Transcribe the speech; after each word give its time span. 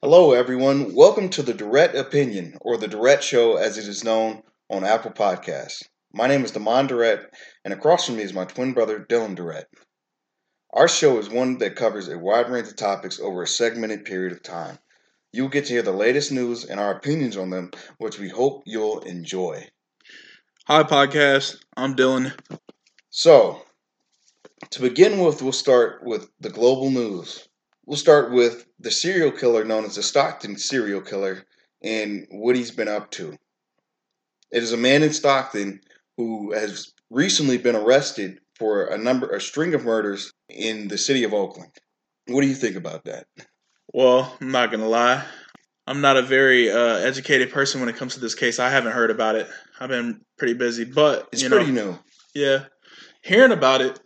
Hello, 0.00 0.30
everyone. 0.30 0.94
Welcome 0.94 1.28
to 1.30 1.42
the 1.42 1.52
Direct 1.52 1.96
Opinion, 1.96 2.56
or 2.60 2.76
the 2.76 2.86
Direct 2.86 3.24
Show 3.24 3.56
as 3.56 3.78
it 3.78 3.88
is 3.88 4.04
known 4.04 4.44
on 4.70 4.84
Apple 4.84 5.10
Podcasts. 5.10 5.82
My 6.12 6.28
name 6.28 6.44
is 6.44 6.52
Damon 6.52 6.86
Durrett, 6.86 7.28
and 7.64 7.74
across 7.74 8.06
from 8.06 8.14
me 8.14 8.22
is 8.22 8.32
my 8.32 8.44
twin 8.44 8.74
brother, 8.74 9.00
Dylan 9.00 9.34
Durrett. 9.34 9.66
Our 10.72 10.86
show 10.86 11.18
is 11.18 11.28
one 11.28 11.58
that 11.58 11.74
covers 11.74 12.06
a 12.06 12.16
wide 12.16 12.48
range 12.48 12.68
of 12.68 12.76
topics 12.76 13.18
over 13.18 13.42
a 13.42 13.46
segmented 13.48 14.04
period 14.04 14.30
of 14.30 14.44
time. 14.44 14.78
You'll 15.32 15.48
get 15.48 15.64
to 15.64 15.72
hear 15.72 15.82
the 15.82 15.90
latest 15.90 16.30
news 16.30 16.64
and 16.64 16.78
our 16.78 16.92
opinions 16.92 17.36
on 17.36 17.50
them, 17.50 17.72
which 17.98 18.20
we 18.20 18.28
hope 18.28 18.62
you'll 18.66 19.00
enjoy. 19.00 19.66
Hi, 20.68 20.84
podcast. 20.84 21.56
I'm 21.76 21.96
Dylan. 21.96 22.38
So, 23.10 23.62
to 24.70 24.80
begin 24.80 25.18
with, 25.18 25.42
we'll 25.42 25.50
start 25.50 26.04
with 26.04 26.30
the 26.38 26.50
global 26.50 26.88
news. 26.88 27.47
We'll 27.88 27.96
start 27.96 28.32
with 28.32 28.66
the 28.78 28.90
serial 28.90 29.32
killer 29.32 29.64
known 29.64 29.86
as 29.86 29.94
the 29.94 30.02
Stockton 30.02 30.58
serial 30.58 31.00
killer 31.00 31.46
and 31.82 32.26
what 32.30 32.54
he's 32.54 32.70
been 32.70 32.86
up 32.86 33.10
to. 33.12 33.34
It 34.52 34.62
is 34.62 34.74
a 34.74 34.76
man 34.76 35.02
in 35.02 35.14
Stockton 35.14 35.80
who 36.18 36.52
has 36.52 36.92
recently 37.08 37.56
been 37.56 37.74
arrested 37.74 38.40
for 38.58 38.88
a 38.88 38.98
number, 38.98 39.30
a 39.34 39.40
string 39.40 39.72
of 39.72 39.86
murders 39.86 40.34
in 40.50 40.88
the 40.88 40.98
city 40.98 41.24
of 41.24 41.32
Oakland. 41.32 41.70
What 42.26 42.42
do 42.42 42.46
you 42.46 42.54
think 42.54 42.76
about 42.76 43.04
that? 43.06 43.26
Well, 43.94 44.36
I'm 44.38 44.50
not 44.50 44.70
gonna 44.70 44.86
lie. 44.86 45.24
I'm 45.86 46.02
not 46.02 46.18
a 46.18 46.22
very 46.22 46.70
uh, 46.70 46.96
educated 46.98 47.50
person 47.50 47.80
when 47.80 47.88
it 47.88 47.96
comes 47.96 48.12
to 48.14 48.20
this 48.20 48.34
case. 48.34 48.58
I 48.58 48.68
haven't 48.68 48.92
heard 48.92 49.10
about 49.10 49.34
it. 49.36 49.48
I've 49.80 49.88
been 49.88 50.20
pretty 50.36 50.52
busy, 50.52 50.84
but 50.84 51.26
It's 51.32 51.42
you 51.42 51.48
pretty 51.48 51.72
know, 51.72 51.92
new. 51.92 51.98
yeah, 52.34 52.64
hearing 53.22 53.52
about 53.52 53.80
it 53.80 53.98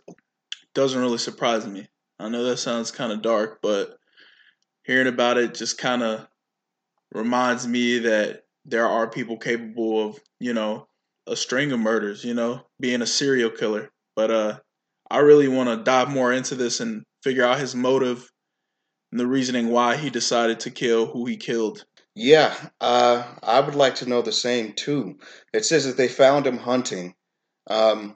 doesn't 0.73 1.01
really 1.01 1.17
surprise 1.17 1.67
me. 1.67 1.85
I 2.23 2.29
know 2.29 2.43
that 2.45 2.57
sounds 2.57 2.91
kind 2.91 3.11
of 3.11 3.21
dark, 3.21 3.59
but 3.61 3.97
hearing 4.83 5.07
about 5.07 5.37
it 5.37 5.53
just 5.53 5.77
kind 5.77 6.01
of 6.01 6.25
reminds 7.11 7.67
me 7.67 7.99
that 7.99 8.43
there 8.65 8.87
are 8.87 9.09
people 9.09 9.37
capable 9.37 10.07
of, 10.07 10.19
you 10.39 10.53
know, 10.53 10.87
a 11.27 11.35
string 11.35 11.71
of 11.73 11.79
murders, 11.79 12.23
you 12.23 12.33
know, 12.33 12.61
being 12.79 13.01
a 13.01 13.07
serial 13.07 13.49
killer. 13.49 13.91
But 14.15 14.31
uh 14.31 14.59
I 15.11 15.19
really 15.19 15.49
want 15.49 15.69
to 15.69 15.83
dive 15.83 16.09
more 16.09 16.31
into 16.31 16.55
this 16.55 16.79
and 16.79 17.03
figure 17.23 17.45
out 17.45 17.59
his 17.59 17.75
motive 17.75 18.31
and 19.11 19.19
the 19.19 19.27
reasoning 19.27 19.69
why 19.69 19.97
he 19.97 20.09
decided 20.09 20.61
to 20.61 20.71
kill 20.71 21.05
who 21.05 21.25
he 21.25 21.37
killed. 21.37 21.85
Yeah, 22.15 22.55
uh, 22.81 23.23
I 23.43 23.59
would 23.59 23.75
like 23.75 23.95
to 23.95 24.09
know 24.09 24.21
the 24.21 24.31
same 24.31 24.73
too. 24.73 25.19
It 25.53 25.65
says 25.65 25.85
that 25.85 25.97
they 25.97 26.07
found 26.07 26.47
him 26.47 26.57
hunting. 26.57 27.15
Um, 27.67 28.15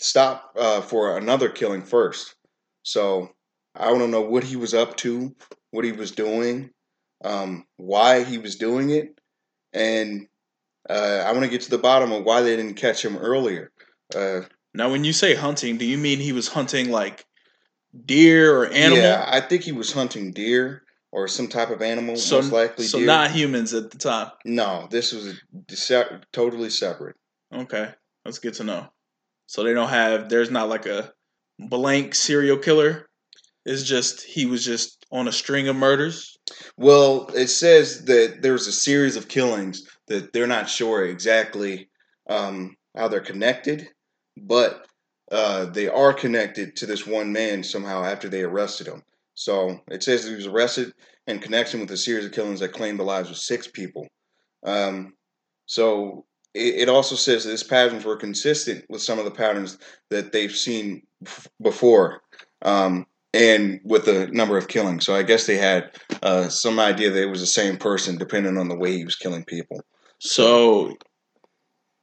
stop 0.00 0.56
uh, 0.58 0.80
for 0.82 1.16
another 1.16 1.48
killing 1.48 1.82
first. 1.82 2.34
So 2.82 3.30
I 3.74 3.86
don't 3.86 4.10
know 4.10 4.20
what 4.22 4.44
he 4.44 4.56
was 4.56 4.74
up 4.74 4.96
to, 4.98 5.34
what 5.70 5.84
he 5.84 5.92
was 5.92 6.10
doing, 6.12 6.70
um, 7.24 7.64
why 7.76 8.24
he 8.24 8.38
was 8.38 8.56
doing 8.56 8.90
it, 8.90 9.18
and 9.72 10.26
uh, 10.90 11.24
I 11.26 11.32
want 11.32 11.44
to 11.44 11.48
get 11.50 11.62
to 11.62 11.70
the 11.70 11.78
bottom 11.78 12.12
of 12.12 12.24
why 12.24 12.42
they 12.42 12.56
didn't 12.56 12.74
catch 12.74 13.04
him 13.04 13.16
earlier. 13.16 13.70
Uh, 14.14 14.40
Now, 14.74 14.90
when 14.90 15.04
you 15.04 15.12
say 15.12 15.34
hunting, 15.34 15.76
do 15.78 15.84
you 15.84 15.96
mean 15.96 16.18
he 16.18 16.32
was 16.32 16.48
hunting 16.48 16.90
like 16.90 17.24
deer 18.04 18.54
or 18.56 18.66
animal? 18.66 18.98
Yeah, 18.98 19.24
I 19.26 19.40
think 19.40 19.62
he 19.62 19.72
was 19.72 19.92
hunting 19.92 20.32
deer 20.32 20.82
or 21.12 21.28
some 21.28 21.46
type 21.48 21.70
of 21.70 21.82
animal, 21.82 22.16
so 22.16 22.36
most 22.36 22.52
likely 22.52 22.84
so 22.86 22.98
deer. 22.98 23.06
not 23.06 23.30
humans 23.30 23.74
at 23.74 23.90
the 23.90 23.98
time. 23.98 24.30
no, 24.44 24.88
this 24.90 25.12
was 25.12 25.40
se- 25.70 26.20
totally 26.32 26.70
separate. 26.70 27.16
Okay, 27.54 27.90
that's 28.24 28.38
good 28.38 28.54
to 28.54 28.64
know. 28.64 28.88
So 29.46 29.62
they 29.62 29.74
don't 29.74 29.90
have. 29.90 30.28
There's 30.28 30.50
not 30.50 30.68
like 30.68 30.86
a 30.86 31.12
blank 31.58 32.14
serial 32.14 32.58
killer. 32.58 33.06
It's 33.64 33.82
just 33.82 34.22
he 34.22 34.46
was 34.46 34.64
just 34.64 35.06
on 35.12 35.28
a 35.28 35.32
string 35.32 35.68
of 35.68 35.76
murders. 35.76 36.36
Well, 36.76 37.28
it 37.34 37.48
says 37.48 38.04
that 38.06 38.38
there 38.42 38.52
was 38.52 38.66
a 38.66 38.72
series 38.72 39.16
of 39.16 39.28
killings 39.28 39.86
that 40.08 40.32
they're 40.32 40.46
not 40.46 40.68
sure 40.68 41.04
exactly 41.04 41.88
um, 42.28 42.74
how 42.96 43.08
they're 43.08 43.20
connected, 43.20 43.88
but 44.36 44.86
uh, 45.30 45.66
they 45.66 45.88
are 45.88 46.12
connected 46.12 46.76
to 46.76 46.86
this 46.86 47.06
one 47.06 47.32
man 47.32 47.62
somehow 47.62 48.04
after 48.04 48.28
they 48.28 48.42
arrested 48.42 48.86
him. 48.86 49.02
So 49.34 49.80
it 49.88 50.02
says 50.02 50.26
he 50.26 50.34
was 50.34 50.46
arrested 50.46 50.92
in 51.26 51.38
connection 51.38 51.80
with 51.80 51.90
a 51.90 51.96
series 51.96 52.26
of 52.26 52.32
killings 52.32 52.60
that 52.60 52.72
claimed 52.72 52.98
the 52.98 53.04
lives 53.04 53.30
of 53.30 53.38
six 53.38 53.66
people. 53.66 54.06
Um, 54.64 55.14
so 55.66 56.26
it, 56.54 56.82
it 56.82 56.88
also 56.88 57.14
says 57.14 57.44
that 57.44 57.50
his 57.50 57.62
patterns 57.62 58.04
were 58.04 58.16
consistent 58.16 58.84
with 58.88 59.02
some 59.02 59.18
of 59.18 59.24
the 59.24 59.30
patterns 59.30 59.78
that 60.10 60.32
they've 60.32 60.54
seen 60.54 61.02
before. 61.60 62.22
Um, 62.62 63.06
and 63.34 63.80
with 63.84 64.04
the 64.04 64.28
number 64.28 64.58
of 64.58 64.68
killings. 64.68 65.06
So 65.06 65.14
I 65.14 65.22
guess 65.22 65.46
they 65.46 65.56
had 65.56 65.90
uh, 66.22 66.48
some 66.48 66.78
idea 66.78 67.10
that 67.10 67.22
it 67.22 67.30
was 67.30 67.40
the 67.40 67.46
same 67.46 67.76
person, 67.76 68.18
depending 68.18 68.58
on 68.58 68.68
the 68.68 68.76
way 68.76 68.96
he 68.96 69.04
was 69.04 69.16
killing 69.16 69.44
people. 69.44 69.80
So 70.18 70.94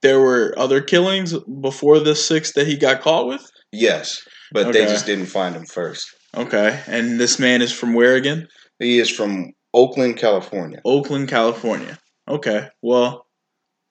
there 0.02 0.20
were 0.20 0.54
other 0.58 0.82
killings 0.82 1.38
before 1.62 2.00
the 2.00 2.16
six 2.16 2.54
that 2.54 2.68
he 2.68 2.76
got 2.78 3.02
caught 3.02 3.28
with. 3.28 3.50
Yes, 3.72 4.28
but 4.52 4.74
they 4.74 4.86
just 4.86 5.06
didn't 5.06 5.28
find 5.28 5.56
him 5.56 5.66
first. 5.66 6.16
Okay, 6.36 6.82
and 6.88 7.20
this 7.20 7.40
man 7.40 7.62
is 7.62 7.72
from 7.72 7.94
where 7.94 8.16
again? 8.16 8.48
He 8.80 9.00
is 9.00 9.10
from 9.10 9.52
Oakland, 9.74 10.18
California. 10.18 10.82
Oakland, 10.86 11.28
California. 11.28 12.00
Okay, 12.28 12.68
well, 12.82 13.28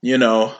you 0.02 0.18
know, 0.18 0.54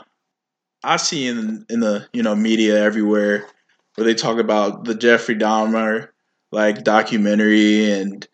I 0.82 0.96
see 0.96 1.26
in 1.26 1.64
in 1.68 1.80
the 1.80 2.06
you 2.12 2.22
know 2.22 2.34
media 2.34 2.82
everywhere 2.82 3.46
where 3.94 4.04
they 4.06 4.14
talk 4.14 4.38
about 4.38 4.84
the 4.84 4.94
Jeffrey 4.94 5.34
Dahmer 5.36 6.08
like 6.52 6.84
documentary 6.84 7.90
and 7.92 8.26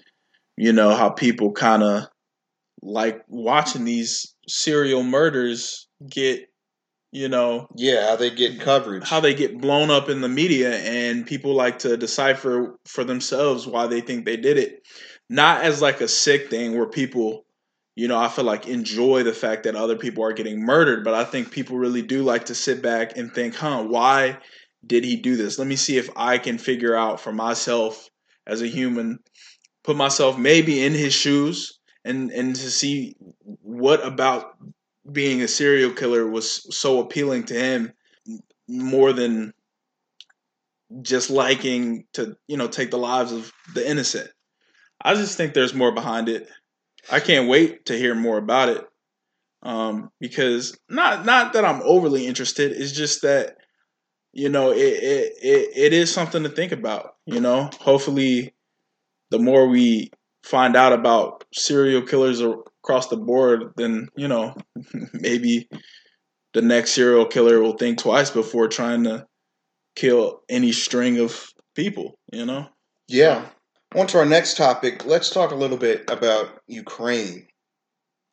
you 0.57 0.73
know 0.73 0.95
how 0.95 1.11
people 1.11 1.53
kind 1.53 1.83
of 1.83 2.09
like 2.83 3.23
watching 3.29 3.85
these 3.85 4.35
serial 4.49 5.03
murders 5.03 5.89
get 6.09 6.49
you 7.13 7.29
know 7.29 7.69
Yeah, 7.77 8.09
how 8.11 8.17
they 8.17 8.31
get 8.31 8.61
coverage. 8.61 9.09
how 9.09 9.21
they 9.21 9.35
get 9.35 9.61
blown 9.61 9.91
up 9.91 10.09
in 10.09 10.21
the 10.21 10.29
media 10.29 10.79
and 10.81 11.27
people 11.27 11.55
like 11.55 11.79
to 11.81 11.97
decipher 11.97 12.77
for 12.87 13.05
themselves 13.05 13.67
why 13.67 13.87
they 13.87 14.01
think 14.01 14.25
they 14.25 14.37
did 14.37 14.59
it 14.59 14.83
not 15.31 15.63
as 15.63 15.81
like 15.83 16.01
a 16.01 16.09
sick 16.09 16.51
thing 16.51 16.77
where 16.77 16.89
people 16.89 17.44
you 17.97 18.09
know 18.09 18.19
i 18.19 18.29
feel 18.29 18.45
like 18.45 18.67
enjoy 18.67 19.23
the 19.23 19.33
fact 19.33 19.65
that 19.65 19.77
other 19.77 19.97
people 19.97 20.25
are 20.25 20.33
getting 20.33 20.61
murdered 20.61 21.05
but 21.05 21.15
i 21.15 21.25
think 21.25 21.51
people 21.51 21.77
really 21.77 22.03
do 22.03 22.23
like 22.23 22.47
to 22.47 22.55
sit 22.55 22.83
back 22.83 23.17
and 23.17 23.33
think 23.33 23.55
huh 23.55 23.83
why 23.83 24.39
did 24.87 25.03
he 25.03 25.17
do 25.17 25.35
this? 25.37 25.59
Let 25.59 25.69
me 25.69 25.77
see 25.77 25.97
if 25.97 26.11
i 26.17 26.39
can 26.39 26.59
figure 26.59 26.95
out 26.95 27.21
for 27.21 27.33
myself 27.33 28.09
as 28.47 28.63
a 28.63 28.67
human 28.67 29.19
put 29.83 29.97
myself 29.97 30.39
maybe 30.39 30.83
in 30.85 30.93
his 30.93 31.15
shoes 31.15 31.79
and 32.05 32.31
and 32.31 32.55
to 32.57 32.71
see 32.71 33.17
what 33.63 34.05
about 34.05 34.57
being 35.11 35.43
a 35.43 35.49
serial 35.49 35.93
killer 35.93 36.27
was 36.27 36.67
so 36.77 37.01
appealing 37.01 37.45
to 37.45 37.55
him 37.55 37.93
more 38.69 39.13
than 39.13 39.53
just 41.03 41.31
liking 41.31 42.05
to 42.13 42.37
you 42.47 42.57
know 42.57 42.69
take 42.69 42.91
the 42.91 42.99
lives 42.99 43.33
of 43.33 43.53
the 43.75 43.89
innocent. 43.89 44.31
I 45.03 45.15
just 45.15 45.37
think 45.37 45.53
there's 45.53 45.75
more 45.75 45.93
behind 45.93 46.29
it 46.29 46.49
i 47.11 47.21
can't 47.21 47.49
wait 47.49 47.87
to 47.87 47.97
hear 47.97 48.15
more 48.15 48.39
about 48.39 48.69
it 48.69 48.87
um 49.63 50.11
because 50.21 50.79
not 50.89 51.25
not 51.25 51.53
that 51.53 51.65
i'm 51.65 51.83
overly 51.83 52.27
interested 52.27 52.73
it's 52.73 52.93
just 52.93 53.23
that 53.23 53.57
you 54.33 54.49
know 54.49 54.71
it 54.71 54.77
it 54.79 55.33
it, 55.43 55.71
it 55.77 55.93
is 55.93 56.13
something 56.13 56.43
to 56.43 56.49
think 56.49 56.73
about 56.73 57.15
you 57.27 57.41
know 57.41 57.71
hopefully 57.81 58.53
the 59.31 59.39
more 59.39 59.69
we 59.69 60.11
find 60.43 60.77
out 60.77 60.93
about 60.93 61.45
serial 61.55 62.03
killers 62.03 62.41
across 62.41 63.09
the 63.09 63.17
board 63.17 63.73
then 63.77 64.09
you 64.17 64.29
know 64.29 64.55
maybe 65.13 65.69
the 66.55 66.63
next 66.63 66.93
serial 66.93 67.27
killer 67.27 67.61
will 67.61 67.77
think 67.77 67.99
twice 67.99 68.31
before 68.31 68.69
trying 68.69 69.05
to 69.05 69.27
kill 69.95 70.43
any 70.49 70.73
string 70.73 71.19
of 71.19 71.49
people, 71.75 72.19
you 72.33 72.47
know? 72.47 72.69
yeah. 73.09 73.47
On 73.97 74.09
to 74.09 74.19
our 74.19 74.27
next 74.27 74.57
topic. 74.57 75.07
Let's 75.07 75.31
talk 75.31 75.53
a 75.53 75.55
little 75.55 75.77
bit 75.77 76.11
about 76.11 76.61
Ukraine 76.67 77.47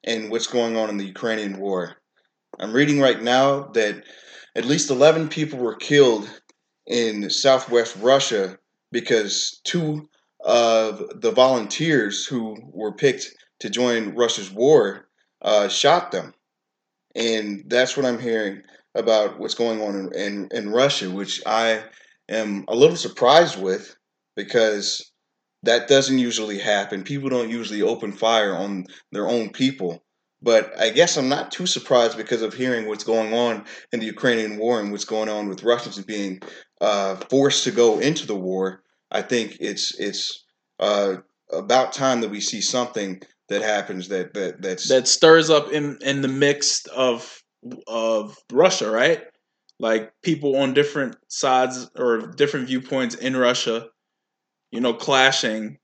and 0.03 0.31
what's 0.31 0.47
going 0.47 0.75
on 0.75 0.89
in 0.89 0.97
the 0.97 1.05
Ukrainian 1.05 1.59
war. 1.59 1.97
I'm 2.59 2.73
reading 2.73 2.99
right 2.99 3.21
now 3.21 3.67
that 3.73 4.03
at 4.55 4.65
least 4.65 4.89
11 4.89 5.29
people 5.29 5.59
were 5.59 5.75
killed 5.75 6.27
in 6.87 7.29
southwest 7.29 7.95
Russia 7.97 8.57
because 8.91 9.61
two 9.63 10.09
of 10.43 11.21
the 11.21 11.31
volunteers 11.31 12.25
who 12.25 12.57
were 12.73 12.93
picked 12.93 13.31
to 13.59 13.69
join 13.69 14.15
Russia's 14.15 14.49
war 14.49 15.09
uh, 15.43 15.67
shot 15.67 16.11
them. 16.11 16.33
And 17.13 17.65
that's 17.67 17.95
what 17.95 18.07
I'm 18.07 18.19
hearing 18.19 18.63
about 18.95 19.39
what's 19.39 19.53
going 19.53 19.79
on 19.79 19.95
in, 19.95 20.13
in, 20.15 20.49
in 20.51 20.69
Russia, 20.71 21.11
which 21.11 21.39
I 21.45 21.83
am 22.29 22.65
a 22.67 22.75
little 22.75 22.97
surprised 22.97 23.61
with 23.61 23.95
because 24.35 25.10
that 25.63 25.87
doesn't 25.87 26.19
usually 26.19 26.59
happen. 26.59 27.03
People 27.03 27.29
don't 27.29 27.49
usually 27.49 27.81
open 27.81 28.11
fire 28.11 28.55
on 28.55 28.85
their 29.11 29.27
own 29.27 29.49
people. 29.49 30.03
But 30.41 30.73
I 30.79 30.89
guess 30.89 31.17
I'm 31.17 31.29
not 31.29 31.51
too 31.51 31.67
surprised 31.67 32.17
because 32.17 32.41
of 32.41 32.53
hearing 32.53 32.87
what's 32.87 33.03
going 33.03 33.33
on 33.33 33.65
in 33.91 33.99
the 33.99 34.07
Ukrainian 34.07 34.57
war 34.57 34.79
and 34.79 34.91
what's 34.91 35.05
going 35.05 35.29
on 35.29 35.47
with 35.47 35.63
Russians 35.63 36.01
being 36.03 36.41
uh, 36.79 37.17
forced 37.29 37.63
to 37.65 37.71
go 37.71 37.99
into 37.99 38.25
the 38.25 38.35
war. 38.35 38.81
I 39.11 39.21
think 39.21 39.57
it's 39.59 39.99
it's 39.99 40.43
uh, 40.79 41.17
about 41.51 41.93
time 41.93 42.21
that 42.21 42.31
we 42.31 42.41
see 42.41 42.61
something 42.61 43.21
that 43.49 43.61
happens 43.61 44.07
that 44.07 44.33
that 44.33 44.61
that's 44.61 44.87
that 44.89 45.07
stirs 45.07 45.51
up 45.51 45.71
in 45.71 45.99
in 46.01 46.21
the 46.21 46.27
mix 46.27 46.87
of 46.87 47.43
of 47.85 48.35
Russia, 48.51 48.89
right? 48.89 49.21
Like 49.79 50.11
people 50.23 50.55
on 50.55 50.73
different 50.73 51.17
sides 51.27 51.89
or 51.95 52.27
different 52.35 52.67
viewpoints 52.67 53.13
in 53.13 53.35
Russia, 53.37 53.87
you 54.71 54.81
know, 54.81 54.93
clashing 54.93 55.77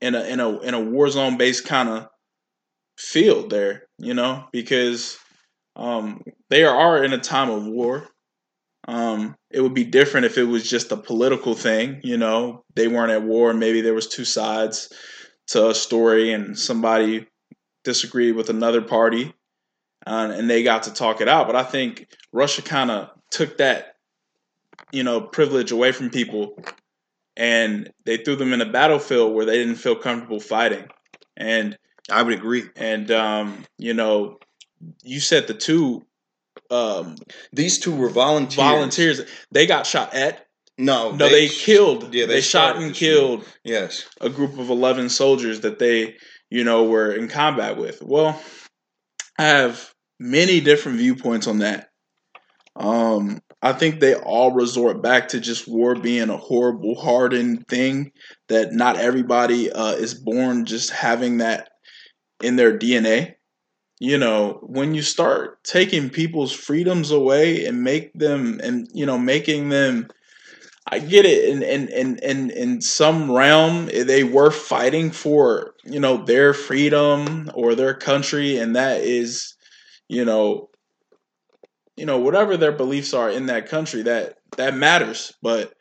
in 0.00 0.14
a 0.14 0.22
in 0.24 0.40
a 0.40 0.58
in 0.60 0.74
a 0.74 0.80
war 0.80 1.08
zone 1.08 1.36
based 1.36 1.66
kind 1.66 1.88
of 1.88 2.08
field 2.98 3.50
there, 3.50 3.84
you 3.98 4.14
know, 4.14 4.44
because 4.52 5.18
um, 5.76 6.22
they 6.50 6.64
are 6.64 7.02
in 7.02 7.12
a 7.12 7.18
time 7.18 7.50
of 7.50 7.64
war. 7.66 8.08
Um, 8.86 9.34
it 9.50 9.62
would 9.62 9.72
be 9.72 9.84
different 9.84 10.26
if 10.26 10.36
it 10.36 10.44
was 10.44 10.68
just 10.68 10.92
a 10.92 10.96
political 10.96 11.54
thing, 11.54 12.00
you 12.02 12.18
know. 12.18 12.64
They 12.74 12.86
weren't 12.86 13.12
at 13.12 13.22
war, 13.22 13.54
maybe 13.54 13.80
there 13.80 13.94
was 13.94 14.06
two 14.06 14.24
sides 14.26 14.92
to 15.48 15.70
a 15.70 15.74
story, 15.74 16.32
and 16.32 16.58
somebody 16.58 17.26
disagreed 17.82 18.36
with 18.36 18.50
another 18.50 18.82
party, 18.82 19.32
uh, 20.06 20.32
and 20.34 20.50
they 20.50 20.62
got 20.62 20.84
to 20.84 20.92
talk 20.92 21.20
it 21.20 21.28
out. 21.28 21.46
But 21.46 21.56
I 21.56 21.62
think 21.62 22.08
Russia 22.32 22.62
kind 22.62 22.90
of 22.90 23.10
took 23.30 23.56
that, 23.58 23.96
you 24.92 25.02
know, 25.02 25.20
privilege 25.20 25.70
away 25.70 25.92
from 25.92 26.10
people, 26.10 26.58
and 27.36 27.90
they 28.04 28.16
threw 28.16 28.36
them 28.36 28.52
in 28.52 28.60
a 28.60 28.70
battlefield 28.70 29.34
where 29.34 29.44
they 29.44 29.58
didn't 29.58 29.76
feel 29.76 29.96
comfortable 29.96 30.40
fighting. 30.40 30.86
And 31.36 31.76
I 32.10 32.22
would 32.22 32.34
agree. 32.34 32.64
And 32.76 33.10
um, 33.10 33.64
you 33.78 33.94
know, 33.94 34.38
you 35.02 35.20
said 35.20 35.46
the 35.46 35.54
two 35.54 36.04
um, 36.70 37.16
these 37.52 37.78
two 37.78 37.94
were 37.94 38.08
volunteers. 38.08 38.56
Volunteers. 38.56 39.20
They 39.50 39.66
got 39.66 39.86
shot 39.86 40.14
at. 40.14 40.46
No, 40.76 41.12
no, 41.12 41.28
they, 41.28 41.46
they 41.46 41.48
killed. 41.48 42.12
Yeah, 42.12 42.26
they, 42.26 42.34
they 42.34 42.40
shot 42.40 42.76
and 42.76 42.94
killed. 42.94 43.44
Yes, 43.62 44.08
a 44.20 44.28
group 44.28 44.58
of 44.58 44.70
eleven 44.70 45.08
soldiers 45.08 45.60
that 45.60 45.78
they, 45.78 46.16
you 46.50 46.64
know, 46.64 46.84
were 46.84 47.12
in 47.12 47.28
combat 47.28 47.76
with. 47.76 48.02
Well, 48.02 48.40
I 49.38 49.44
have 49.44 49.92
many 50.18 50.60
different 50.60 50.98
viewpoints 50.98 51.46
on 51.46 51.58
that. 51.58 51.90
Um, 52.74 53.40
I 53.64 53.72
think 53.72 53.98
they 53.98 54.14
all 54.14 54.52
resort 54.52 55.02
back 55.02 55.28
to 55.28 55.40
just 55.40 55.66
war 55.66 55.96
being 55.96 56.30
a 56.30 56.36
horrible, 56.36 56.94
hardened 56.94 57.66
thing 57.66 58.12
that 58.48 58.72
not 58.72 58.98
everybody 58.98 59.72
uh, 59.72 59.94
is 59.94 60.14
born 60.14 60.66
just 60.66 60.90
having 60.90 61.38
that 61.38 61.70
in 62.42 62.56
their 62.56 62.78
DNA 62.78 63.34
you 64.00 64.18
know 64.18 64.58
when 64.62 64.94
you 64.94 65.02
start 65.02 65.62
taking 65.64 66.10
people's 66.10 66.52
freedoms 66.52 67.10
away 67.10 67.64
and 67.64 67.82
make 67.82 68.12
them 68.14 68.60
and 68.62 68.88
you 68.92 69.06
know 69.06 69.18
making 69.18 69.68
them 69.68 70.08
i 70.88 70.98
get 70.98 71.24
it 71.24 71.48
in 71.48 71.62
in 71.62 71.88
in 71.88 72.18
in, 72.18 72.50
in 72.50 72.80
some 72.80 73.30
realm 73.30 73.86
they 73.86 74.24
were 74.24 74.50
fighting 74.50 75.10
for 75.10 75.74
you 75.84 76.00
know 76.00 76.18
their 76.24 76.52
freedom 76.52 77.50
or 77.54 77.74
their 77.74 77.94
country 77.94 78.56
and 78.58 78.76
that 78.76 79.00
is 79.00 79.54
you 80.08 80.24
know 80.24 80.68
you 81.96 82.06
know 82.06 82.18
whatever 82.18 82.56
their 82.56 82.72
beliefs 82.72 83.14
are 83.14 83.30
in 83.30 83.46
that 83.46 83.68
country 83.68 84.02
that 84.02 84.36
that 84.56 84.76
matters. 84.76 85.32
But 85.42 85.72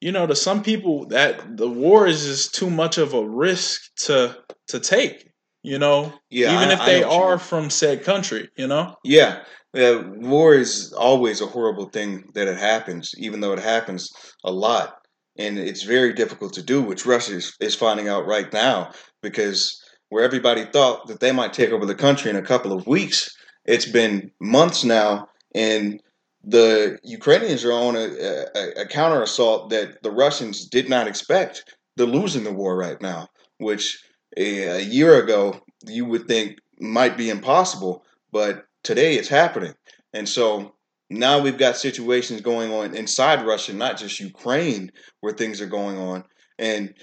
you 0.00 0.12
know 0.12 0.26
to 0.26 0.34
some 0.34 0.62
people 0.62 1.06
that 1.08 1.56
the 1.56 1.68
war 1.68 2.06
is 2.06 2.24
just 2.24 2.54
too 2.54 2.70
much 2.70 2.98
of 2.98 3.14
a 3.14 3.26
risk 3.26 3.80
to 4.04 4.36
to 4.68 4.80
take 4.80 5.26
you 5.62 5.78
know? 5.78 6.12
Yeah 6.30 6.56
even 6.56 6.70
I, 6.70 6.72
if 6.72 6.86
they 6.86 7.02
are 7.02 7.38
from 7.38 7.70
said 7.70 8.04
country 8.04 8.48
you 8.56 8.66
know? 8.66 8.96
Yeah 9.04 9.42
war 9.72 10.54
is 10.54 10.92
always 10.92 11.40
a 11.40 11.46
horrible 11.46 11.88
thing 11.90 12.28
that 12.34 12.48
it 12.48 12.58
happens 12.58 13.12
even 13.18 13.40
though 13.40 13.52
it 13.52 13.60
happens 13.60 14.10
a 14.44 14.50
lot. 14.50 14.96
And 15.38 15.58
it's 15.58 15.84
very 15.84 16.12
difficult 16.12 16.54
to 16.54 16.62
do 16.62 16.82
which 16.82 17.06
russia 17.06 17.34
is, 17.34 17.54
is 17.60 17.74
finding 17.74 18.08
out 18.08 18.26
right 18.26 18.52
now 18.52 18.92
because 19.22 19.80
where 20.08 20.24
everybody 20.24 20.64
thought 20.64 21.06
that 21.06 21.20
they 21.20 21.30
might 21.30 21.52
take 21.52 21.70
over 21.70 21.86
the 21.86 21.94
country 21.94 22.30
in 22.30 22.36
a 22.36 22.42
couple 22.42 22.72
of 22.72 22.86
weeks 22.86 23.36
it's 23.64 23.86
been 23.86 24.30
months 24.40 24.84
now 24.84 25.28
and 25.54 26.00
the 26.42 26.98
ukrainians 27.04 27.64
are 27.64 27.72
on 27.72 27.96
a, 27.96 28.46
a, 28.56 28.82
a 28.82 28.86
counter 28.86 29.22
assault 29.22 29.70
that 29.70 30.02
the 30.02 30.10
russians 30.10 30.66
did 30.66 30.88
not 30.88 31.06
expect 31.06 31.76
they're 31.96 32.06
losing 32.06 32.44
the 32.44 32.52
war 32.52 32.76
right 32.76 33.00
now 33.00 33.28
which 33.58 34.02
a, 34.36 34.62
a 34.62 34.80
year 34.80 35.22
ago 35.22 35.60
you 35.86 36.04
would 36.04 36.26
think 36.26 36.58
might 36.78 37.16
be 37.16 37.30
impossible, 37.30 38.04
but 38.32 38.64
today 38.82 39.16
it's 39.16 39.28
happening. 39.28 39.74
And 40.12 40.28
so 40.28 40.74
now 41.08 41.40
we've 41.40 41.58
got 41.58 41.76
situations 41.76 42.40
going 42.40 42.72
on 42.72 42.94
inside 42.94 43.46
Russia, 43.46 43.72
not 43.72 43.98
just 43.98 44.20
Ukraine, 44.20 44.90
where 45.20 45.32
things 45.32 45.60
are 45.60 45.66
going 45.66 45.98
on, 45.98 46.24
and 46.58 46.94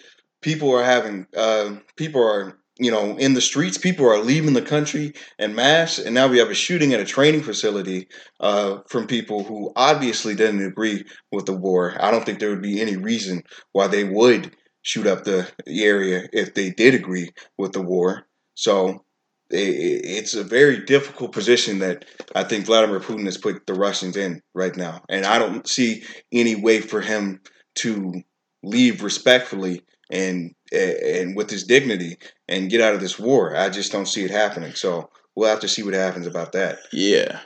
people 0.41 0.73
are 0.73 0.83
having 0.83 1.27
uh, 1.35 1.75
people 1.95 2.23
are 2.23 2.59
you 2.79 2.91
know 2.91 3.17
in 3.17 3.33
the 3.33 3.41
streets. 3.41 3.77
People 3.77 4.05
are 4.05 4.19
leaving 4.19 4.53
the 4.53 4.61
country 4.61 5.13
en 5.39 5.55
masse, 5.55 5.99
and 5.99 6.13
now 6.13 6.27
we 6.27 6.37
have 6.37 6.49
a 6.49 6.55
shooting 6.55 6.93
at 6.93 6.99
a 6.99 7.05
training 7.05 7.43
facility 7.43 8.07
uh, 8.39 8.79
from 8.87 9.07
people 9.07 9.43
who 9.43 9.71
obviously 9.75 10.35
didn't 10.35 10.65
agree 10.65 11.05
with 11.31 11.45
the 11.45 11.55
war. 11.55 11.95
I 11.99 12.11
don't 12.11 12.25
think 12.25 12.39
there 12.39 12.49
would 12.49 12.61
be 12.61 12.81
any 12.81 12.95
reason 12.95 13.43
why 13.71 13.87
they 13.87 14.03
would 14.03 14.55
shoot 14.81 15.07
up 15.07 15.23
the 15.23 15.51
area 15.67 16.27
if 16.31 16.53
they 16.53 16.69
did 16.69 16.95
agree 16.95 17.31
with 17.57 17.73
the 17.73 17.81
war. 17.81 18.25
So 18.55 19.03
it's 19.49 20.33
a 20.33 20.43
very 20.43 20.83
difficult 20.83 21.31
position 21.31 21.79
that 21.79 22.05
I 22.35 22.43
think 22.43 22.65
Vladimir 22.65 22.99
Putin 22.99 23.25
has 23.25 23.37
put 23.37 23.65
the 23.65 23.73
Russians 23.73 24.17
in 24.17 24.41
right 24.53 24.75
now. 24.75 25.03
And 25.09 25.25
I 25.25 25.39
don't 25.39 25.67
see 25.67 26.03
any 26.31 26.55
way 26.55 26.81
for 26.81 27.01
him 27.01 27.41
to 27.75 28.21
leave 28.63 29.03
respectfully 29.03 29.83
and 30.09 30.53
and 30.71 31.35
with 31.35 31.49
his 31.49 31.63
dignity 31.63 32.17
and 32.47 32.69
get 32.69 32.81
out 32.81 32.93
of 32.93 33.01
this 33.01 33.19
war. 33.19 33.55
I 33.55 33.69
just 33.69 33.91
don't 33.91 34.07
see 34.07 34.23
it 34.23 34.31
happening. 34.31 34.73
So 34.73 35.09
we'll 35.35 35.49
have 35.49 35.61
to 35.61 35.67
see 35.67 35.83
what 35.83 35.93
happens 35.93 36.27
about 36.27 36.51
that. 36.53 36.79
Yeah. 36.91 37.39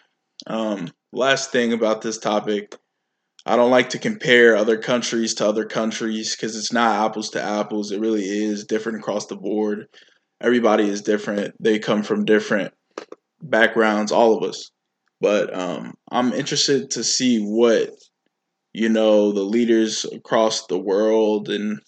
Um, 0.47 0.89
last 1.13 1.51
thing 1.51 1.73
about 1.73 2.01
this 2.01 2.17
topic, 2.17 2.75
I 3.45 3.55
don't 3.55 3.71
like 3.71 3.89
to 3.89 3.99
compare 3.99 4.55
other 4.55 4.77
countries 4.77 5.33
to 5.35 5.47
other 5.47 5.65
countries 5.65 6.35
because 6.35 6.55
it's 6.55 6.73
not 6.73 7.05
apples 7.05 7.29
to 7.31 7.41
apples. 7.41 7.91
It 7.91 7.99
really 7.99 8.23
is 8.23 8.65
different 8.65 8.99
across 8.99 9.25
the 9.25 9.35
board. 9.35 9.87
Everybody 10.41 10.87
is 10.87 11.01
different. 11.01 11.55
They 11.59 11.79
come 11.79 12.03
from 12.03 12.25
different 12.25 12.73
backgrounds, 13.41 14.11
all 14.11 14.37
of 14.37 14.47
us. 14.47 14.71
But 15.19 15.55
um, 15.55 15.93
I'm 16.11 16.33
interested 16.33 16.91
to 16.91 17.03
see 17.03 17.39
what 17.39 17.91
you 18.73 18.89
know 18.89 19.31
the 19.31 19.43
leaders 19.43 20.05
across 20.05 20.65
the 20.67 20.79
world 20.79 21.49
and 21.49 21.79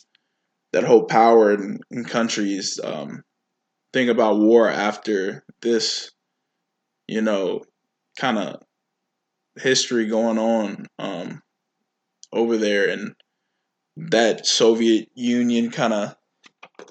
that 0.74 0.84
hold 0.84 1.08
power 1.08 1.54
in, 1.54 1.80
in 1.92 2.04
countries 2.04 2.80
um, 2.84 3.24
think 3.94 4.10
about 4.10 4.40
war 4.40 4.70
after 4.70 5.46
this. 5.62 6.12
You 7.08 7.22
know, 7.22 7.62
kind 8.18 8.38
of 8.38 8.62
history 9.58 10.08
going 10.08 10.38
on 10.38 10.88
um, 11.00 11.42
over 12.32 12.58
there 12.58 12.90
and 12.90 13.14
that 13.98 14.46
Soviet 14.46 15.10
Union 15.14 15.70
kind 15.70 15.94
of 15.94 16.16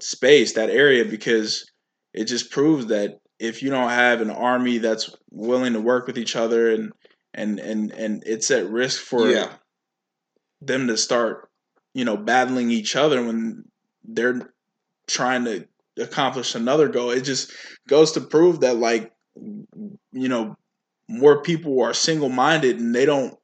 space, 0.00 0.52
that 0.52 0.70
area, 0.70 1.04
because 1.04 1.70
it 2.14 2.24
just 2.24 2.50
proves 2.50 2.86
that 2.86 3.20
if 3.38 3.62
you 3.62 3.70
don't 3.70 3.90
have 3.90 4.20
an 4.20 4.30
army 4.30 4.78
that's 4.78 5.14
willing 5.30 5.72
to 5.72 5.80
work 5.80 6.06
with 6.06 6.18
each 6.18 6.36
other 6.36 6.70
and 6.70 6.92
and 7.34 7.58
and 7.58 7.90
and 7.92 8.22
it's 8.26 8.50
at 8.50 8.68
risk 8.68 9.00
for 9.00 9.28
yeah. 9.28 9.50
them 10.60 10.86
to 10.86 10.96
start, 10.96 11.48
you 11.94 12.04
know, 12.04 12.16
battling 12.16 12.70
each 12.70 12.94
other 12.94 13.24
when 13.24 13.64
they're 14.04 14.52
trying 15.06 15.44
to 15.44 15.66
accomplish 15.98 16.54
another 16.54 16.88
goal. 16.88 17.10
It 17.10 17.22
just 17.22 17.52
goes 17.88 18.12
to 18.12 18.20
prove 18.20 18.60
that 18.60 18.76
like 18.76 19.12
you 19.34 20.28
know 20.28 20.56
more 21.08 21.42
people 21.42 21.82
are 21.82 21.94
single 21.94 22.28
minded 22.28 22.78
and 22.78 22.94
they 22.94 23.06
don't 23.06 23.36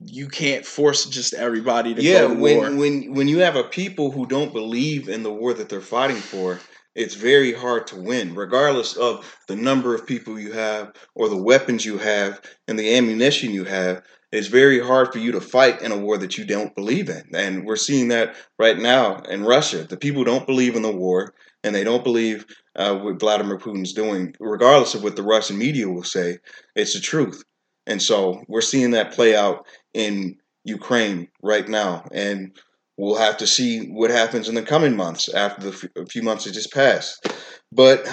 you 0.00 0.28
can't 0.28 0.66
force 0.66 1.06
just 1.06 1.34
everybody 1.34 1.94
to 1.94 2.02
yeah, 2.02 2.20
go 2.20 2.28
to 2.28 2.40
when, 2.40 2.56
war. 2.56 2.70
when 2.76 3.14
when 3.14 3.28
you 3.28 3.38
have 3.38 3.56
a 3.56 3.64
people 3.64 4.10
who 4.10 4.26
don't 4.26 4.52
believe 4.52 5.08
in 5.08 5.22
the 5.22 5.32
war 5.32 5.54
that 5.54 5.68
they're 5.68 5.80
fighting 5.80 6.16
for, 6.16 6.60
it's 6.94 7.14
very 7.14 7.52
hard 7.52 7.86
to 7.88 7.96
win, 7.96 8.34
regardless 8.34 8.96
of 8.96 9.38
the 9.48 9.56
number 9.56 9.94
of 9.94 10.06
people 10.06 10.38
you 10.38 10.52
have 10.52 10.92
or 11.14 11.28
the 11.28 11.36
weapons 11.36 11.84
you 11.84 11.98
have 11.98 12.40
and 12.68 12.78
the 12.78 12.96
ammunition 12.96 13.52
you 13.52 13.64
have. 13.64 14.02
It's 14.34 14.48
very 14.48 14.80
hard 14.80 15.12
for 15.12 15.20
you 15.20 15.30
to 15.30 15.40
fight 15.40 15.80
in 15.80 15.92
a 15.92 15.96
war 15.96 16.18
that 16.18 16.36
you 16.36 16.44
don't 16.44 16.74
believe 16.74 17.08
in. 17.08 17.22
And 17.32 17.64
we're 17.64 17.76
seeing 17.76 18.08
that 18.08 18.34
right 18.58 18.76
now 18.76 19.18
in 19.30 19.44
Russia. 19.44 19.84
The 19.84 19.96
people 19.96 20.24
don't 20.24 20.44
believe 20.44 20.74
in 20.74 20.82
the 20.82 20.90
war 20.90 21.34
and 21.62 21.72
they 21.72 21.84
don't 21.84 22.02
believe 22.02 22.44
uh, 22.74 22.96
what 22.96 23.20
Vladimir 23.20 23.58
Putin's 23.58 23.92
doing, 23.92 24.34
regardless 24.40 24.96
of 24.96 25.04
what 25.04 25.14
the 25.14 25.22
Russian 25.22 25.56
media 25.56 25.88
will 25.88 26.02
say. 26.02 26.38
It's 26.74 26.94
the 26.94 27.00
truth. 27.00 27.44
And 27.86 28.02
so 28.02 28.42
we're 28.48 28.60
seeing 28.60 28.90
that 28.90 29.12
play 29.12 29.36
out 29.36 29.66
in 29.92 30.34
Ukraine 30.64 31.28
right 31.40 31.68
now. 31.68 32.04
And 32.10 32.58
we'll 32.96 33.14
have 33.14 33.36
to 33.36 33.46
see 33.46 33.86
what 33.86 34.10
happens 34.10 34.48
in 34.48 34.56
the 34.56 34.62
coming 34.62 34.96
months 34.96 35.32
after 35.32 35.70
the 35.70 36.06
few 36.10 36.22
months 36.22 36.42
that 36.44 36.54
just 36.54 36.72
passed. 36.72 37.24
But 37.70 38.08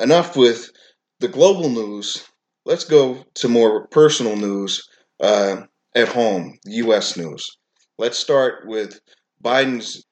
enough 0.00 0.36
with 0.36 0.68
the 1.20 1.28
global 1.28 1.68
news. 1.68 2.24
Let's 2.66 2.84
go 2.84 3.24
to 3.34 3.48
more 3.48 3.86
personal 3.86 4.34
news 4.34 4.88
uh, 5.24 5.62
at 5.94 6.08
home, 6.08 6.58
U.S. 6.66 7.16
news. 7.16 7.56
Let's 7.98 8.18
start 8.18 8.66
with 8.66 9.00
Biden's 9.42 10.04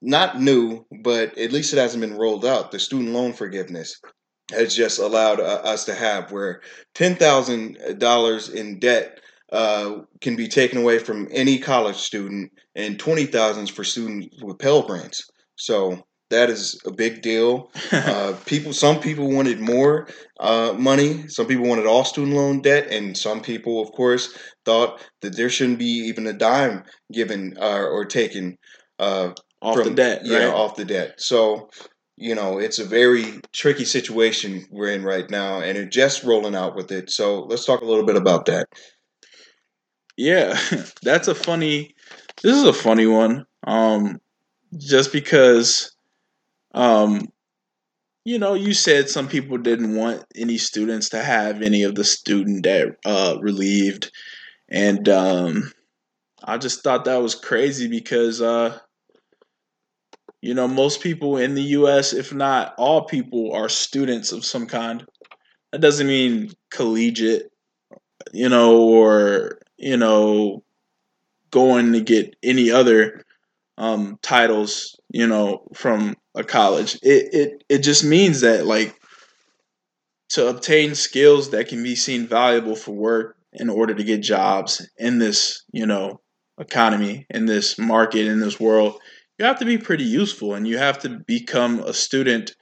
not 0.00 0.40
new, 0.40 0.84
but 1.02 1.36
at 1.36 1.52
least 1.52 1.72
it 1.72 1.78
hasn't 1.78 2.00
been 2.00 2.16
rolled 2.16 2.44
out. 2.44 2.70
The 2.70 2.78
student 2.78 3.10
loan 3.10 3.32
forgiveness 3.32 4.00
has 4.52 4.74
just 4.74 4.98
allowed 4.98 5.40
uh, 5.40 5.62
us 5.64 5.84
to 5.86 5.94
have 5.94 6.30
where 6.30 6.60
ten 6.94 7.16
thousand 7.16 7.78
dollars 7.98 8.48
in 8.50 8.78
debt 8.78 9.18
uh, 9.50 10.00
can 10.20 10.36
be 10.36 10.48
taken 10.48 10.78
away 10.78 10.98
from 10.98 11.28
any 11.30 11.58
college 11.58 11.96
student, 11.96 12.52
and 12.74 12.98
twenty 12.98 13.26
thousands 13.26 13.70
for 13.70 13.84
students 13.84 14.42
with 14.42 14.58
Pell 14.58 14.82
grants. 14.82 15.28
So 15.56 16.04
that 16.32 16.50
is 16.50 16.80
a 16.86 16.92
big 16.92 17.22
deal. 17.22 17.70
Uh, 17.92 18.34
people, 18.46 18.72
some 18.72 18.98
people 19.00 19.30
wanted 19.30 19.60
more 19.60 20.08
uh, 20.40 20.74
money. 20.76 21.28
Some 21.28 21.46
people 21.46 21.66
wanted 21.66 21.86
all 21.86 22.04
student 22.04 22.36
loan 22.36 22.60
debt, 22.60 22.88
and 22.90 23.16
some 23.16 23.40
people, 23.40 23.80
of 23.80 23.92
course, 23.92 24.36
thought 24.64 25.00
that 25.20 25.36
there 25.36 25.48
shouldn't 25.48 25.78
be 25.78 26.08
even 26.08 26.26
a 26.26 26.32
dime 26.32 26.84
given 27.12 27.54
uh, 27.60 27.84
or 27.84 28.04
taken 28.04 28.56
uh, 28.98 29.30
off 29.60 29.76
from, 29.76 29.84
the 29.84 29.94
debt. 29.94 30.22
Yeah, 30.24 30.46
right? 30.46 30.54
off 30.54 30.76
the 30.76 30.84
debt. 30.84 31.20
So 31.20 31.68
you 32.16 32.34
know, 32.34 32.58
it's 32.58 32.78
a 32.78 32.84
very 32.84 33.40
tricky 33.52 33.84
situation 33.84 34.64
we're 34.70 34.92
in 34.92 35.02
right 35.02 35.28
now, 35.30 35.60
and 35.60 35.76
it's 35.76 35.94
just 35.94 36.24
rolling 36.24 36.54
out 36.54 36.76
with 36.76 36.92
it. 36.92 37.10
So 37.10 37.44
let's 37.44 37.64
talk 37.64 37.80
a 37.80 37.86
little 37.86 38.04
bit 38.04 38.16
about 38.16 38.46
that. 38.46 38.68
Yeah, 40.16 40.58
that's 41.02 41.28
a 41.28 41.34
funny. 41.34 41.94
This 42.42 42.56
is 42.56 42.64
a 42.64 42.72
funny 42.72 43.06
one. 43.06 43.44
Um, 43.66 44.20
just 44.78 45.12
because, 45.12 45.91
um, 46.74 47.28
you 48.24 48.38
know, 48.38 48.54
you 48.54 48.72
said 48.72 49.08
some 49.08 49.28
people 49.28 49.58
didn't 49.58 49.96
want 49.96 50.24
any 50.36 50.56
students 50.58 51.08
to 51.10 51.22
have 51.22 51.60
any 51.60 51.82
of 51.82 51.94
the 51.94 52.04
student 52.04 52.62
debt 52.62 52.96
uh, 53.04 53.36
relieved, 53.40 54.12
and 54.68 55.08
um, 55.08 55.72
I 56.44 56.58
just 56.58 56.82
thought 56.82 57.04
that 57.04 57.22
was 57.22 57.34
crazy 57.34 57.88
because, 57.88 58.40
uh, 58.40 58.78
you 60.40 60.54
know, 60.54 60.68
most 60.68 61.00
people 61.00 61.36
in 61.36 61.54
the 61.54 61.62
U.S., 61.62 62.12
if 62.12 62.32
not 62.32 62.74
all 62.78 63.04
people, 63.04 63.52
are 63.52 63.68
students 63.68 64.32
of 64.32 64.44
some 64.44 64.66
kind. 64.66 65.04
That 65.72 65.80
doesn't 65.80 66.06
mean 66.06 66.52
collegiate, 66.70 67.50
you 68.32 68.48
know, 68.48 68.82
or 68.82 69.58
you 69.78 69.96
know, 69.96 70.62
going 71.50 71.92
to 71.92 72.00
get 72.00 72.36
any 72.42 72.70
other 72.70 73.24
um, 73.78 74.18
titles, 74.22 74.98
you 75.10 75.26
know, 75.26 75.66
from 75.74 76.16
a 76.34 76.44
college. 76.44 76.96
It 77.02 77.34
it 77.34 77.64
it 77.68 77.78
just 77.78 78.04
means 78.04 78.40
that 78.42 78.66
like 78.66 78.98
to 80.30 80.48
obtain 80.48 80.94
skills 80.94 81.50
that 81.50 81.68
can 81.68 81.82
be 81.82 81.94
seen 81.94 82.26
valuable 82.26 82.76
for 82.76 82.92
work 82.92 83.36
in 83.52 83.68
order 83.68 83.94
to 83.94 84.04
get 84.04 84.18
jobs 84.22 84.86
in 84.96 85.18
this, 85.18 85.62
you 85.72 85.84
know, 85.86 86.20
economy, 86.58 87.26
in 87.28 87.44
this 87.46 87.78
market, 87.78 88.26
in 88.26 88.40
this 88.40 88.58
world, 88.58 88.98
you 89.38 89.44
have 89.44 89.58
to 89.58 89.64
be 89.64 89.76
pretty 89.76 90.04
useful 90.04 90.54
and 90.54 90.66
you 90.66 90.78
have 90.78 90.98
to 91.00 91.20
become 91.26 91.80
a 91.80 91.92
student 91.92 92.54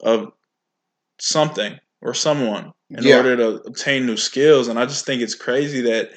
of 0.00 0.28
something 1.20 1.78
or 2.02 2.14
someone 2.14 2.72
in 2.90 3.04
Yeah. 3.04 3.16
order 3.16 3.36
to 3.36 3.48
obtain 3.66 4.06
new 4.06 4.16
skills. 4.16 4.68
And 4.68 4.78
I 4.78 4.86
just 4.86 5.06
think 5.06 5.22
it's 5.22 5.34
crazy 5.34 5.82
that 5.82 6.10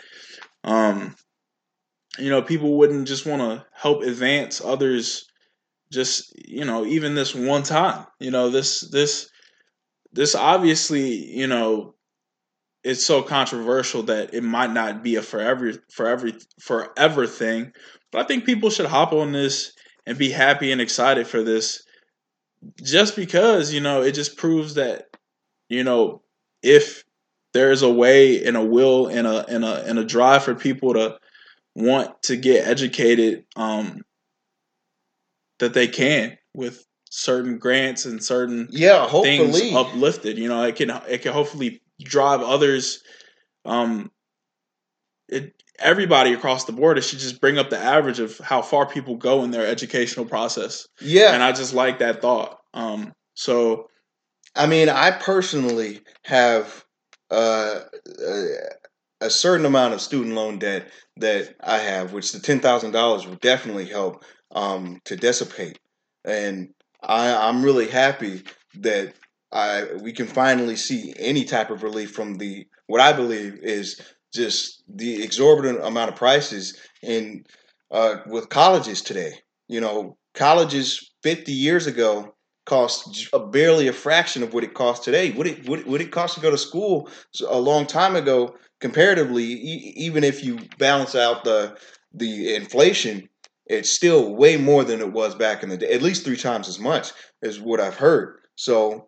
um 0.64 1.16
you 2.18 2.30
know 2.30 2.42
people 2.42 2.78
wouldn't 2.78 3.08
just 3.08 3.26
want 3.26 3.42
to 3.42 3.66
help 3.74 4.04
advance 4.04 4.62
others 4.64 5.28
just 5.92 6.34
you 6.48 6.66
know 6.66 6.86
even 6.86 7.16
this 7.16 7.36
one 7.36 7.64
time 7.64 8.06
you 8.20 8.32
know 8.32 8.50
this 8.50 8.82
this 8.92 9.30
this 10.14 10.36
obviously 10.36 11.10
you 11.10 11.48
know 11.48 11.94
it's 12.84 13.06
so 13.06 13.22
controversial 13.22 14.04
that 14.04 14.34
it 14.34 14.44
might 14.44 14.72
not 14.72 15.04
be 15.04 15.16
a 15.16 15.22
forever 15.22 15.74
forever 15.92 16.30
forever 16.60 17.28
thing 17.28 17.72
but 18.12 18.22
i 18.22 18.28
think 18.28 18.46
people 18.46 18.70
should 18.70 18.86
hop 18.88 19.14
on 19.14 19.32
this 19.32 19.74
and 20.06 20.18
be 20.18 20.32
happy 20.32 20.72
and 20.72 20.82
excited 20.82 21.28
for 21.28 21.44
this 21.44 21.84
just 22.82 23.16
because 23.16 23.74
you 23.74 23.82
know 23.82 24.02
it 24.02 24.14
just 24.14 24.38
proves 24.38 24.76
that 24.76 25.06
you 25.70 25.84
know 25.84 26.22
if 26.64 27.04
there's 27.54 27.82
a 27.82 27.92
way 27.92 28.44
and 28.46 28.56
a 28.56 28.64
will 28.64 29.08
and 29.08 29.28
a 29.28 29.46
and 29.48 29.66
a 29.66 29.84
and 29.86 30.00
a 30.00 30.06
drive 30.06 30.44
for 30.44 30.56
people 30.56 30.94
to 30.94 31.18
want 31.76 32.22
to 32.24 32.36
get 32.36 32.68
educated 32.68 33.46
um 33.56 34.02
that 35.62 35.74
they 35.74 35.88
can 35.88 36.38
with 36.54 36.86
certain 37.10 37.58
grants 37.58 38.06
and 38.06 38.22
certain 38.24 38.68
Yeah, 38.72 39.08
things 39.08 39.58
hopefully. 39.60 39.74
uplifted 39.76 40.38
you 40.38 40.48
know 40.48 40.64
it 40.64 40.76
can 40.76 40.90
it 41.08 41.22
can 41.22 41.34
hopefully 41.34 41.82
drive 42.02 42.42
others 42.42 43.04
um 43.66 44.12
it 45.28 45.54
everybody 45.80 46.34
across 46.34 46.66
the 46.66 46.72
board 46.72 46.98
it 46.98 47.02
should 47.02 47.20
just 47.20 47.42
bring 47.42 47.58
up 47.58 47.70
the 47.70 47.78
average 47.78 48.20
of 48.20 48.38
how 48.40 48.62
far 48.62 48.86
people 48.86 49.16
go 49.16 49.44
in 49.44 49.52
their 49.52 49.66
educational 49.68 50.26
process 50.26 50.88
yeah, 51.00 51.34
and 51.34 51.42
i 51.44 51.52
just 51.52 51.74
like 51.74 52.00
that 52.00 52.22
thought 52.22 52.60
um 52.74 53.12
so 53.34 53.88
I 54.56 54.68
mean, 54.68 54.90
I 54.90 55.12
personally 55.12 56.02
have 56.26 56.84
uh, 57.30 57.80
a, 58.22 58.46
a 59.22 59.30
certain 59.30 59.66
amount 59.66 59.94
of 59.94 60.02
student 60.02 60.36
loan 60.36 60.60
debt 60.60 60.90
that 61.18 61.56
I 61.62 61.78
have, 61.78 62.12
which 62.12 62.34
the 62.34 62.40
ten 62.40 62.60
thousand 62.60 62.92
dollars 62.92 63.26
would 63.26 63.40
definitely 63.40 63.86
help 63.86 64.26
um, 64.54 65.02
to 65.06 65.16
dissipate. 65.16 65.80
And 66.26 66.70
I, 67.02 67.34
I'm 67.48 67.64
really 67.64 67.88
happy 67.88 68.44
that 68.80 69.14
I 69.52 69.86
we 70.02 70.14
can 70.14 70.28
finally 70.28 70.76
see 70.76 71.14
any 71.18 71.44
type 71.44 71.72
of 71.72 71.84
relief 71.84 72.12
from 72.12 72.36
the 72.38 72.68
what 72.88 73.02
I 73.02 73.12
believe 73.14 73.60
is 73.62 74.00
just 74.34 74.84
the 74.88 75.24
exorbitant 75.24 75.84
amount 75.84 76.10
of 76.12 76.16
prices 76.16 76.78
in 77.02 77.44
uh, 77.92 78.18
with 78.28 78.50
colleges 78.50 79.02
today. 79.02 79.34
You 79.68 79.82
know, 79.82 80.18
colleges 80.34 81.12
50 81.24 81.52
years 81.52 81.88
ago 81.88 82.34
cost 82.66 83.28
a 83.34 83.40
barely 83.40 83.88
a 83.88 83.94
fraction 83.94 84.44
of 84.44 84.54
what 84.54 84.64
it 84.64 84.74
costs 84.74 85.04
today. 85.04 85.32
What 85.32 85.48
it 85.48 85.68
what, 85.68 85.86
what 85.86 86.02
it 86.02 86.12
cost 86.12 86.36
to 86.36 86.42
go 86.42 86.52
to 86.52 86.58
school 86.58 87.10
a 87.50 87.60
long 87.60 87.86
time 87.86 88.16
ago, 88.16 88.56
comparatively, 88.80 89.44
e- 89.44 89.94
even 89.98 90.24
if 90.24 90.44
you 90.44 90.60
balance 90.78 91.16
out 91.16 91.44
the 91.44 91.78
the 92.14 92.56
inflation, 92.56 93.28
it's 93.72 93.90
still 93.90 94.36
way 94.36 94.58
more 94.58 94.84
than 94.84 95.00
it 95.00 95.14
was 95.14 95.34
back 95.34 95.64
in 95.64 95.70
the 95.70 95.78
day. 95.78 95.92
At 95.92 96.02
least 96.02 96.26
three 96.26 96.38
times 96.38 96.68
as 96.68 96.78
much 96.78 97.12
is 97.42 97.62
what 97.62 97.80
I've 97.80 97.96
heard. 97.96 98.38
So 98.56 99.08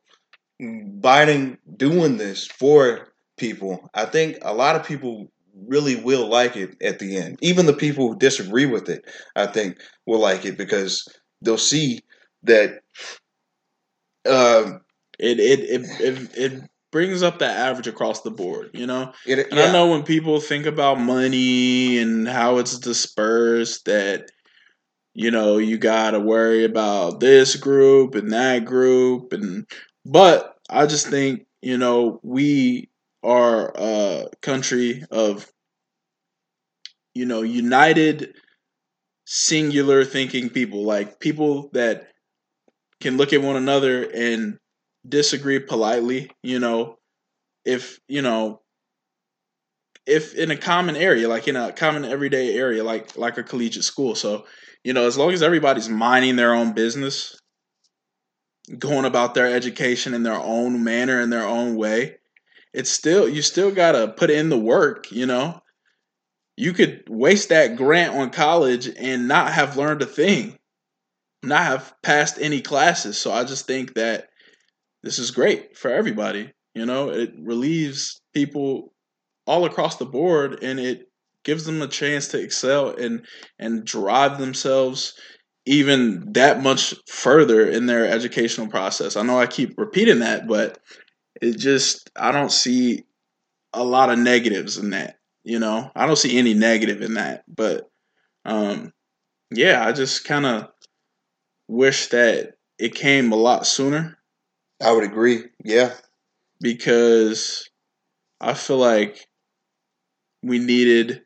Biden 0.62 1.58
doing 1.76 2.18
this 2.18 2.48
for 2.48 3.10
people, 3.38 3.90
I 3.94 4.06
think 4.06 4.38
a 4.42 4.54
lot 4.54 4.78
of 4.78 4.86
people 4.86 5.30
really 5.68 5.96
will 5.96 6.30
like 6.30 6.56
it 6.56 6.82
at 6.82 7.00
the 7.00 7.18
end. 7.18 7.40
Even 7.42 7.66
the 7.66 7.74
people 7.74 8.08
who 8.08 8.18
disagree 8.18 8.66
with 8.66 8.88
it, 8.90 9.06
I 9.36 9.48
think, 9.48 9.78
will 10.06 10.20
like 10.20 10.46
it 10.46 10.58
because 10.58 11.08
they'll 11.42 11.58
see 11.58 12.00
that 12.44 12.82
um, 14.26 14.80
it 15.20 15.40
it 15.40 15.60
it 15.60 15.82
it, 16.00 16.38
it 16.38 16.70
brings 16.92 17.22
up 17.22 17.40
the 17.40 17.46
average 17.48 17.88
across 17.88 18.22
the 18.22 18.30
board 18.30 18.70
you 18.74 18.86
know 18.86 19.12
it, 19.26 19.40
And 19.50 19.60
yeah, 19.60 19.66
I 19.66 19.72
know 19.74 19.90
when 19.90 20.04
people 20.04 20.40
think 20.40 20.68
about 20.68 21.00
money 21.00 21.98
and 21.98 22.28
how 22.28 22.60
it's 22.60 22.78
dispersed, 22.78 23.86
that 23.86 24.30
you 25.14 25.32
know 25.32 25.58
you 25.58 25.78
gotta 25.78 26.20
worry 26.20 26.64
about 26.66 27.20
this 27.20 27.56
group 27.56 28.16
and 28.16 28.32
that 28.34 28.66
group, 28.66 29.34
and 29.34 29.68
but 30.06 30.58
I 30.70 30.86
just 30.86 31.08
think 31.08 31.46
you 31.62 31.78
know 31.78 32.20
we 32.24 32.90
are 33.24 33.72
a 33.76 34.28
country 34.42 35.04
of 35.12 35.50
you 37.14 37.26
know 37.26 37.42
united, 37.42 38.34
singular 39.26 40.06
thinking 40.06 40.50
people, 40.50 40.84
like 40.86 41.20
people 41.20 41.70
that 41.74 42.10
can 43.02 43.18
look 43.18 43.34
at 43.34 43.42
one 43.42 43.56
another 43.56 44.10
and 44.12 44.58
disagree 45.08 45.60
politely. 45.60 46.32
You 46.44 46.60
know, 46.60 46.98
if 47.66 48.00
you 48.08 48.22
know 48.22 48.62
if 50.06 50.34
in 50.36 50.52
a 50.52 50.58
common 50.58 50.96
area, 50.96 51.28
like 51.28 51.48
in 51.48 51.56
a 51.56 51.72
common 51.72 52.06
everyday 52.06 52.56
area, 52.58 52.84
like 52.84 53.16
like 53.18 53.38
a 53.38 53.44
collegiate 53.44 53.84
school. 53.84 54.16
So, 54.16 54.46
you 54.84 54.94
know, 54.94 55.08
as 55.08 55.18
long 55.18 55.32
as 55.32 55.42
everybody's 55.42 55.90
minding 55.90 56.36
their 56.36 56.54
own 56.54 56.74
business, 56.74 57.40
going 58.78 59.06
about 59.06 59.34
their 59.34 59.48
education 59.48 60.14
in 60.14 60.24
their 60.24 60.40
own 60.40 60.84
manner 60.84 61.20
in 61.22 61.30
their 61.30 61.46
own 61.46 61.76
way, 61.76 62.18
it's 62.74 62.90
still 62.90 63.28
you 63.28 63.42
still 63.42 63.72
gotta 63.72 64.08
put 64.08 64.30
in 64.30 64.50
the 64.50 64.58
work, 64.58 65.12
you 65.12 65.26
know. 65.26 65.60
You 66.56 66.74
could 66.74 67.04
waste 67.10 67.50
that 67.50 67.76
grant 67.76 68.16
on 68.16 68.30
college 68.30 68.88
and 68.98 69.28
not 69.28 69.52
have 69.52 69.78
learned 69.78 70.02
a 70.04 70.06
thing, 70.06 70.60
not 71.42 71.64
have 71.64 71.94
passed 72.04 72.38
any 72.40 72.62
classes. 72.62 73.18
So 73.18 73.32
I 73.32 73.44
just 73.44 73.66
think 73.66 73.96
that 73.96 74.30
this 75.02 75.18
is 75.18 75.32
great 75.32 75.78
for 75.78 75.90
everybody. 75.90 76.52
You 76.76 76.86
know, 76.86 77.10
it 77.10 77.34
relieves 77.40 78.22
people 78.34 78.94
all 79.46 79.66
across 79.66 79.98
the 79.98 80.06
board 80.06 80.64
and 80.64 80.80
it 80.80 81.08
gives 81.44 81.66
them 81.66 81.82
a 81.82 81.88
chance 81.88 82.28
to 82.30 82.40
excel 82.42 82.90
and 82.90 83.26
and 83.60 83.86
drive 83.86 84.38
themselves 84.40 85.14
even 85.66 86.34
that 86.34 86.62
much 86.62 86.94
further 87.08 87.68
in 87.68 87.86
their 87.86 88.06
educational 88.06 88.68
process. 88.68 89.16
I 89.16 89.24
know 89.24 89.40
I 89.40 89.48
keep 89.48 89.78
repeating 89.78 90.20
that, 90.20 90.48
but 90.48 90.80
it 91.42 91.58
just 91.58 92.10
I 92.16 92.32
don't 92.32 92.52
see 92.52 93.04
a 93.74 93.84
lot 93.84 94.10
of 94.10 94.20
negatives 94.20 94.78
in 94.78 94.92
that, 94.92 95.18
you 95.44 95.60
know. 95.60 95.90
I 95.96 96.06
don't 96.06 96.18
see 96.18 96.38
any 96.38 96.54
negative 96.54 97.02
in 97.02 97.16
that, 97.16 97.44
but 97.48 97.90
um 98.46 98.92
yeah, 99.52 99.86
I 99.86 99.92
just 99.92 100.26
kind 100.26 100.46
of 100.46 100.68
wish 101.68 102.08
that 102.08 102.54
it 102.80 102.96
came 102.96 103.32
a 103.32 103.38
lot 103.38 103.66
sooner. 103.66 104.18
I 104.82 104.92
would 104.92 105.04
agree. 105.04 105.44
Yeah. 105.64 105.94
Because 106.60 107.70
I 108.42 108.54
feel 108.54 108.78
like 108.78 109.28
we 110.42 110.60
needed 110.60 111.22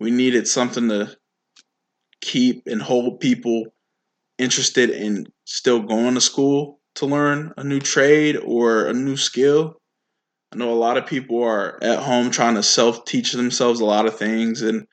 we 0.00 0.10
needed 0.10 0.48
something 0.48 0.88
to 0.88 1.14
keep 2.20 2.62
and 2.66 2.82
hold 2.82 3.20
people 3.20 3.66
interested 4.38 4.90
in 4.90 5.26
still 5.44 5.80
going 5.80 6.14
to 6.14 6.20
school 6.20 6.80
to 6.96 7.06
learn 7.06 7.52
a 7.56 7.62
new 7.62 7.78
trade 7.78 8.36
or 8.36 8.86
a 8.86 8.92
new 8.92 9.16
skill. 9.16 9.76
I 10.52 10.56
know 10.56 10.72
a 10.72 10.74
lot 10.74 10.96
of 10.96 11.06
people 11.06 11.42
are 11.44 11.78
at 11.82 12.00
home 12.00 12.30
trying 12.30 12.56
to 12.56 12.62
self 12.62 13.04
teach 13.04 13.32
themselves 13.32 13.80
a 13.80 13.84
lot 13.84 14.06
of 14.06 14.18
things, 14.18 14.62
and 14.62 14.86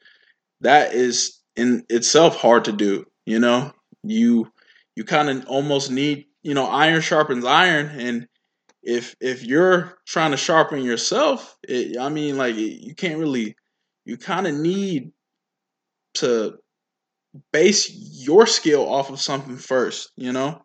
that 0.62 0.94
is 0.94 1.40
in 1.56 1.84
itself 1.90 2.36
hard 2.36 2.66
to 2.66 2.72
do. 2.72 3.06
You 3.26 3.40
know, 3.40 3.72
you 4.04 4.52
you 4.96 5.04
kind 5.04 5.30
of 5.30 5.46
almost 5.48 5.90
need 5.90 6.26
you 6.44 6.54
know 6.54 6.68
iron 6.68 7.02
sharpens 7.02 7.46
iron, 7.46 7.88
and 8.00 8.28
if 8.84 9.16
if 9.20 9.44
you're 9.44 9.98
trying 10.06 10.32
to 10.32 10.38
sharpen 10.38 10.84
yourself, 10.84 11.58
it, 11.68 11.98
I 11.98 12.10
mean, 12.10 12.38
like 12.38 12.56
you 12.56 12.94
can't 12.94 13.20
really. 13.20 13.56
You 14.08 14.18
kind 14.18 14.48
of 14.48 14.56
need 14.56 15.12
to 16.16 16.58
base 17.52 17.92
your 17.92 18.48
skill 18.48 18.88
off 18.88 19.10
of 19.10 19.20
something 19.20 19.58
first, 19.58 20.12
you 20.16 20.32
know, 20.32 20.62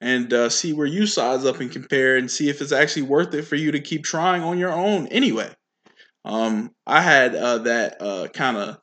and 0.00 0.32
uh, 0.32 0.48
see 0.48 0.72
where 0.72 0.86
you 0.86 1.06
size 1.06 1.44
up 1.44 1.60
and 1.60 1.70
compare, 1.70 2.16
and 2.16 2.30
see 2.30 2.48
if 2.48 2.60
it's 2.60 2.72
actually 2.72 3.02
worth 3.02 3.32
it 3.34 3.42
for 3.42 3.56
you 3.56 3.72
to 3.72 3.80
keep 3.80 4.04
trying 4.04 4.42
on 4.42 4.58
your 4.58 4.72
own. 4.72 5.06
Anyway, 5.08 5.50
um, 6.24 6.70
I 6.86 7.00
had 7.00 7.34
uh, 7.34 7.58
that 7.58 8.02
uh, 8.02 8.28
kind 8.28 8.56
of 8.56 8.78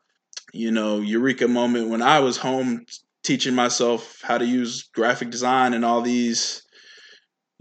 you 0.53 0.71
know 0.71 0.99
eureka 0.99 1.47
moment 1.47 1.89
when 1.89 2.01
I 2.01 2.19
was 2.19 2.37
home 2.37 2.85
teaching 3.23 3.53
myself 3.53 4.19
how 4.23 4.37
to 4.37 4.45
use 4.45 4.89
graphic 4.93 5.29
design 5.29 5.73
and 5.73 5.85
all 5.85 6.01
these 6.01 6.63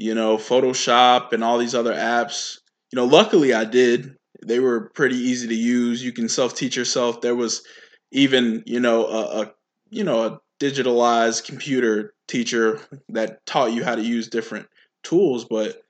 you 0.00 0.14
know, 0.14 0.38
Photoshop 0.38 1.34
and 1.34 1.44
all 1.44 1.58
these 1.58 1.75
other 1.75 1.92
apps. 1.92 2.56
You 2.90 2.96
know, 2.96 3.04
luckily 3.04 3.52
I 3.52 3.66
did. 3.66 4.16
They 4.47 4.61
were 4.61 4.90
pretty 4.90 5.16
easy 5.16 5.49
to 5.49 5.54
use. 5.54 6.02
You 6.02 6.12
can 6.12 6.28
self 6.28 6.54
teach 6.54 6.76
yourself. 6.76 7.20
There 7.20 7.35
was 7.37 7.62
even, 8.11 8.62
you 8.66 8.80
know, 8.80 9.06
a, 9.06 9.42
a 9.42 9.54
you 9.90 10.04
know, 10.04 10.23
a 10.25 10.40
digitalized 10.61 11.44
computer 11.44 12.14
teacher 12.28 12.80
that 13.09 13.44
taught 13.47 13.73
you 13.73 13.85
how 13.85 13.94
to 13.94 14.02
use 14.02 14.28
different 14.28 14.68
tools. 15.02 15.44
But, 15.44 15.82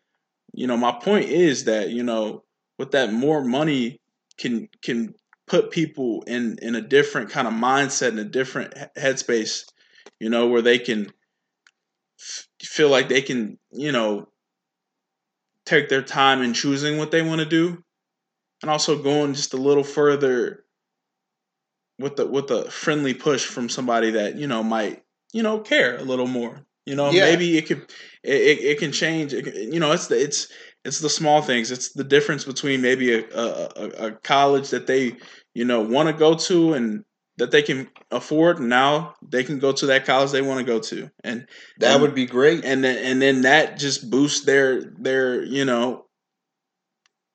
you 0.52 0.66
know, 0.66 0.76
my 0.76 0.92
point 0.92 1.28
is 1.28 1.64
that, 1.64 1.90
you 1.90 2.02
know, 2.02 2.45
with 2.78 2.92
that 2.92 3.12
more 3.12 3.45
money 3.45 4.00
can 4.38 4.69
can 4.83 5.14
put 5.47 5.71
people 5.71 6.23
in 6.26 6.59
in 6.62 6.75
a 6.75 6.80
different 6.80 7.30
kind 7.30 7.47
of 7.47 7.54
mindset 7.54 8.12
in 8.12 8.19
a 8.19 8.25
different 8.25 8.75
headspace, 8.97 9.64
you 10.19 10.30
know, 10.30 10.47
where 10.49 10.62
they 10.62 10.78
can 10.78 11.12
feel 12.62 12.88
like 12.88 13.09
they 13.09 13.23
can, 13.23 13.59
you 13.73 13.92
know, 13.92 14.28
take 15.66 15.88
their 15.88 16.02
time 16.02 16.42
in 16.42 16.54
choosing 16.54 16.99
what 16.99 17.11
they 17.11 17.23
want 17.23 17.40
to 17.40 17.47
do, 17.47 17.83
and 18.62 18.71
also 18.71 19.02
going 19.02 19.35
just 19.35 19.55
a 19.55 19.59
little 19.59 19.85
further 19.85 20.64
with 21.99 22.17
the 22.17 22.26
with 22.26 22.50
a 22.50 22.71
friendly 22.71 23.14
push 23.14 23.45
from 23.45 23.69
somebody 23.69 24.11
that 24.12 24.37
you 24.37 24.47
know 24.47 24.62
might 24.62 25.02
you 25.33 25.43
know 25.43 25.59
care 25.61 25.97
a 25.97 26.02
little 26.02 26.26
more. 26.26 26.67
You 26.87 26.97
know, 26.97 27.11
yeah. 27.11 27.26
maybe 27.26 27.57
it 27.59 27.67
could 27.67 27.83
it, 28.25 28.59
it, 28.59 28.79
can 28.79 28.90
change. 28.90 29.35
It, 29.35 29.73
you 29.73 29.79
know, 29.79 29.93
it's 29.93 30.07
the 30.07 30.21
it's 30.21 30.49
it's 30.85 30.99
the 31.00 31.11
small 31.11 31.43
things. 31.43 31.71
It's 31.71 31.93
the 31.93 32.05
difference 32.05 32.45
between 32.45 32.81
maybe 32.81 33.12
a 33.12 33.25
a, 33.35 34.07
a 34.07 34.12
college 34.12 34.71
that 34.71 34.87
they 34.87 35.17
you 35.55 35.64
know 35.64 35.83
want 35.83 36.09
to 36.09 36.14
go 36.14 36.35
to 36.35 36.73
and 36.73 37.05
that 37.37 37.50
they 37.50 37.62
can 37.62 37.88
afford 38.11 38.61
now 38.61 39.14
they 39.23 39.45
can 39.45 39.59
go 39.59 39.73
to 39.73 39.87
that 39.87 40.05
college 40.05 40.31
they 40.31 40.43
want 40.43 40.59
to 40.59 40.64
go 40.64 40.79
to 40.79 41.11
and 41.25 41.47
that 41.79 41.95
and, 41.95 42.02
would 42.02 42.14
be 42.14 42.26
great 42.26 42.64
and 42.64 42.85
then 42.85 42.99
and 42.99 43.23
then 43.23 43.43
that 43.43 43.79
just 43.79 44.11
boosts 44.11 44.45
their 44.45 44.83
their 44.99 45.43
you 45.43 45.64
know 45.64 46.05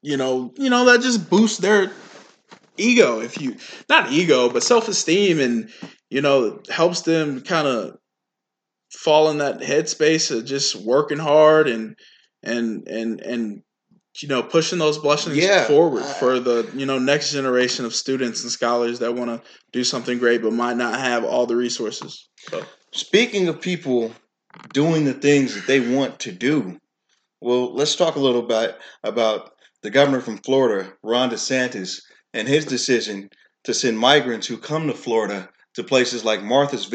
you 0.06 0.18
know 0.18 0.54
you 0.58 0.70
know 0.70 0.86
that 0.86 1.02
just 1.02 1.30
boosts 1.30 1.58
their 1.58 1.92
ego 2.78 3.22
if 3.22 3.42
you 3.42 3.56
not 3.90 4.12
ego 4.12 4.50
but 4.50 4.62
self-esteem 4.62 5.40
and 5.40 5.70
you 6.12 6.22
know 6.22 6.62
helps 6.70 7.02
them 7.02 7.42
kind 7.42 7.68
of 7.68 7.98
fall 8.92 9.32
in 9.32 9.40
that 9.40 9.60
headspace 9.60 10.30
of 10.36 10.46
just 10.46 10.76
working 10.76 11.18
hard 11.18 11.68
and 11.68 11.96
and 12.44 12.88
and 12.88 13.20
and 13.22 13.64
you 14.22 14.28
know 14.28 14.44
pushing 14.44 14.78
those 14.78 15.00
blessings 15.00 15.38
yeah. 15.38 15.64
forward 15.64 16.06
for 16.06 16.40
the 16.40 16.70
you 16.76 16.86
know 16.86 17.00
next 17.00 17.32
generation 17.32 17.84
of 17.84 17.96
students 17.96 18.44
and 18.44 18.52
scholars 18.52 19.00
that 19.00 19.16
want 19.16 19.32
to 19.32 19.50
do 19.72 19.84
something 19.84 20.20
great 20.20 20.44
but 20.44 20.54
might 20.54 20.78
not 20.78 21.00
have 21.00 21.26
all 21.26 21.48
the 21.48 21.56
resources 21.56 22.30
so. 22.50 22.64
speaking 22.92 23.48
of 23.48 23.60
people 23.60 24.14
doing 24.72 25.04
the 25.04 25.14
things 25.14 25.56
that 25.56 25.66
they 25.66 25.80
want 25.96 26.20
to 26.20 26.32
do 26.32 26.80
well 27.42 27.74
let's 27.74 27.96
talk 27.96 28.16
a 28.16 28.20
little 28.20 28.44
bit 28.44 28.78
about 29.04 29.55
the 29.86 29.92
governor 29.92 30.20
from 30.20 30.38
florida 30.40 30.92
ron 31.04 31.30
desantis 31.30 32.02
and 32.34 32.48
his 32.48 32.66
decision 32.66 33.30
to 33.64 33.74
send 33.74 33.98
migrants 33.98 34.48
who 34.48 34.58
come 34.58 34.88
to 34.88 34.94
florida 34.94 35.50
to 35.74 35.84
places 35.84 36.26
like 36.26 36.44
martha's 36.44 36.86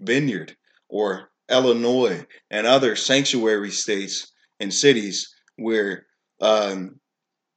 vineyard 0.00 0.56
or 0.88 1.30
illinois 1.50 2.24
and 2.50 2.66
other 2.66 2.96
sanctuary 2.96 3.70
states 3.70 4.32
and 4.60 4.72
cities 4.72 5.34
where 5.56 6.06
um, 6.40 6.98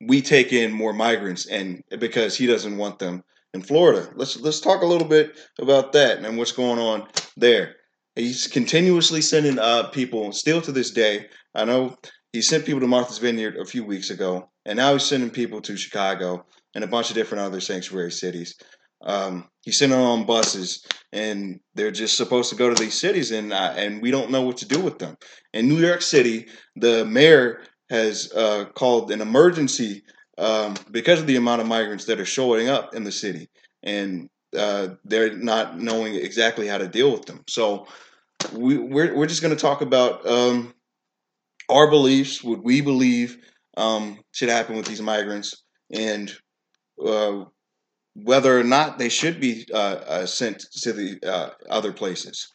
we 0.02 0.22
take 0.22 0.54
in 0.54 0.72
more 0.72 0.94
migrants, 0.94 1.48
and 1.48 1.82
because 2.00 2.38
he 2.38 2.46
doesn't 2.46 2.78
want 2.78 3.00
them 3.00 3.24
in 3.54 3.62
Florida. 3.62 4.12
Let's 4.16 4.40
let's 4.40 4.60
talk 4.60 4.82
a 4.82 4.88
little 4.88 5.08
bit 5.08 5.38
about 5.60 5.94
that 5.94 6.20
and 6.20 6.38
what's 6.38 6.52
going 6.52 6.80
on 6.80 7.08
there. 7.38 7.76
He's 8.16 8.48
continuously 8.48 9.22
sending 9.22 9.60
uh, 9.60 9.90
people, 9.90 10.32
still 10.32 10.62
to 10.62 10.72
this 10.72 10.92
day. 10.92 11.28
I 11.54 11.66
know 11.66 11.98
he 12.32 12.42
sent 12.42 12.66
people 12.66 12.82
to 12.82 12.88
Martha's 12.88 13.18
Vineyard 13.18 13.58
a 13.58 13.66
few 13.66 13.84
weeks 13.84 14.10
ago, 14.10 14.50
and 14.66 14.78
now 14.78 14.94
he's 14.94 15.04
sending 15.04 15.30
people 15.30 15.62
to 15.62 15.78
Chicago 15.78 16.46
and 16.74 16.84
a 16.84 16.88
bunch 16.88 17.10
of 17.10 17.16
different 17.16 17.44
other 17.44 17.62
sanctuary 17.62 18.12
cities. 18.12 18.56
Um, 19.04 19.50
he's 19.62 19.78
sending 19.78 19.98
them 19.98 20.08
on 20.08 20.26
buses, 20.26 20.86
and 21.12 21.60
they're 21.76 21.92
just 21.92 22.18
supposed 22.18 22.50
to 22.50 22.56
go 22.56 22.74
to 22.74 22.82
these 22.82 23.00
cities, 23.00 23.32
and 23.32 23.54
and 23.54 24.02
we 24.02 24.12
don't 24.12 24.32
know 24.32 24.42
what 24.42 24.58
to 24.58 24.68
do 24.68 24.80
with 24.80 25.00
them. 25.00 25.18
In 25.54 25.68
New 25.68 25.78
York 25.78 26.02
City, 26.02 26.48
the 26.76 27.06
mayor 27.06 27.62
has 27.90 28.32
uh, 28.34 28.66
called 28.74 29.12
an 29.12 29.22
emergency 29.22 30.04
um, 30.38 30.76
because 30.92 31.20
of 31.20 31.28
the 31.28 31.36
amount 31.36 31.62
of 31.62 31.68
migrants 31.68 32.06
that 32.06 32.20
are 32.20 32.26
showing 32.26 32.68
up 32.68 32.96
in 32.96 33.04
the 33.04 33.12
city, 33.12 33.50
and 33.84 34.30
uh, 34.58 34.90
they're 35.04 35.38
not 35.38 35.80
knowing 35.80 36.16
exactly 36.16 36.68
how 36.68 36.78
to 36.78 36.88
deal 36.88 37.12
with 37.12 37.26
them. 37.26 37.44
So 37.48 37.88
we, 38.54 38.78
we're 38.78 39.16
we're 39.16 39.28
just 39.28 39.42
going 39.42 39.56
to 39.56 39.62
talk 39.62 39.82
about 39.82 40.26
um, 40.26 40.74
our 41.70 41.90
beliefs, 41.90 42.44
what 42.44 42.64
we 42.64 42.82
believe 42.82 43.38
um, 43.78 44.20
should 44.32 44.50
happen 44.50 44.76
with 44.76 44.86
these 44.86 45.02
migrants, 45.02 45.64
and 45.92 46.32
uh, 47.06 47.46
whether 48.16 48.58
or 48.58 48.64
not 48.64 48.98
they 48.98 49.10
should 49.10 49.40
be 49.40 49.66
uh, 49.74 49.78
uh, 50.08 50.26
sent 50.26 50.66
to 50.82 50.94
the 50.94 51.20
uh, 51.26 51.50
other 51.70 51.92
places. 51.92 52.52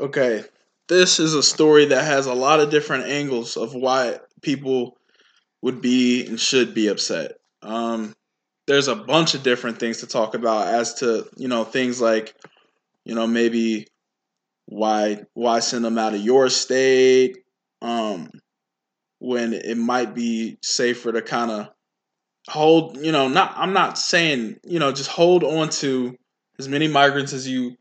Okay, 0.00 0.44
this 0.88 1.20
is 1.20 1.34
a 1.34 1.42
story 1.42 1.86
that 1.86 2.04
has 2.04 2.26
a 2.26 2.34
lot 2.34 2.60
of 2.60 2.70
different 2.70 3.06
angles 3.06 3.56
of 3.56 3.74
why 3.74 4.18
people 4.42 4.96
would 5.62 5.80
be 5.80 6.26
and 6.26 6.40
should 6.40 6.74
be 6.74 6.88
upset. 6.88 7.32
Um, 7.62 8.14
there's 8.66 8.88
a 8.88 8.96
bunch 8.96 9.34
of 9.34 9.42
different 9.42 9.78
things 9.78 9.98
to 9.98 10.06
talk 10.06 10.34
about 10.34 10.68
as 10.68 10.94
to 10.94 11.26
you 11.36 11.48
know 11.48 11.64
things 11.64 12.00
like 12.00 12.34
you 13.04 13.14
know 13.14 13.26
maybe 13.26 13.86
why 14.66 15.22
why 15.34 15.60
send 15.60 15.84
them 15.84 15.98
out 15.98 16.14
of 16.14 16.20
your 16.20 16.48
state 16.48 17.38
um, 17.80 18.30
when 19.22 19.52
it 19.52 19.78
might 19.78 20.16
be 20.16 20.58
safer 20.62 21.12
to 21.12 21.22
kind 21.22 21.52
of 21.52 21.68
hold 22.48 22.96
you 22.96 23.12
know 23.12 23.28
not 23.28 23.54
I'm 23.56 23.72
not 23.72 23.96
saying 23.96 24.56
you 24.64 24.80
know 24.80 24.90
just 24.90 25.08
hold 25.08 25.44
on 25.44 25.68
to 25.68 26.16
as 26.58 26.68
many 26.68 26.88
migrants 26.88 27.32
as 27.32 27.46
you 27.46 27.76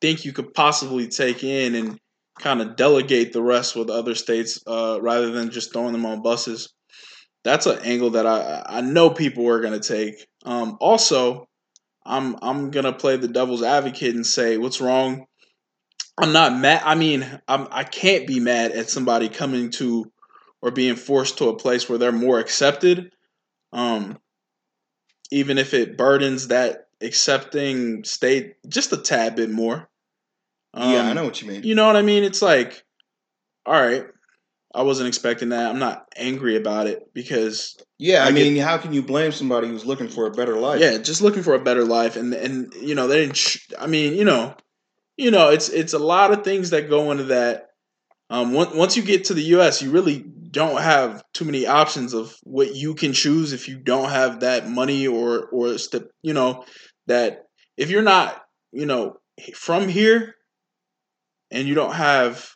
think 0.00 0.24
you 0.24 0.32
could 0.32 0.54
possibly 0.54 1.08
take 1.08 1.42
in 1.42 1.74
and 1.74 1.98
kind 2.38 2.62
of 2.62 2.76
delegate 2.76 3.32
the 3.32 3.42
rest 3.42 3.74
with 3.74 3.90
other 3.90 4.14
states 4.14 4.60
uh, 4.66 4.98
rather 5.00 5.32
than 5.32 5.50
just 5.50 5.72
throwing 5.72 5.92
them 5.92 6.06
on 6.06 6.22
buses. 6.22 6.72
That's 7.42 7.66
an 7.66 7.80
angle 7.80 8.10
that 8.10 8.26
I 8.26 8.62
I 8.66 8.80
know 8.80 9.10
people 9.10 9.48
are 9.48 9.60
going 9.60 9.80
to 9.80 9.88
take. 9.88 10.26
Um, 10.44 10.76
also, 10.80 11.48
I'm 12.04 12.36
I'm 12.42 12.70
gonna 12.70 12.92
play 12.92 13.16
the 13.16 13.28
devil's 13.28 13.64
advocate 13.64 14.14
and 14.14 14.26
say 14.26 14.56
what's 14.56 14.80
wrong. 14.80 15.26
I'm 16.16 16.32
not 16.32 16.56
mad. 16.56 16.82
I 16.84 16.94
mean, 16.94 17.26
I'm 17.48 17.66
I 17.72 17.82
can't 17.82 18.26
be 18.26 18.38
mad 18.38 18.70
at 18.70 18.88
somebody 18.88 19.28
coming 19.28 19.70
to 19.72 20.12
or 20.66 20.72
being 20.72 20.96
forced 20.96 21.38
to 21.38 21.48
a 21.48 21.56
place 21.56 21.88
where 21.88 21.96
they're 21.96 22.10
more 22.10 22.40
accepted. 22.40 23.12
Um, 23.72 24.18
even 25.30 25.58
if 25.58 25.74
it 25.74 25.96
burdens 25.96 26.48
that 26.48 26.88
accepting 27.00 28.02
state 28.02 28.54
just 28.66 28.92
a 28.92 28.96
tad 28.96 29.36
bit 29.36 29.48
more. 29.48 29.88
Um, 30.74 30.92
yeah, 30.92 31.02
I 31.02 31.10
um, 31.10 31.14
know 31.14 31.24
what 31.24 31.40
you 31.40 31.48
mean. 31.48 31.62
You 31.62 31.76
know 31.76 31.86
what 31.86 31.94
I 31.94 32.02
mean? 32.02 32.24
It's 32.24 32.42
like, 32.42 32.82
all 33.64 33.80
right, 33.80 34.06
I 34.74 34.82
wasn't 34.82 35.06
expecting 35.06 35.50
that. 35.50 35.70
I'm 35.70 35.78
not 35.78 36.08
angry 36.16 36.56
about 36.56 36.88
it 36.88 37.14
because 37.14 37.76
yeah, 37.96 38.24
I, 38.24 38.28
I 38.28 38.30
mean, 38.32 38.54
get, 38.54 38.64
how 38.64 38.76
can 38.76 38.92
you 38.92 39.02
blame 39.02 39.30
somebody 39.30 39.68
who's 39.68 39.86
looking 39.86 40.08
for 40.08 40.26
a 40.26 40.32
better 40.32 40.56
life? 40.56 40.80
Yeah, 40.80 40.98
just 40.98 41.22
looking 41.22 41.44
for 41.44 41.54
a 41.54 41.62
better 41.62 41.84
life, 41.84 42.16
and 42.16 42.34
and 42.34 42.74
you 42.74 42.96
know 42.96 43.06
they 43.06 43.20
didn't. 43.20 43.36
Sh- 43.36 43.68
I 43.78 43.86
mean, 43.86 44.14
you 44.14 44.24
know, 44.24 44.56
you 45.16 45.30
know, 45.30 45.50
it's 45.50 45.68
it's 45.68 45.92
a 45.92 46.00
lot 46.00 46.32
of 46.32 46.42
things 46.42 46.70
that 46.70 46.90
go 46.90 47.12
into 47.12 47.24
that. 47.24 47.68
Um, 48.28 48.52
once 48.52 48.74
once 48.74 48.96
you 48.96 49.02
get 49.02 49.24
to 49.26 49.34
the 49.34 49.42
U.S., 49.42 49.80
you 49.82 49.90
really 49.90 50.24
don't 50.50 50.80
have 50.80 51.22
too 51.32 51.44
many 51.44 51.66
options 51.66 52.14
of 52.14 52.34
what 52.42 52.74
you 52.74 52.94
can 52.94 53.12
choose 53.12 53.52
if 53.52 53.68
you 53.68 53.78
don't 53.78 54.10
have 54.10 54.40
that 54.40 54.68
money 54.68 55.06
or 55.06 55.46
or 55.46 55.78
st- 55.78 56.08
you 56.22 56.32
know 56.32 56.64
that 57.06 57.44
if 57.76 57.90
you're 57.90 58.02
not 58.02 58.42
you 58.72 58.86
know 58.86 59.16
from 59.54 59.88
here 59.88 60.34
and 61.50 61.68
you 61.68 61.74
don't 61.74 61.94
have 61.94 62.50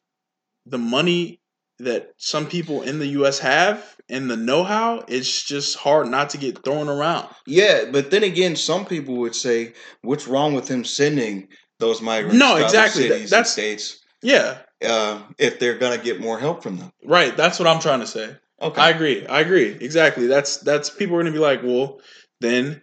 the 0.66 0.78
money 0.78 1.40
that 1.78 2.11
some 2.16 2.46
people 2.46 2.83
in 2.83 2.98
the 2.98 3.06
US 3.09 3.38
have 3.38 3.96
and 4.09 4.30
the 4.30 4.37
know-how, 4.37 5.04
it's 5.09 5.42
just 5.44 5.78
hard 5.78 6.09
not 6.09 6.30
to 6.30 6.38
get 6.38 6.62
thrown 6.64 6.88
around. 6.88 7.28
Yeah, 7.46 7.85
but 7.90 8.11
then 8.11 8.22
again, 8.24 8.56
some 8.56 8.85
people 8.85 9.16
would 9.18 9.35
say, 9.35 9.72
"What's 10.02 10.26
wrong 10.26 10.52
with 10.54 10.68
him 10.68 10.85
sending 10.85 11.48
those 11.78 12.02
migrants?" 12.02 12.38
No, 12.38 12.56
exactly. 12.56 13.09
That- 13.09 13.30
that's- 13.30 13.52
states 13.52 13.99
Yeah, 14.22 14.59
uh, 14.87 15.22
if 15.38 15.59
they're 15.59 15.78
gonna 15.78 15.98
get 15.98 16.20
more 16.20 16.38
help 16.38 16.62
from 16.62 16.76
them. 16.76 16.92
right. 17.04 17.37
That's 17.37 17.59
what 17.59 17.68
I'm 17.68 17.80
trying 17.80 18.00
to 18.00 18.06
say. 18.06 18.37
Okay. 18.61 18.80
I 18.80 18.90
agree. 18.90 19.26
I 19.26 19.40
agree. 19.40 19.70
Exactly. 19.80 20.26
That's 20.26 20.59
that's 20.59 20.90
people 20.90 21.16
are 21.16 21.20
gonna 21.22 21.33
be 21.33 21.38
like, 21.38 21.62
well, 21.62 22.00
then 22.40 22.83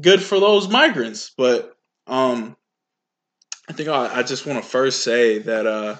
good 0.00 0.22
for 0.22 0.38
those 0.38 0.68
migrants. 0.68 1.32
But 1.36 1.74
um 2.06 2.56
I 3.68 3.72
think 3.72 3.88
I, 3.88 4.18
I 4.18 4.22
just 4.22 4.46
want 4.46 4.62
to 4.62 4.68
first 4.68 5.02
say 5.02 5.38
that 5.38 5.66
uh 5.66 5.96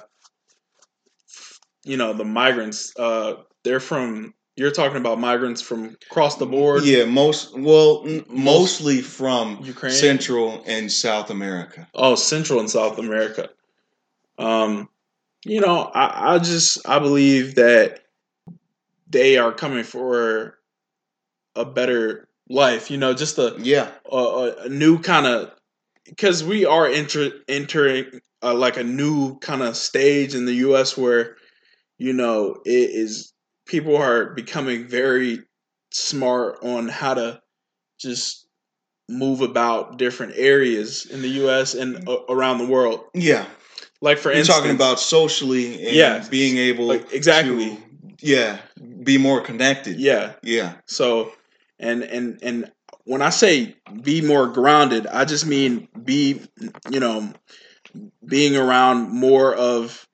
you 1.84 1.96
know 1.96 2.12
the 2.12 2.24
migrants 2.24 2.92
uh 2.98 3.34
they're 3.64 3.80
from 3.80 4.34
you're 4.56 4.70
talking 4.70 4.98
about 4.98 5.18
migrants 5.18 5.62
from 5.62 5.96
across 6.10 6.36
the 6.36 6.44
board 6.44 6.84
yeah, 6.84 7.04
most 7.06 7.58
well, 7.58 8.02
n- 8.06 8.26
mostly 8.28 9.00
from 9.00 9.60
Ukraine 9.62 9.92
Central 9.92 10.62
and 10.66 10.92
South 10.92 11.30
America. 11.30 11.88
oh 11.94 12.14
Central 12.14 12.60
and 12.60 12.68
South 12.68 12.98
America. 12.98 13.48
Um 14.40 14.88
you 15.44 15.60
know 15.60 15.80
I, 15.94 16.34
I 16.34 16.38
just 16.38 16.86
I 16.88 16.98
believe 16.98 17.54
that 17.56 18.00
they 19.08 19.38
are 19.38 19.52
coming 19.52 19.84
for 19.84 20.58
a 21.56 21.64
better 21.64 22.28
life. 22.48 22.90
You 22.90 22.98
know, 22.98 23.14
just 23.14 23.38
a 23.38 23.56
Yeah, 23.58 23.90
a, 24.10 24.16
a, 24.16 24.56
a 24.64 24.68
new 24.68 24.98
kind 25.00 25.26
of 25.26 25.52
because 26.04 26.42
we 26.42 26.64
are 26.64 26.86
enter, 26.86 27.30
entering 27.48 28.20
uh, 28.42 28.54
like 28.54 28.76
a 28.76 28.84
new 28.84 29.38
kind 29.38 29.62
of 29.62 29.76
stage 29.76 30.34
in 30.34 30.44
the 30.44 30.54
U.S. 30.54 30.96
where 30.96 31.36
you 31.98 32.12
know 32.12 32.56
it 32.64 32.90
is 32.90 33.32
people 33.66 33.96
are 33.96 34.34
becoming 34.34 34.88
very 34.88 35.40
smart 35.92 36.58
on 36.62 36.88
how 36.88 37.14
to 37.14 37.40
just 37.98 38.46
move 39.08 39.40
about 39.40 39.98
different 39.98 40.32
areas 40.36 41.04
in 41.06 41.20
the 41.20 41.28
U.S. 41.28 41.74
and 41.74 42.08
uh, 42.08 42.18
around 42.28 42.58
the 42.58 42.66
world. 42.66 43.00
yeah. 43.14 43.46
Like 44.00 44.18
for 44.18 44.30
You're 44.30 44.38
instance, 44.38 44.58
talking 44.58 44.74
about 44.74 44.98
socially 45.00 45.74
and 45.86 45.96
Yeah. 45.96 46.26
being 46.30 46.56
able 46.56 46.86
like 46.86 47.12
exactly, 47.12 47.76
to, 47.76 47.82
yeah, 48.22 48.58
be 49.02 49.18
more 49.18 49.40
connected. 49.42 50.00
yeah. 50.00 50.34
Yeah. 50.42 50.74
So, 50.86 51.32
and 51.78 52.02
and 52.02 52.38
and 52.42 52.70
when 53.04 53.22
I 53.22 53.30
say 53.30 53.76
be 54.02 54.20
more 54.20 54.46
grounded, 54.46 55.06
I 55.06 55.24
just 55.24 55.46
mean 55.46 55.88
be, 56.04 56.40
you 56.90 57.00
know, 57.00 57.32
being 58.26 58.56
around 58.56 59.10
more 59.10 59.54
of 59.54 60.06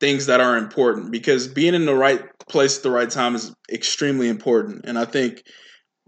things 0.00 0.26
that 0.26 0.40
are 0.40 0.56
important 0.56 1.10
because 1.10 1.48
being 1.48 1.74
in 1.74 1.86
the 1.86 1.94
right 1.94 2.22
place 2.48 2.76
at 2.78 2.82
the 2.82 2.90
right 2.90 3.10
time 3.10 3.34
is 3.34 3.52
extremely 3.72 4.28
important. 4.28 4.84
And 4.84 4.98
I 4.98 5.04
think 5.04 5.42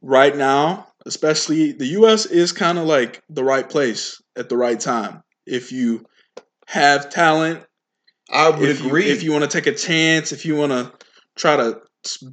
right 0.02 0.36
now, 0.36 0.88
especially 1.06 1.72
the 1.72 1.86
US 1.88 2.26
is 2.26 2.52
kind 2.52 2.78
of 2.78 2.86
like 2.86 3.20
the 3.28 3.44
right 3.44 3.68
place 3.68 4.20
at 4.36 4.48
the 4.48 4.56
right 4.56 4.78
time. 4.78 5.22
If 5.46 5.72
you 5.72 6.04
have 6.70 7.10
talent, 7.10 7.64
I 8.30 8.48
would 8.48 8.68
if 8.68 8.80
agree. 8.80 9.06
You, 9.06 9.12
if 9.12 9.22
you 9.24 9.32
want 9.32 9.42
to 9.42 9.50
take 9.50 9.66
a 9.66 9.76
chance, 9.76 10.30
if 10.30 10.44
you 10.46 10.54
want 10.54 10.70
to 10.70 10.92
try 11.36 11.56
to 11.56 11.80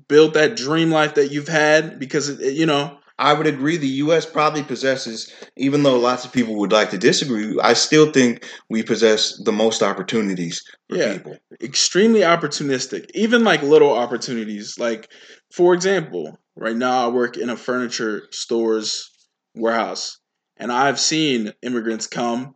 build 0.07 0.35
that 0.35 0.55
dream 0.55 0.91
life 0.91 1.15
that 1.15 1.31
you've 1.31 1.47
had, 1.47 1.97
because 1.99 2.29
it, 2.29 2.53
you 2.53 2.67
know, 2.67 2.99
I 3.17 3.33
would 3.33 3.47
agree 3.47 3.77
the 3.77 3.87
U.S. 3.87 4.27
probably 4.27 4.61
possesses, 4.61 5.33
even 5.55 5.81
though 5.81 5.97
lots 5.97 6.23
of 6.23 6.31
people 6.31 6.55
would 6.57 6.71
like 6.71 6.91
to 6.91 6.99
disagree, 6.99 7.57
I 7.63 7.73
still 7.73 8.11
think 8.11 8.45
we 8.69 8.83
possess 8.83 9.41
the 9.43 9.51
most 9.51 9.81
opportunities 9.81 10.61
for 10.87 10.97
Yeah. 10.97 11.13
people. 11.13 11.37
extremely 11.59 12.19
opportunistic. 12.19 13.09
Even 13.15 13.43
like 13.43 13.63
little 13.63 13.91
opportunities, 13.91 14.77
like 14.77 15.09
for 15.51 15.73
example, 15.73 16.37
right 16.55 16.75
now 16.77 17.05
I 17.05 17.11
work 17.11 17.37
in 17.37 17.49
a 17.49 17.57
furniture 17.57 18.27
store's 18.29 19.09
warehouse, 19.55 20.19
and 20.57 20.71
I've 20.71 20.99
seen 20.99 21.53
immigrants 21.63 22.05
come 22.05 22.53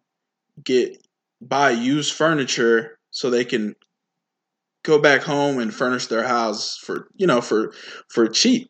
get 0.63 0.95
buy 1.41 1.71
used 1.71 2.13
furniture 2.13 2.97
so 3.11 3.29
they 3.29 3.45
can 3.45 3.75
go 4.83 4.99
back 4.99 5.21
home 5.21 5.59
and 5.59 5.73
furnish 5.73 6.07
their 6.07 6.27
house 6.27 6.77
for 6.77 7.07
you 7.15 7.27
know 7.27 7.41
for 7.41 7.73
for 8.09 8.27
cheap. 8.27 8.69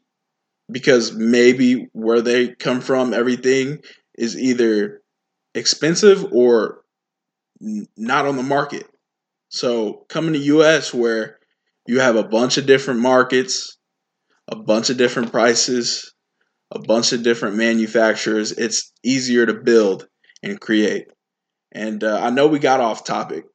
Because 0.71 1.11
maybe 1.13 1.89
where 1.91 2.21
they 2.21 2.49
come 2.49 2.79
from 2.79 3.13
everything 3.13 3.79
is 4.17 4.39
either 4.39 5.01
expensive 5.53 6.31
or 6.31 6.83
not 7.97 8.25
on 8.25 8.37
the 8.37 8.43
market. 8.43 8.87
So 9.49 10.05
coming 10.07 10.33
to 10.33 10.61
us 10.61 10.93
where 10.93 11.39
you 11.87 11.99
have 11.99 12.15
a 12.15 12.23
bunch 12.23 12.57
of 12.57 12.65
different 12.65 13.01
markets 13.01 13.77
a 14.47 14.55
bunch 14.55 14.89
of 14.89 14.97
different 14.97 15.31
prices 15.31 16.13
a 16.71 16.79
bunch 16.79 17.11
of 17.11 17.23
different 17.23 17.55
manufacturers 17.55 18.51
it's 18.51 18.91
easier 19.03 19.45
to 19.45 19.53
build 19.53 20.07
and 20.43 20.59
create 20.59 21.07
and 21.71 22.03
uh, 22.03 22.19
i 22.21 22.29
know 22.29 22.47
we 22.47 22.59
got 22.59 22.79
off 22.79 23.03
topic 23.03 23.45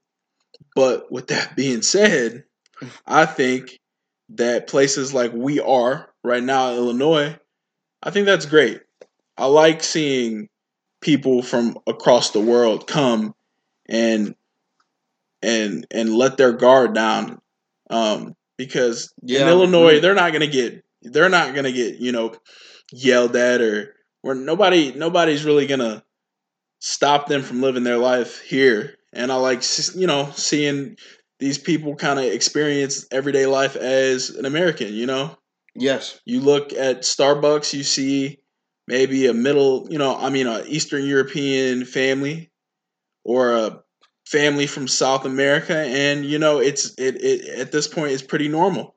but 0.74 1.10
with 1.10 1.28
that 1.28 1.56
being 1.56 1.82
said 1.82 2.44
I 3.06 3.26
think 3.26 3.78
that 4.30 4.66
places 4.66 5.14
like 5.14 5.32
we 5.32 5.60
are 5.60 6.12
right 6.22 6.42
now 6.42 6.72
Illinois, 6.74 7.38
I 8.02 8.10
think 8.10 8.26
that's 8.26 8.46
great. 8.46 8.80
I 9.36 9.46
like 9.46 9.82
seeing 9.82 10.48
people 11.00 11.42
from 11.42 11.78
across 11.86 12.30
the 12.30 12.40
world 12.40 12.86
come 12.86 13.34
and 13.88 14.34
and 15.42 15.86
and 15.90 16.14
let 16.14 16.36
their 16.36 16.52
guard 16.52 16.94
down 16.94 17.40
um, 17.90 18.34
because 18.56 19.12
Yeah, 19.22 19.42
in 19.42 19.48
Illinois 19.48 20.00
they're 20.00 20.14
not 20.14 20.32
gonna 20.32 20.46
get 20.46 20.84
they're 21.02 21.28
not 21.28 21.54
gonna 21.54 21.72
get 21.72 21.96
you 21.96 22.12
know 22.12 22.34
yelled 22.90 23.36
at 23.36 23.60
or 23.60 23.94
where 24.22 24.34
nobody 24.34 24.92
nobody's 24.92 25.44
really 25.44 25.66
gonna 25.66 26.02
stop 26.86 27.26
them 27.26 27.42
from 27.42 27.60
living 27.60 27.82
their 27.84 27.98
life 27.98 28.40
here 28.42 28.96
and 29.12 29.32
I 29.32 29.36
like 29.36 29.62
you 29.94 30.06
know 30.06 30.30
seeing 30.34 30.96
these 31.38 31.58
people 31.58 31.96
kind 31.96 32.18
of 32.18 32.24
experience 32.24 33.06
everyday 33.10 33.46
life 33.46 33.76
as 33.76 34.30
an 34.30 34.44
American 34.44 34.92
you 34.92 35.06
know 35.06 35.36
Yes. 35.78 36.20
you 36.24 36.40
look 36.40 36.72
at 36.72 37.02
Starbucks, 37.02 37.72
you 37.74 37.82
see 37.82 38.38
maybe 38.86 39.26
a 39.26 39.34
middle, 39.34 39.86
you 39.90 39.98
know, 39.98 40.16
I 40.16 40.30
mean, 40.30 40.46
a 40.46 40.62
Eastern 40.66 41.04
European 41.04 41.84
family 41.84 42.50
or 43.24 43.52
a 43.52 43.82
family 44.26 44.66
from 44.66 44.88
South 44.88 45.24
America, 45.24 45.76
and 45.76 46.24
you 46.24 46.38
know, 46.38 46.58
it's 46.60 46.94
it, 46.98 47.22
it 47.22 47.58
at 47.58 47.72
this 47.72 47.86
point 47.88 48.12
it's 48.12 48.22
pretty 48.22 48.48
normal. 48.48 48.94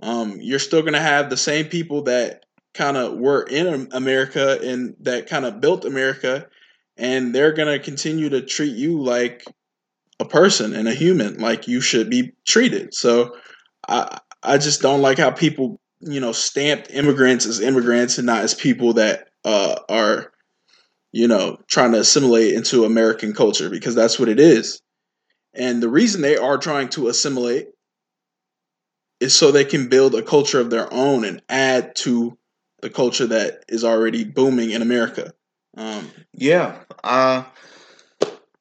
Um, 0.00 0.38
you're 0.40 0.58
still 0.58 0.82
gonna 0.82 1.00
have 1.00 1.30
the 1.30 1.36
same 1.36 1.66
people 1.66 2.02
that 2.02 2.44
kind 2.74 2.96
of 2.96 3.18
were 3.18 3.42
in 3.42 3.88
America 3.92 4.58
and 4.62 4.96
that 5.00 5.28
kind 5.28 5.44
of 5.44 5.60
built 5.60 5.84
America, 5.84 6.48
and 6.98 7.34
they're 7.34 7.52
gonna 7.52 7.78
continue 7.78 8.28
to 8.30 8.42
treat 8.42 8.76
you 8.76 9.00
like 9.02 9.44
a 10.20 10.24
person 10.24 10.74
and 10.74 10.88
a 10.88 10.94
human, 10.94 11.38
like 11.38 11.68
you 11.68 11.80
should 11.80 12.10
be 12.10 12.32
treated. 12.46 12.94
So, 12.94 13.36
I 13.88 14.20
I 14.42 14.58
just 14.58 14.82
don't 14.82 15.02
like 15.02 15.18
how 15.18 15.30
people 15.30 15.80
you 16.00 16.20
know 16.20 16.32
stamped 16.32 16.90
immigrants 16.92 17.46
as 17.46 17.60
immigrants 17.60 18.18
and 18.18 18.26
not 18.26 18.42
as 18.44 18.54
people 18.54 18.94
that 18.94 19.28
uh, 19.44 19.76
are 19.88 20.32
you 21.12 21.28
know 21.28 21.58
trying 21.68 21.92
to 21.92 22.00
assimilate 22.00 22.54
into 22.54 22.84
American 22.84 23.34
culture 23.34 23.70
because 23.70 23.94
that's 23.94 24.18
what 24.18 24.28
it 24.28 24.40
is. 24.40 24.80
And 25.54 25.82
the 25.82 25.88
reason 25.90 26.22
they 26.22 26.36
are 26.36 26.58
trying 26.58 26.88
to 26.90 27.08
assimilate 27.08 27.68
is 29.20 29.34
so 29.34 29.50
they 29.50 29.64
can 29.64 29.88
build 29.88 30.14
a 30.14 30.22
culture 30.22 30.60
of 30.60 30.70
their 30.70 30.92
own 30.92 31.24
and 31.24 31.42
add 31.48 31.94
to 31.96 32.36
the 32.82 32.90
culture 32.90 33.26
that 33.26 33.64
is 33.68 33.84
already 33.84 34.24
booming 34.24 34.70
in 34.70 34.82
America. 34.82 35.32
Um, 35.76 36.10
Yeah. 36.32 36.78
Uh, 37.04 37.44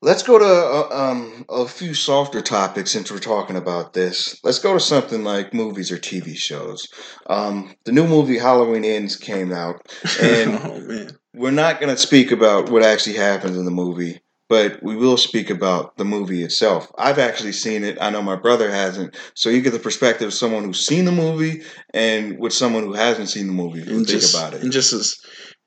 let's 0.01 0.23
go 0.23 0.37
to 0.37 0.45
uh, 0.45 0.89
um, 0.91 1.45
a 1.49 1.67
few 1.67 1.93
softer 1.93 2.41
topics 2.41 2.91
since 2.91 3.11
we're 3.11 3.19
talking 3.19 3.55
about 3.55 3.93
this. 3.93 4.39
Let's 4.43 4.59
go 4.59 4.73
to 4.73 4.79
something 4.79 5.23
like 5.23 5.53
movies 5.53 5.91
or 5.91 5.97
TV 5.97 6.35
shows. 6.35 6.87
Um, 7.27 7.75
the 7.85 7.91
new 7.91 8.07
movie 8.07 8.37
Halloween 8.37 8.85
Ends 8.85 9.15
came 9.15 9.51
out, 9.51 9.81
and 10.21 10.55
oh 10.63 10.79
man, 10.81 11.09
we're 11.33 11.51
not 11.51 11.79
going 11.79 11.93
to 11.95 12.01
speak 12.01 12.31
about 12.31 12.69
what 12.69 12.83
actually 12.83 13.15
happens 13.15 13.57
in 13.57 13.65
the 13.65 13.71
movie, 13.71 14.21
but 14.49 14.81
we 14.83 14.95
will 14.95 15.17
speak 15.17 15.49
about 15.49 15.97
the 15.97 16.05
movie 16.05 16.43
itself. 16.43 16.91
I've 16.97 17.19
actually 17.19 17.53
seen 17.53 17.83
it. 17.83 17.97
I 17.99 18.09
know 18.11 18.21
my 18.21 18.35
brother 18.35 18.71
hasn't. 18.71 19.17
So 19.33 19.49
you 19.49 19.61
get 19.61 19.71
the 19.73 19.79
perspective 19.79 20.27
of 20.27 20.33
someone 20.33 20.63
who's 20.63 20.85
seen 20.85 21.05
the 21.05 21.11
movie 21.11 21.63
and 21.93 22.37
with 22.39 22.53
someone 22.53 22.83
who 22.83 22.93
hasn't 22.93 23.29
seen 23.29 23.47
the 23.47 23.53
movie 23.53 23.81
and 23.81 23.89
think 23.89 24.07
just 24.07 24.35
about 24.35 24.53
it. 24.53 24.61
and 24.61 24.71
just 24.71 24.93
as 24.93 25.17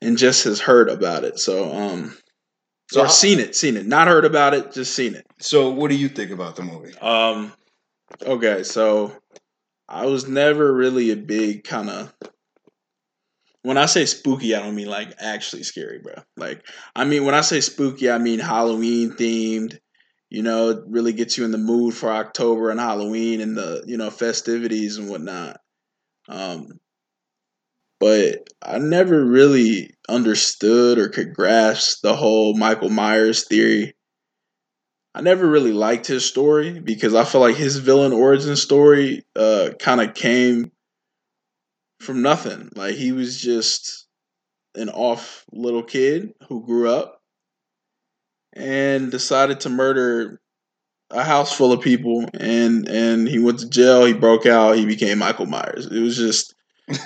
and 0.03 0.17
just 0.19 0.45
has 0.45 0.61
heard 0.61 0.89
about 0.89 1.25
it. 1.25 1.39
So 1.39 1.73
um, 1.73 2.17
So 2.93 3.01
or 3.03 3.05
how- 3.05 3.11
seen 3.11 3.39
it, 3.41 3.55
seen 3.57 3.77
it, 3.77 3.87
not 3.87 4.09
heard 4.09 4.25
about 4.25 4.55
it, 4.55 4.73
just 4.73 4.95
seen 4.95 5.15
it. 5.15 5.27
So, 5.41 5.71
what 5.71 5.91
do 5.91 5.97
you 5.97 6.09
think 6.09 6.31
about 6.31 6.57
the 6.57 6.63
movie? 6.63 6.97
Um, 6.99 7.53
okay, 8.23 8.63
so 8.63 9.13
I 9.89 10.07
was 10.07 10.29
never 10.29 10.73
really 10.73 11.11
a 11.11 11.17
big 11.17 11.65
kind 11.65 11.91
of. 11.91 12.13
When 13.63 13.77
I 13.77 13.87
say 13.87 14.07
spooky, 14.07 14.55
I 14.55 14.61
don't 14.61 14.75
mean 14.75 14.89
like 14.89 15.15
actually 15.19 15.65
scary, 15.65 15.99
bro. 15.99 16.15
Like, 16.37 16.67
I 16.97 17.05
mean 17.05 17.25
when 17.25 17.35
I 17.35 17.43
say 17.43 17.61
spooky, 17.61 18.11
I 18.11 18.19
mean 18.19 18.39
Halloween 18.39 19.13
themed. 19.13 19.79
You 20.31 20.43
know, 20.43 20.71
it 20.71 20.79
really 20.87 21.13
gets 21.13 21.37
you 21.37 21.45
in 21.45 21.51
the 21.51 21.59
mood 21.59 21.93
for 21.93 22.11
October 22.11 22.71
and 22.71 22.79
Halloween 22.81 23.41
and 23.41 23.57
the 23.57 23.83
you 23.87 23.97
know 23.99 24.11
festivities 24.11 24.97
and 24.97 25.11
whatnot. 25.11 25.61
Um, 26.29 26.79
but 28.01 28.49
I 28.63 28.79
never 28.79 29.25
really 29.25 29.91
understood 30.09 30.99
or 30.99 31.09
could 31.09 31.35
grasp 31.35 32.01
the 32.03 32.17
whole 32.17 32.57
Michael 32.57 32.89
Myers 32.89 33.47
theory. 33.47 33.95
I 35.15 35.21
never 35.21 35.47
really 35.47 35.73
liked 35.73 36.07
his 36.07 36.25
story 36.25 36.81
because 36.81 37.15
I 37.15 37.25
feel 37.25 37.41
like 37.43 37.57
his 37.57 37.77
villain 37.77 38.13
origin 38.13 38.57
story 38.57 39.25
uh, 39.37 39.71
kind 39.79 40.01
of 40.01 40.15
came 40.15 40.73
from 42.01 42.23
nothing. 42.23 42.71
Like 42.75 42.95
he 42.95 43.13
was 43.13 43.41
just 43.41 44.07
an 44.75 44.89
off 44.89 45.45
little 45.53 45.83
kid 45.83 46.33
who 46.49 46.65
grew 46.65 46.89
up 46.89 47.21
and 48.55 49.11
decided 49.11 49.61
to 49.61 49.69
murder 49.69 50.41
a 51.11 51.25
house 51.25 51.53
full 51.53 51.73
of 51.73 51.81
people 51.81 52.25
and 52.35 52.89
and 52.89 53.29
he 53.29 53.41
went 53.41 53.59
to 53.59 53.69
jail, 53.69 54.07
he 54.07 54.13
broke 54.13 54.47
out, 54.47 54.77
he 54.77 54.87
became 54.87 55.19
Michael 55.19 55.47
Myers. 55.47 55.87
It 55.87 56.01
was 56.01 56.17
just 56.17 56.55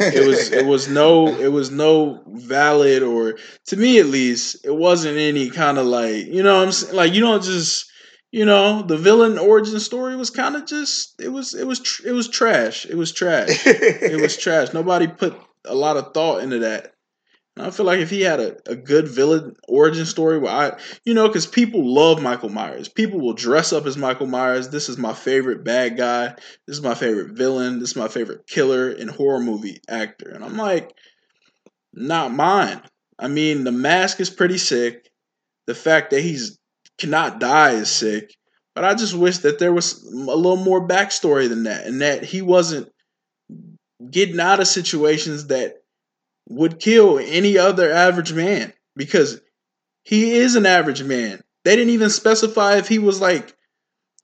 it 0.01 0.27
was 0.27 0.51
it 0.51 0.67
was 0.67 0.89
no 0.89 1.29
it 1.29 1.53
was 1.53 1.71
no 1.71 2.23
valid 2.27 3.03
or 3.03 3.37
to 3.67 3.77
me 3.77 3.99
at 3.99 4.07
least 4.07 4.65
it 4.65 4.75
wasn't 4.75 5.17
any 5.17 5.51
kind 5.51 5.79
of 5.79 5.87
like 5.87 6.27
you 6.27 6.43
know 6.43 6.59
what 6.59 6.67
I'm 6.67 6.73
saying 6.73 6.95
like 6.95 7.13
you 7.13 7.21
don't 7.21 7.43
just 7.43 7.91
you 8.33 8.45
know 8.45 8.83
the 8.83 8.97
villain 8.97 9.39
origin 9.39 9.79
story 9.79 10.17
was 10.17 10.31
kind 10.31 10.57
of 10.57 10.67
just 10.67 11.21
it 11.21 11.29
was 11.29 11.55
it 11.55 11.67
was 11.67 11.81
tr- 11.81 12.09
it 12.09 12.13
was 12.13 12.29
trash. 12.29 12.87
It 12.87 12.97
was 12.97 13.13
trash. 13.13 13.67
It 13.67 14.21
was 14.21 14.37
trash. 14.45 14.73
Nobody 14.73 15.07
put 15.07 15.39
a 15.65 15.75
lot 15.75 15.97
of 15.97 16.13
thought 16.13 16.43
into 16.43 16.59
that 16.61 16.94
I 17.57 17.71
feel 17.71 17.87
like 17.87 18.01
if 18.01 18.11
he 18.11 18.23
had 18.23 18.41
a, 18.41 18.57
a 18.67 18.75
good 18.75 19.07
villain 19.07 19.55
origin 19.69 20.07
story 20.07 20.39
where 20.39 20.53
I 20.53 20.79
you 21.05 21.15
know 21.15 21.29
because 21.29 21.47
people 21.47 21.95
love 21.95 22.21
Michael 22.21 22.49
Myers 22.49 22.89
people 22.89 23.21
will 23.21 23.35
dress 23.35 23.73
up 23.73 23.87
as 23.87 23.97
Michael 23.97 24.27
Myers 24.27 24.71
this 24.71 24.89
is 24.89 24.99
my 24.99 25.13
favorite 25.13 25.63
bad 25.63 25.97
guy 25.97 26.35
this 26.67 26.77
is 26.77 26.83
my 26.83 26.95
favorite 26.95 27.33
villain. 27.33 27.79
This 27.79 27.91
is 27.91 27.97
my 27.97 28.09
favorite 28.09 28.47
killer 28.47 28.91
and 28.91 29.11
horror 29.11 29.41
movie 29.41 29.81
actor. 29.89 30.31
And 30.31 30.45
I'm 30.45 30.57
like, 30.57 30.93
not 31.93 32.33
mine. 32.33 32.83
I 33.19 33.29
mean, 33.29 33.65
the 33.65 33.73
mask 33.73 34.21
is 34.21 34.31
pretty 34.31 34.59
sick. 34.59 35.11
The 35.67 35.75
fact 35.75 36.11
that 36.11 36.21
he's 36.21 36.59
cannot 36.99 37.41
die 37.41 37.73
is 37.73 37.91
sick. 37.91 38.35
But 38.75 38.85
I 38.85 38.95
just 38.95 39.15
wish 39.15 39.39
that 39.39 39.59
there 39.59 39.73
was 39.73 40.03
a 40.03 40.17
little 40.17 40.57
more 40.57 40.87
backstory 40.87 41.49
than 41.49 41.65
that, 41.65 41.87
and 41.87 42.01
that 42.01 42.25
he 42.25 42.43
wasn't 42.43 42.91
getting 44.11 44.41
out 44.41 44.59
of 44.59 44.67
situations 44.67 45.47
that 45.47 45.84
would 46.49 46.81
kill 46.81 47.19
any 47.19 47.59
other 47.59 47.91
average 47.93 48.33
man 48.33 48.73
because 48.97 49.41
he 50.03 50.35
is 50.37 50.57
an 50.57 50.67
average 50.67 51.03
man. 51.03 51.43
They 51.65 51.77
didn't 51.77 51.95
even 51.95 52.11
specify 52.11 52.77
if 52.77 52.89
he 52.89 52.99
was 52.99 53.21
like 53.21 53.55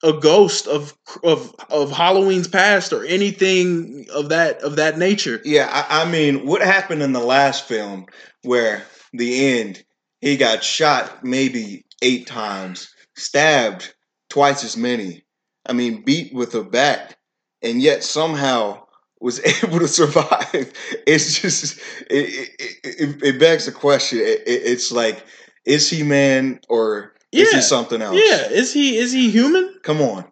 a 0.03 0.13
ghost 0.13 0.67
of 0.67 0.95
of 1.23 1.55
of 1.71 1.91
Halloween's 1.91 2.49
past 2.49 2.93
or 2.93 3.05
anything 3.05 4.07
of 4.15 4.31
that 4.31 4.63
of 4.63 4.77
that 4.77 4.99
nature. 4.99 5.41
Yeah, 5.45 5.69
I, 5.71 6.03
I 6.03 6.11
mean, 6.11 6.47
what 6.47 6.63
happened 6.63 7.03
in 7.03 7.13
the 7.13 7.21
last 7.21 7.67
film 7.67 8.07
where 8.43 8.83
the 9.13 9.59
end 9.59 9.83
he 10.21 10.37
got 10.37 10.63
shot 10.63 11.25
maybe 11.25 11.85
eight 12.03 12.27
times, 12.27 12.95
stabbed 13.17 13.95
twice 14.29 14.65
as 14.65 14.77
many. 14.77 15.25
I 15.67 15.73
mean, 15.73 16.03
beat 16.03 16.33
with 16.33 16.55
a 16.55 16.63
bat, 16.63 17.17
and 17.63 17.83
yet 17.83 18.03
somehow 18.03 18.85
was 19.21 19.41
able 19.65 19.79
to 19.79 19.89
survive. 19.89 20.73
It's 21.07 21.41
just 21.41 21.79
it 22.11 22.51
it, 22.59 22.77
it, 22.85 23.23
it 23.23 23.41
begs 23.41 23.67
the 23.67 23.73
question. 23.73 24.19
It, 24.19 24.43
it, 24.47 24.63
it's 24.65 24.91
like, 24.93 25.25
is 25.65 25.89
he 25.91 26.03
man 26.03 26.61
or 26.69 27.15
is 27.33 27.51
he 27.53 27.61
something 27.61 28.03
else? 28.03 28.17
Yeah, 28.17 28.49
is 28.51 28.73
he 28.73 28.97
is 28.97 29.13
he 29.13 29.31
human? 29.31 29.75
Come 29.83 30.01
on. 30.01 30.25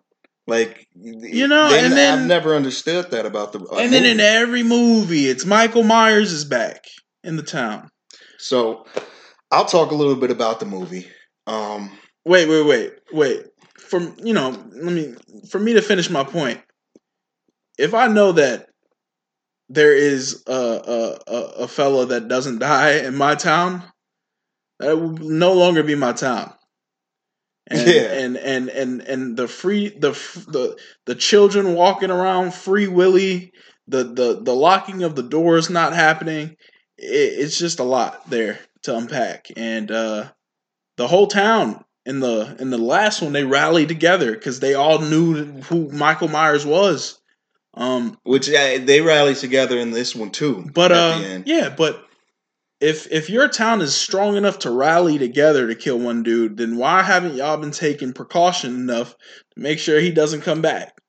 Like 0.46 0.88
You 0.94 1.46
know, 1.46 1.68
they- 1.68 1.84
and 1.84 1.92
then- 1.92 2.18
I've 2.20 2.26
never 2.26 2.56
understood 2.56 3.10
that 3.10 3.26
about 3.26 3.52
the. 3.52 3.60
uh, 3.60 3.76
and 3.78 3.92
then 3.92 4.04
in 4.06 4.18
every 4.20 4.62
movie, 4.62 5.26
it's 5.28 5.44
Michael 5.44 5.82
Myers 5.82 6.32
is 6.32 6.44
back 6.46 6.86
in 7.22 7.36
the 7.36 7.42
town. 7.42 7.90
So 8.38 8.86
I'll 9.50 9.66
talk 9.66 9.90
a 9.90 9.94
little 9.94 10.16
bit 10.16 10.30
about 10.30 10.60
the 10.60 10.66
movie. 10.66 11.06
Um, 11.46 11.90
Wait, 12.24 12.46
wait, 12.48 12.62
wait, 12.66 12.92
wait. 13.12 13.44
For 13.78 14.00
you 14.22 14.32
know, 14.34 14.50
let 14.72 14.92
me 14.92 15.14
for 15.50 15.58
me 15.58 15.74
to 15.74 15.82
finish 15.82 16.08
my 16.10 16.24
point. 16.24 16.60
If 17.78 17.94
I 17.94 18.06
know 18.08 18.32
that 18.32 18.67
there 19.68 19.94
is 19.94 20.42
a 20.46 20.52
a, 21.26 21.32
a, 21.64 21.68
fella 21.68 22.06
that 22.06 22.28
doesn't 22.28 22.58
die 22.58 22.92
in 22.98 23.14
my 23.14 23.34
town, 23.34 23.82
that 24.78 24.98
will 24.98 25.12
no 25.12 25.52
longer 25.52 25.82
be 25.82 25.94
my 25.94 26.12
town. 26.12 26.52
And, 27.70 27.86
Yeah. 27.86 28.02
and 28.02 28.36
and 28.38 28.68
and 28.70 29.00
and 29.02 29.36
the 29.36 29.46
free 29.46 29.88
the 29.90 30.12
the 30.48 30.78
the 31.04 31.14
children 31.14 31.74
walking 31.74 32.10
around 32.10 32.54
free 32.54 32.88
willy, 32.88 33.52
the 33.86 34.04
the 34.04 34.40
the 34.42 34.54
locking 34.54 35.02
of 35.02 35.16
the 35.16 35.22
doors 35.22 35.68
not 35.68 35.92
happening. 35.94 36.56
It, 36.96 37.40
it's 37.40 37.58
just 37.58 37.78
a 37.78 37.84
lot 37.84 38.28
there 38.30 38.58
to 38.84 38.96
unpack, 38.96 39.48
and 39.56 39.90
uh, 39.90 40.30
the 40.96 41.08
whole 41.08 41.26
town 41.26 41.84
in 42.06 42.20
the 42.20 42.56
in 42.58 42.70
the 42.70 42.78
last 42.78 43.20
one 43.20 43.32
they 43.34 43.44
rallied 43.44 43.88
together 43.88 44.32
because 44.32 44.60
they 44.60 44.72
all 44.72 45.00
knew 45.00 45.60
who 45.62 45.90
Michael 45.90 46.28
Myers 46.28 46.64
was. 46.64 47.18
Um, 47.78 48.18
which 48.24 48.48
uh, 48.48 48.78
they 48.82 49.00
rally 49.00 49.36
together 49.36 49.78
in 49.78 49.92
this 49.92 50.14
one 50.14 50.30
too. 50.30 50.66
but 50.74 50.90
uh, 50.90 51.40
yeah, 51.46 51.68
but 51.68 52.04
if 52.80 53.10
if 53.10 53.30
your 53.30 53.48
town 53.48 53.80
is 53.80 53.94
strong 53.94 54.36
enough 54.36 54.60
to 54.60 54.70
rally 54.70 55.16
together 55.16 55.66
to 55.66 55.74
kill 55.74 55.98
one 55.98 56.24
dude, 56.24 56.56
then 56.56 56.76
why 56.76 57.02
haven't 57.02 57.34
y'all 57.34 57.56
been 57.56 57.70
taking 57.70 58.12
precaution 58.12 58.74
enough 58.74 59.14
to 59.54 59.60
make 59.60 59.78
sure 59.78 60.00
he 60.00 60.10
doesn't 60.10 60.42
come 60.42 60.60
back? 60.60 61.00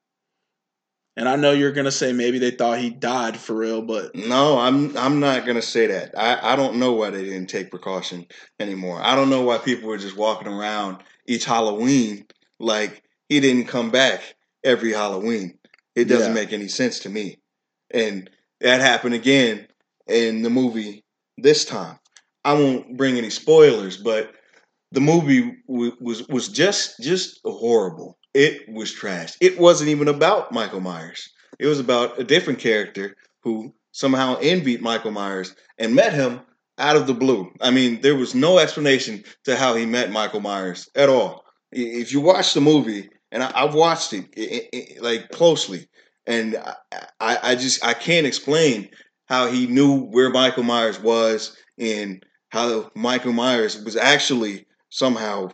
And 1.15 1.27
I 1.27 1.36
know 1.36 1.51
you're 1.51 1.73
gonna 1.73 1.91
say 1.91 2.13
maybe 2.13 2.39
they 2.39 2.51
thought 2.51 2.79
he 2.79 2.89
died 2.89 3.38
for 3.38 3.55
real, 3.55 3.82
but 3.82 4.15
No, 4.15 4.58
I'm 4.58 4.95
I'm 4.97 5.19
not 5.19 5.45
gonna 5.45 5.62
say 5.62 5.88
that. 5.88 6.17
I, 6.17 6.53
I 6.53 6.55
don't 6.55 6.77
know 6.77 6.93
why 6.93 7.10
they 7.10 7.23
didn't 7.23 7.47
take 7.47 7.71
precaution 7.71 8.25
anymore. 8.60 9.01
I 9.01 9.15
don't 9.15 9.29
know 9.29 9.41
why 9.41 9.58
people 9.58 9.89
were 9.89 9.97
just 9.97 10.15
walking 10.15 10.47
around 10.47 11.03
each 11.27 11.45
Halloween 11.45 12.25
like 12.60 13.03
he 13.27 13.39
didn't 13.39 13.67
come 13.67 13.91
back 13.91 14.21
every 14.63 14.93
Halloween. 14.93 15.59
It 15.95 16.06
doesn't 16.06 16.30
Yeah. 16.36 16.41
make 16.41 16.54
any 16.54 16.67
sense 16.67 16.99
to 16.99 17.10
me. 17.10 17.39
And 17.91 18.30
that 18.62 18.82
happened 18.82 19.15
again 19.15 19.67
in 20.08 20.41
the 20.41 20.49
movie 20.49 21.04
this 21.38 21.65
time. 21.65 21.99
I 22.45 22.54
won't 22.54 22.97
bring 22.97 23.17
any 23.17 23.30
spoilers, 23.30 23.97
but 23.97 24.32
the 24.91 25.02
movie 25.02 25.56
w- 25.67 25.95
was 25.99 26.28
was 26.30 26.47
just 26.47 26.99
just 27.02 27.39
horrible. 27.43 28.17
It 28.34 28.69
was 28.69 28.91
trash. 28.91 29.34
It 29.41 29.60
wasn't 29.60 29.89
even 29.89 30.08
about 30.08 30.52
Michael 30.52 30.80
Myers. 30.82 31.30
It 31.60 31.67
was 31.67 31.80
about 31.80 32.19
a 32.19 32.23
different 32.23 32.60
character 32.60 33.15
who 33.43 33.73
somehow 33.91 34.38
envied 34.41 34.82
Michael 34.82 35.12
Myers 35.12 35.56
and 35.78 35.95
met 35.95 36.13
him 36.13 36.41
out 36.78 36.95
of 36.95 37.08
the 37.08 37.13
blue. 37.13 37.52
I 37.60 37.71
mean, 37.71 38.02
there 38.02 38.15
was 38.15 38.34
no 38.36 38.60
explanation 38.60 39.23
to 39.45 39.56
how 39.56 39.75
he 39.75 39.86
met 39.86 40.12
Michael 40.12 40.39
Myers 40.39 40.88
at 40.95 41.10
all. 41.10 41.43
If 41.71 42.12
you 42.13 42.21
watch 42.21 42.54
the 42.54 42.62
movie, 42.62 43.10
and 43.32 43.44
I, 43.44 43.52
I've 43.56 43.74
watched 43.74 44.13
it, 44.13 44.26
i- 44.38 44.70
i- 44.76 45.00
like 45.02 45.30
closely, 45.30 45.88
and 46.26 46.56
I, 46.58 46.76
I, 47.20 47.38
I 47.44 47.56
just 47.56 47.84
I 47.86 47.94
can't 47.94 48.28
explain 48.28 48.89
how 49.28 49.48
he 49.52 49.68
knew 49.68 50.02
where 50.06 50.30
Michael 50.30 50.63
Myers 50.63 51.00
was 51.00 51.56
and 51.78 52.24
how 52.50 52.92
Michael 52.96 53.34
Myers 53.34 53.82
was 53.84 53.96
actually 53.96 54.65
somehow 54.89 55.50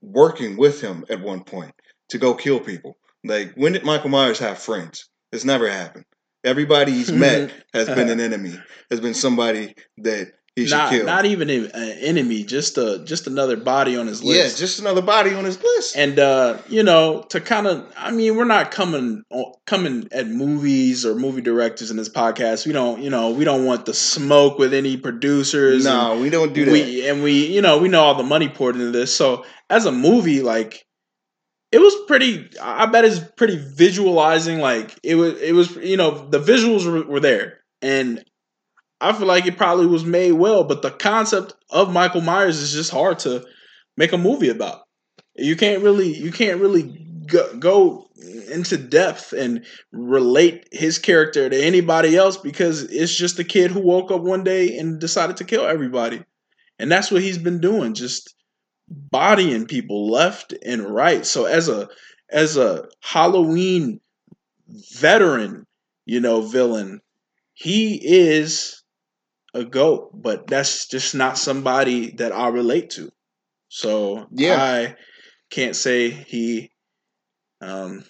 working 0.00 0.56
with 0.56 0.80
him 0.80 1.04
at 1.10 1.20
one 1.20 1.44
point 1.44 1.72
to 2.10 2.18
go 2.18 2.34
kill 2.34 2.60
people. 2.60 2.96
Like, 3.24 3.52
when 3.56 3.72
did 3.72 3.84
Michael 3.84 4.10
Myers 4.10 4.38
have 4.38 4.58
friends? 4.58 5.08
It's 5.32 5.44
never 5.44 5.68
happened. 5.68 6.04
Everybody 6.44 6.92
he's 6.92 7.12
met 7.26 7.52
has 7.72 7.88
been 7.88 8.00
uh-huh. 8.04 8.12
an 8.12 8.20
enemy, 8.20 8.54
has 8.90 9.00
been 9.00 9.14
somebody 9.14 9.74
that 9.98 10.32
he 10.56 10.66
should 10.66 10.76
not 10.76 10.90
kill. 10.90 11.04
not 11.04 11.24
even 11.24 11.50
an 11.50 11.70
enemy, 11.72 12.44
just 12.44 12.78
a 12.78 13.00
just 13.04 13.26
another 13.26 13.56
body 13.56 13.96
on 13.96 14.06
his 14.06 14.22
list. 14.22 14.38
yeah, 14.38 14.58
just 14.58 14.78
another 14.78 15.02
body 15.02 15.34
on 15.34 15.44
his 15.44 15.60
list. 15.60 15.96
and 15.96 16.16
uh, 16.18 16.58
you 16.68 16.84
know, 16.84 17.22
to 17.30 17.40
kind 17.40 17.66
of, 17.66 17.92
I 17.96 18.12
mean, 18.12 18.36
we're 18.36 18.44
not 18.44 18.70
coming 18.70 19.24
coming 19.66 20.08
at 20.12 20.28
movies 20.28 21.04
or 21.04 21.16
movie 21.16 21.40
directors 21.40 21.90
in 21.90 21.96
this 21.96 22.08
podcast. 22.08 22.66
We 22.66 22.72
don't, 22.72 23.02
you 23.02 23.10
know, 23.10 23.30
we 23.30 23.44
don't 23.44 23.64
want 23.64 23.84
the 23.84 23.94
smoke 23.94 24.58
with 24.58 24.72
any 24.72 24.96
producers. 24.96 25.84
no, 25.84 26.20
we 26.20 26.30
don't 26.30 26.52
do 26.52 26.64
that. 26.66 26.72
We 26.72 27.08
and 27.08 27.24
we, 27.24 27.46
you 27.46 27.60
know, 27.60 27.78
we 27.78 27.88
know 27.88 28.02
all 28.02 28.14
the 28.14 28.22
money 28.22 28.48
poured 28.48 28.76
into 28.76 28.92
this. 28.92 29.14
So 29.14 29.44
as 29.68 29.86
a 29.86 29.92
movie, 29.92 30.40
like 30.40 30.86
it 31.72 31.80
was 31.80 31.96
pretty. 32.06 32.48
I 32.62 32.86
bet 32.86 33.04
it's 33.04 33.18
pretty 33.18 33.56
visualizing. 33.56 34.60
Like 34.60 34.96
it 35.02 35.16
was, 35.16 35.40
it 35.42 35.52
was, 35.52 35.74
you 35.74 35.96
know, 35.96 36.28
the 36.28 36.38
visuals 36.38 36.86
were, 36.86 37.02
were 37.02 37.18
there, 37.18 37.58
and 37.82 38.24
I 39.00 39.12
feel 39.12 39.26
like 39.26 39.46
it 39.46 39.56
probably 39.56 39.86
was 39.86 40.04
made 40.04 40.32
well. 40.32 40.64
But 40.64 40.82
the 40.82 40.90
concept 40.90 41.54
of 41.70 41.92
Michael 41.92 42.20
Myers 42.20 42.58
is 42.60 42.72
just 42.72 42.90
hard 42.90 43.18
to 43.20 43.46
make 43.96 44.12
a 44.12 44.18
movie 44.18 44.48
about. 44.48 44.82
You 45.36 45.56
can't 45.56 45.82
really 45.82 46.14
you 46.14 46.32
can't 46.32 46.60
really 46.60 47.04
go, 47.26 47.56
go 47.56 48.08
into 48.50 48.76
depth 48.76 49.32
and 49.32 49.64
relate 49.92 50.68
his 50.72 50.98
character 50.98 51.48
to 51.48 51.64
anybody 51.64 52.16
else 52.16 52.36
because 52.36 52.82
it's 52.82 53.14
just 53.14 53.38
a 53.38 53.44
kid 53.44 53.70
who 53.70 53.80
woke 53.80 54.10
up 54.10 54.22
one 54.22 54.44
day 54.44 54.78
and 54.78 55.00
decided 55.00 55.36
to 55.38 55.44
kill 55.44 55.66
everybody. 55.66 56.22
And 56.78 56.90
that's 56.90 57.10
what 57.10 57.22
he's 57.22 57.38
been 57.38 57.60
doing, 57.60 57.94
just 57.94 58.34
bodying 58.88 59.66
people 59.66 60.10
left 60.10 60.54
and 60.64 60.82
right. 60.82 61.24
So 61.24 61.44
as 61.44 61.68
a 61.68 61.88
as 62.30 62.56
a 62.56 62.88
Halloween 63.00 64.00
veteran, 64.94 65.66
you 66.04 66.20
know, 66.20 66.42
villain, 66.42 67.00
he 67.54 68.00
is 68.02 68.82
a 69.54 69.64
goat, 69.64 70.10
but 70.12 70.46
that's 70.46 70.86
just 70.88 71.14
not 71.14 71.38
somebody 71.38 72.10
that 72.12 72.32
I 72.32 72.48
relate 72.48 72.90
to. 72.90 73.10
So 73.68 74.26
yeah. 74.32 74.62
I 74.62 74.96
can't 75.50 75.76
say 75.76 76.10
he 76.10 76.70
um, 77.60 78.04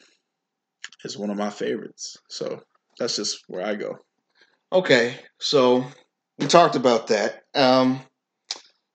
is 1.04 1.16
one 1.16 1.30
of 1.30 1.36
my 1.36 1.50
favorites. 1.50 2.16
So 2.28 2.62
that's 2.98 3.16
just 3.16 3.44
where 3.46 3.64
I 3.64 3.74
go. 3.74 3.98
Okay, 4.72 5.16
so 5.38 5.84
we 6.38 6.46
talked 6.46 6.74
about 6.74 7.08
that. 7.08 7.42
Um, 7.54 8.00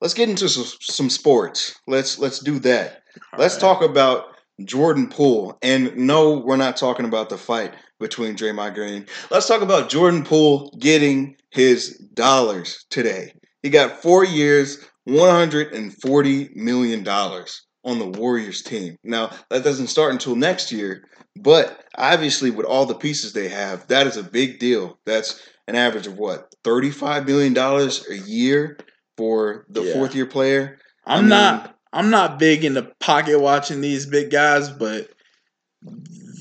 let's 0.02 0.14
get 0.14 0.30
into 0.30 0.50
some, 0.50 0.66
some 0.82 1.10
sports. 1.10 1.80
Let's 1.88 2.20
let's 2.20 2.40
do 2.40 2.60
that. 2.60 3.04
All 3.32 3.40
let's 3.40 3.56
right. 3.56 3.62
talk 3.62 3.82
about 3.82 4.26
Jordan 4.66 5.08
Poole. 5.10 5.58
And 5.62 5.96
no, 5.96 6.40
we're 6.40 6.58
not 6.58 6.76
talking 6.76 7.06
about 7.06 7.30
the 7.30 7.38
fight 7.38 7.74
between 8.00 8.36
Draymond 8.36 8.76
Green. 8.76 9.06
Let's 9.30 9.48
talk 9.48 9.62
about 9.62 9.90
Jordan 9.90 10.24
Poole 10.24 10.74
getting 10.80 11.36
his 11.52 11.98
dollars 12.14 12.86
today. 12.90 13.34
He 13.62 13.70
got 13.70 14.02
four 14.02 14.24
years, 14.24 14.86
$140 15.08 16.56
million 16.56 17.08
on 17.08 18.00
the 18.00 18.20
Warriors 18.20 18.62
team. 18.62 18.96
Now, 19.04 19.32
that 19.50 19.64
doesn't 19.64 19.88
start 19.88 20.14
until 20.14 20.36
next 20.36 20.72
year, 20.72 21.04
but 21.36 21.84
obviously, 21.98 22.52
with 22.52 22.66
all 22.66 22.86
the 22.86 22.96
pieces 22.96 23.34
they 23.34 23.50
have, 23.50 23.88
that 23.88 24.08
is 24.08 24.18
a 24.18 24.24
big 24.24 24.60
deal. 24.60 25.00
That's 25.06 25.42
an 25.68 25.76
average 25.76 26.08
of 26.08 26.18
what, 26.18 26.54
$35 26.64 27.26
million 27.28 27.58
a 27.58 28.28
year 28.28 28.78
for 29.18 29.66
the 29.70 29.84
yeah. 29.84 29.94
fourth 29.94 30.16
year 30.16 30.26
player? 30.26 30.80
I'm 31.06 31.18
I 31.18 31.22
mean, 31.22 31.30
not. 31.30 31.76
I'm 31.92 32.10
not 32.12 32.38
big 32.38 32.64
into 32.64 32.84
pocket 33.00 33.40
watching 33.40 33.82
these 33.82 34.06
big 34.06 34.30
guys, 34.30 34.70
but 34.70 35.10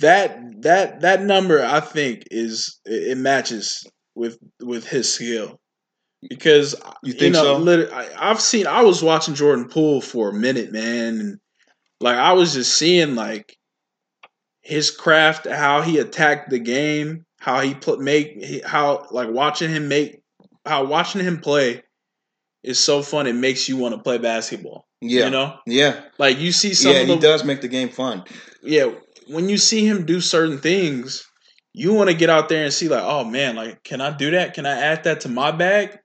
that 0.01 0.39
that 0.63 1.01
that 1.01 1.23
number 1.23 1.65
I 1.65 1.81
think 1.81 2.25
is 2.31 2.81
it 2.85 3.19
matches 3.19 3.87
with 4.15 4.39
with 4.61 4.87
his 4.87 5.13
skill 5.13 5.61
because 6.29 6.75
uh, 6.75 6.93
you, 7.03 7.15
you 7.15 7.31
know 7.31 7.65
so? 7.65 7.95
I, 7.95 8.31
I've 8.31 8.41
seen 8.41 8.67
I 8.67 8.83
was 8.83 9.03
watching 9.03 9.35
Jordan 9.35 9.69
Poole 9.69 10.01
for 10.01 10.31
a 10.31 10.35
minute, 10.35 10.73
man, 10.73 11.21
and 11.21 11.39
like 12.01 12.17
I 12.17 12.33
was 12.33 12.55
just 12.55 12.77
seeing 12.77 13.15
like 13.15 13.57
his 14.63 14.91
craft, 14.91 15.47
how 15.47 15.81
he 15.81 15.99
attacked 15.99 16.51
the 16.51 16.59
game, 16.59 17.25
how 17.39 17.61
he 17.61 17.75
put 17.75 18.01
make 18.01 18.65
how 18.65 19.07
like 19.11 19.31
watching 19.31 19.71
him 19.71 19.89
make 19.89 20.21
how 20.67 20.85
watching 20.85 21.23
him 21.23 21.41
play 21.41 21.83
is 22.63 22.79
so 22.79 23.03
fun. 23.03 23.27
It 23.27 23.35
makes 23.35 23.69
you 23.69 23.77
want 23.77 23.95
to 23.95 24.03
play 24.03 24.19
basketball. 24.19 24.87
Yeah, 25.01 25.27
you 25.27 25.31
know. 25.31 25.59
Yeah, 25.67 26.01
like 26.19 26.39
you 26.39 26.51
see 26.51 26.75
some. 26.75 26.93
Yeah, 26.93 27.05
the, 27.05 27.15
he 27.15 27.19
does 27.21 27.45
make 27.45 27.61
the 27.61 27.69
game 27.69 27.89
fun. 27.89 28.25
Yeah, 28.63 28.91
when 29.29 29.49
you 29.49 29.59
see 29.59 29.87
him 29.87 30.07
do 30.07 30.21
certain 30.21 30.59
things, 30.59 31.27
you 31.73 31.93
want 31.93 32.11
to 32.11 32.17
get 32.17 32.31
out 32.31 32.49
there 32.49 32.65
and 32.65 32.73
see 32.73 32.89
like, 32.89 33.03
oh 33.03 33.25
man, 33.25 33.57
like 33.57 33.83
can 33.85 34.01
I 34.01 34.17
do 34.17 34.33
that? 34.33 34.55
Can 34.55 34.67
I 34.67 34.79
add 34.79 35.05
that 35.05 35.21
to 35.23 35.29
my 35.29 35.53
bag? 35.53 35.99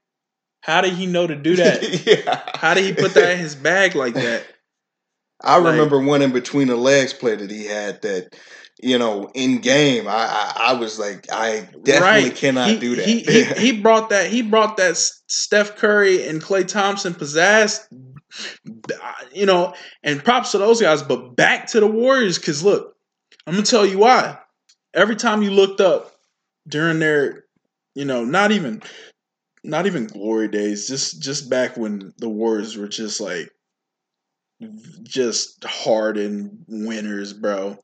How 0.62 0.81
did 0.81 0.93
he 0.93 1.07
know 1.07 1.27
to 1.27 1.36
do 1.36 1.55
that? 1.57 2.05
yeah. 2.05 2.41
How 2.53 2.73
did 2.73 2.86
he 2.86 2.93
put 2.93 3.13
that 3.15 3.31
in 3.31 3.39
his 3.39 3.55
bag 3.55 3.95
like 3.95 4.13
that? 4.13 4.45
I 5.43 5.57
like, 5.57 5.73
remember 5.73 5.99
one 5.99 6.21
in 6.21 6.31
between 6.31 6.67
the 6.67 6.77
legs 6.77 7.13
play 7.13 7.36
that 7.36 7.51
he 7.51 7.65
had 7.65 8.01
that, 8.03 8.33
you 8.81 8.97
know, 8.97 9.29
in 9.33 9.59
game. 9.59 10.07
I 10.07 10.12
I, 10.12 10.53
I 10.57 10.73
was 10.73 10.97
like, 10.97 11.25
I 11.31 11.67
definitely 11.83 12.29
right. 12.29 12.36
cannot 12.36 12.69
he, 12.69 12.79
do 12.79 12.95
that. 12.95 13.05
He, 13.05 13.19
he, 13.23 13.43
he 13.43 13.71
brought 13.81 14.09
that 14.09 14.31
he 14.31 14.41
brought 14.41 14.77
that 14.77 14.95
Steph 14.95 15.75
Curry 15.75 16.27
and 16.27 16.41
Klay 16.41 16.65
Thompson 16.65 17.13
pizzazz, 17.13 17.81
you 19.33 19.45
know, 19.45 19.73
and 20.01 20.23
props 20.23 20.51
to 20.51 20.59
those 20.59 20.79
guys. 20.79 21.03
But 21.03 21.36
back 21.36 21.67
to 21.67 21.81
the 21.81 21.88
Warriors, 21.88 22.38
because 22.38 22.63
look, 22.63 22.92
I'm 23.45 23.53
gonna 23.53 23.65
tell 23.65 23.86
you 23.86 23.99
why. 23.99 24.39
Every 24.93 25.15
time 25.15 25.41
you 25.43 25.51
looked 25.51 25.82
up 25.82 26.12
during 26.67 26.99
their, 26.99 27.45
you 27.95 28.06
know, 28.06 28.23
not 28.25 28.51
even 28.51 28.82
not 29.63 29.86
even 29.86 30.08
glory 30.08 30.47
days, 30.47 30.88
just 30.88 31.21
just 31.21 31.49
back 31.49 31.77
when 31.77 32.13
the 32.17 32.29
Warriors 32.29 32.77
were 32.77 32.88
just 32.88 33.19
like 33.19 33.49
just 35.03 35.63
hardened 35.63 36.65
winners, 36.67 37.34
bro. 37.34 37.77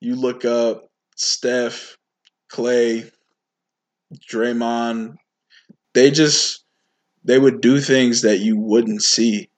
You 0.00 0.14
look 0.14 0.44
up 0.44 0.88
Steph, 1.16 1.96
Klay, 2.52 3.10
Draymond, 4.30 5.16
they 5.94 6.10
just 6.10 6.64
they 7.24 7.38
would 7.38 7.60
do 7.60 7.80
things 7.80 8.22
that 8.22 8.38
you 8.38 8.56
wouldn't 8.56 9.02
see 9.02 9.48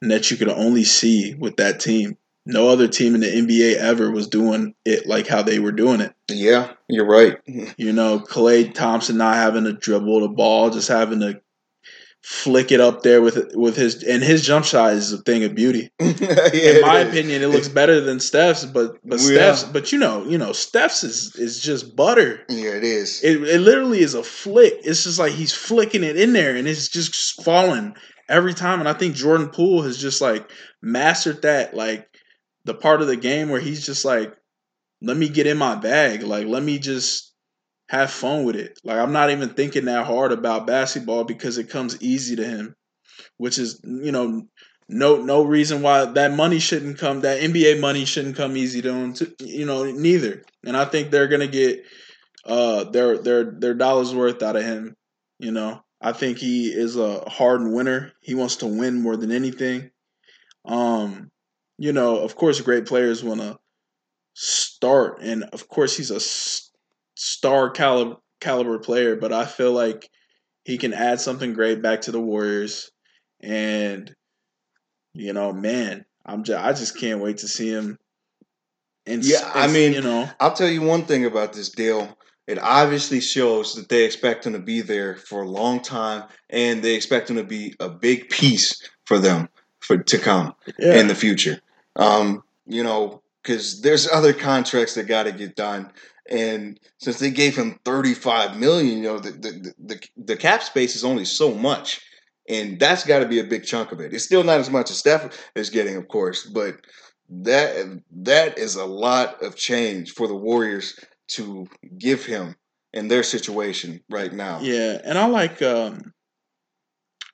and 0.00 0.10
that 0.10 0.30
you 0.30 0.36
could 0.36 0.48
only 0.48 0.84
see 0.84 1.34
with 1.34 1.56
that 1.56 1.80
team. 1.80 2.16
No 2.44 2.68
other 2.68 2.88
team 2.88 3.14
in 3.14 3.20
the 3.20 3.28
NBA 3.28 3.76
ever 3.76 4.10
was 4.10 4.26
doing 4.26 4.74
it 4.84 5.06
like 5.06 5.28
how 5.28 5.42
they 5.42 5.60
were 5.60 5.72
doing 5.72 6.00
it. 6.00 6.12
Yeah, 6.28 6.72
you're 6.88 7.06
right. 7.06 7.38
You 7.46 7.92
know, 7.92 8.18
Klay 8.18 8.72
Thompson 8.74 9.16
not 9.16 9.36
having 9.36 9.64
to 9.64 9.72
dribble 9.72 10.20
the 10.20 10.28
ball, 10.28 10.70
just 10.70 10.88
having 10.88 11.20
to 11.20 11.40
flick 12.22 12.70
it 12.70 12.80
up 12.80 13.02
there 13.02 13.20
with 13.20 13.52
with 13.54 13.76
his 13.76 14.02
and 14.04 14.22
his 14.22 14.46
jump 14.46 14.64
shot 14.64 14.92
is 14.92 15.12
a 15.12 15.18
thing 15.18 15.44
of 15.44 15.54
beauty. 15.54 15.90
yeah, 16.00 16.48
In 16.52 16.80
my 16.80 16.98
opinion, 17.00 17.42
it 17.42 17.48
looks 17.48 17.68
better 17.68 18.00
than 18.00 18.20
Steph's, 18.20 18.64
but 18.64 18.96
but 19.04 19.20
yeah. 19.20 19.26
Steph's 19.26 19.64
but 19.64 19.92
you 19.92 19.98
know 19.98 20.24
you 20.24 20.38
know 20.38 20.52
Steph's 20.52 21.04
is 21.04 21.36
is 21.36 21.60
just 21.60 21.96
butter. 21.96 22.40
Yeah, 22.48 22.70
it 22.70 22.84
is. 22.84 23.22
It 23.22 23.42
it 23.42 23.60
literally 23.60 24.00
is 24.00 24.14
a 24.14 24.22
flick. 24.22 24.74
It's 24.84 25.04
just 25.04 25.18
like 25.18 25.32
he's 25.32 25.52
flicking 25.52 26.04
it 26.04 26.16
in 26.16 26.32
there 26.32 26.54
and 26.56 26.68
it's 26.68 26.88
just 26.88 27.42
falling 27.42 27.94
every 28.28 28.54
time. 28.54 28.80
And 28.80 28.88
I 28.88 28.94
think 28.94 29.14
Jordan 29.14 29.48
Poole 29.48 29.82
has 29.82 29.98
just 29.98 30.20
like 30.20 30.48
mastered 30.80 31.42
that 31.42 31.74
like 31.74 32.08
the 32.64 32.74
part 32.74 33.00
of 33.02 33.08
the 33.08 33.16
game 33.16 33.48
where 33.48 33.60
he's 33.60 33.84
just 33.84 34.04
like, 34.04 34.34
let 35.00 35.16
me 35.16 35.28
get 35.28 35.46
in 35.46 35.58
my 35.58 35.74
bag, 35.74 36.22
like 36.22 36.46
let 36.46 36.62
me 36.62 36.78
just 36.78 37.32
have 37.88 38.10
fun 38.10 38.44
with 38.44 38.56
it. 38.56 38.78
Like 38.84 38.98
I'm 38.98 39.12
not 39.12 39.30
even 39.30 39.50
thinking 39.50 39.86
that 39.86 40.06
hard 40.06 40.32
about 40.32 40.66
basketball 40.66 41.24
because 41.24 41.58
it 41.58 41.70
comes 41.70 42.00
easy 42.00 42.36
to 42.36 42.44
him, 42.44 42.76
which 43.36 43.58
is 43.58 43.80
you 43.84 44.12
know 44.12 44.46
no 44.88 45.16
no 45.16 45.44
reason 45.44 45.82
why 45.82 46.04
that 46.04 46.32
money 46.32 46.58
shouldn't 46.58 46.98
come 46.98 47.22
that 47.22 47.40
NBA 47.40 47.80
money 47.80 48.04
shouldn't 48.04 48.36
come 48.36 48.56
easy 48.56 48.80
to 48.82 48.92
him. 48.92 49.12
To, 49.14 49.34
you 49.40 49.66
know 49.66 49.84
neither, 49.84 50.42
and 50.64 50.76
I 50.76 50.84
think 50.84 51.10
they're 51.10 51.28
gonna 51.28 51.48
get 51.48 51.84
uh 52.44 52.84
their 52.84 53.18
their 53.18 53.44
their 53.44 53.74
dollars 53.74 54.14
worth 54.14 54.42
out 54.42 54.56
of 54.56 54.62
him. 54.62 54.96
You 55.38 55.50
know 55.50 55.82
I 56.02 56.12
think 56.12 56.38
he 56.38 56.68
is 56.68 56.96
a 56.96 57.28
hardened 57.28 57.74
winner. 57.74 58.12
He 58.20 58.34
wants 58.34 58.56
to 58.56 58.66
win 58.66 59.00
more 59.00 59.16
than 59.16 59.30
anything. 59.30 59.90
Um, 60.64 61.30
you 61.82 61.92
know, 61.92 62.18
of 62.18 62.36
course, 62.36 62.60
great 62.60 62.86
players 62.86 63.24
want 63.24 63.40
to 63.40 63.58
start, 64.34 65.20
and 65.20 65.42
of 65.52 65.66
course, 65.66 65.96
he's 65.96 66.12
a 66.12 66.20
star 67.16 67.70
caliber 67.70 68.18
caliber 68.38 68.78
player, 68.78 69.16
but 69.16 69.32
I 69.32 69.46
feel 69.46 69.72
like 69.72 70.08
he 70.64 70.78
can 70.78 70.94
add 70.94 71.20
something 71.20 71.54
great 71.54 71.82
back 71.82 72.02
to 72.02 72.12
the 72.12 72.20
Warriors. 72.20 72.92
And 73.40 74.14
you 75.12 75.32
know, 75.32 75.52
man, 75.52 76.04
I'm 76.24 76.44
just 76.44 76.64
I 76.64 76.72
just 76.72 76.96
can't 76.96 77.20
wait 77.20 77.38
to 77.38 77.48
see 77.48 77.70
him. 77.70 77.98
And 79.04 79.24
yeah, 79.24 79.50
I 79.52 79.66
mean, 79.66 79.92
you 79.92 80.02
know, 80.02 80.30
I'll 80.38 80.54
tell 80.54 80.70
you 80.70 80.82
one 80.82 81.02
thing 81.02 81.24
about 81.24 81.52
this 81.52 81.68
deal. 81.68 82.16
It 82.46 82.60
obviously 82.60 83.20
shows 83.20 83.74
that 83.74 83.88
they 83.88 84.04
expect 84.04 84.46
him 84.46 84.52
to 84.52 84.60
be 84.60 84.82
there 84.82 85.16
for 85.16 85.42
a 85.42 85.48
long 85.48 85.80
time, 85.80 86.28
and 86.48 86.80
they 86.80 86.94
expect 86.94 87.28
him 87.28 87.36
to 87.38 87.44
be 87.44 87.74
a 87.80 87.88
big 87.88 88.30
piece 88.30 88.88
for 89.04 89.18
them 89.18 89.48
for 89.80 89.98
to 89.98 90.18
come 90.18 90.54
yeah. 90.78 91.00
in 91.00 91.08
the 91.08 91.16
future. 91.16 91.60
Um, 91.96 92.42
you 92.66 92.82
know, 92.82 93.22
because 93.42 93.80
there's 93.82 94.08
other 94.08 94.32
contracts 94.32 94.94
that 94.94 95.06
got 95.06 95.24
to 95.24 95.32
get 95.32 95.56
done. 95.56 95.90
And 96.30 96.78
since 96.98 97.18
they 97.18 97.30
gave 97.30 97.56
him 97.56 97.78
35 97.84 98.56
million, 98.56 98.98
you 98.98 99.02
know, 99.02 99.18
the, 99.18 99.32
the, 99.32 99.74
the, 99.78 100.00
the 100.16 100.36
cap 100.36 100.62
space 100.62 100.94
is 100.94 101.04
only 101.04 101.24
so 101.24 101.52
much. 101.52 102.00
And 102.48 102.78
that's 102.78 103.04
got 103.04 103.20
to 103.20 103.28
be 103.28 103.40
a 103.40 103.44
big 103.44 103.64
chunk 103.64 103.92
of 103.92 104.00
it. 104.00 104.14
It's 104.14 104.24
still 104.24 104.44
not 104.44 104.60
as 104.60 104.70
much 104.70 104.90
as 104.90 104.98
Steph 104.98 105.50
is 105.54 105.70
getting, 105.70 105.96
of 105.96 106.08
course, 106.08 106.44
but 106.44 106.76
that 107.28 108.00
that 108.10 108.58
is 108.58 108.76
a 108.76 108.84
lot 108.84 109.42
of 109.42 109.56
change 109.56 110.12
for 110.12 110.26
the 110.28 110.34
Warriors 110.34 110.98
to 111.28 111.66
give 111.98 112.24
him 112.26 112.54
in 112.92 113.08
their 113.08 113.22
situation 113.22 114.00
right 114.10 114.32
now. 114.32 114.60
Yeah, 114.60 115.00
and 115.04 115.16
I 115.16 115.26
like 115.26 115.62
um 115.62 116.12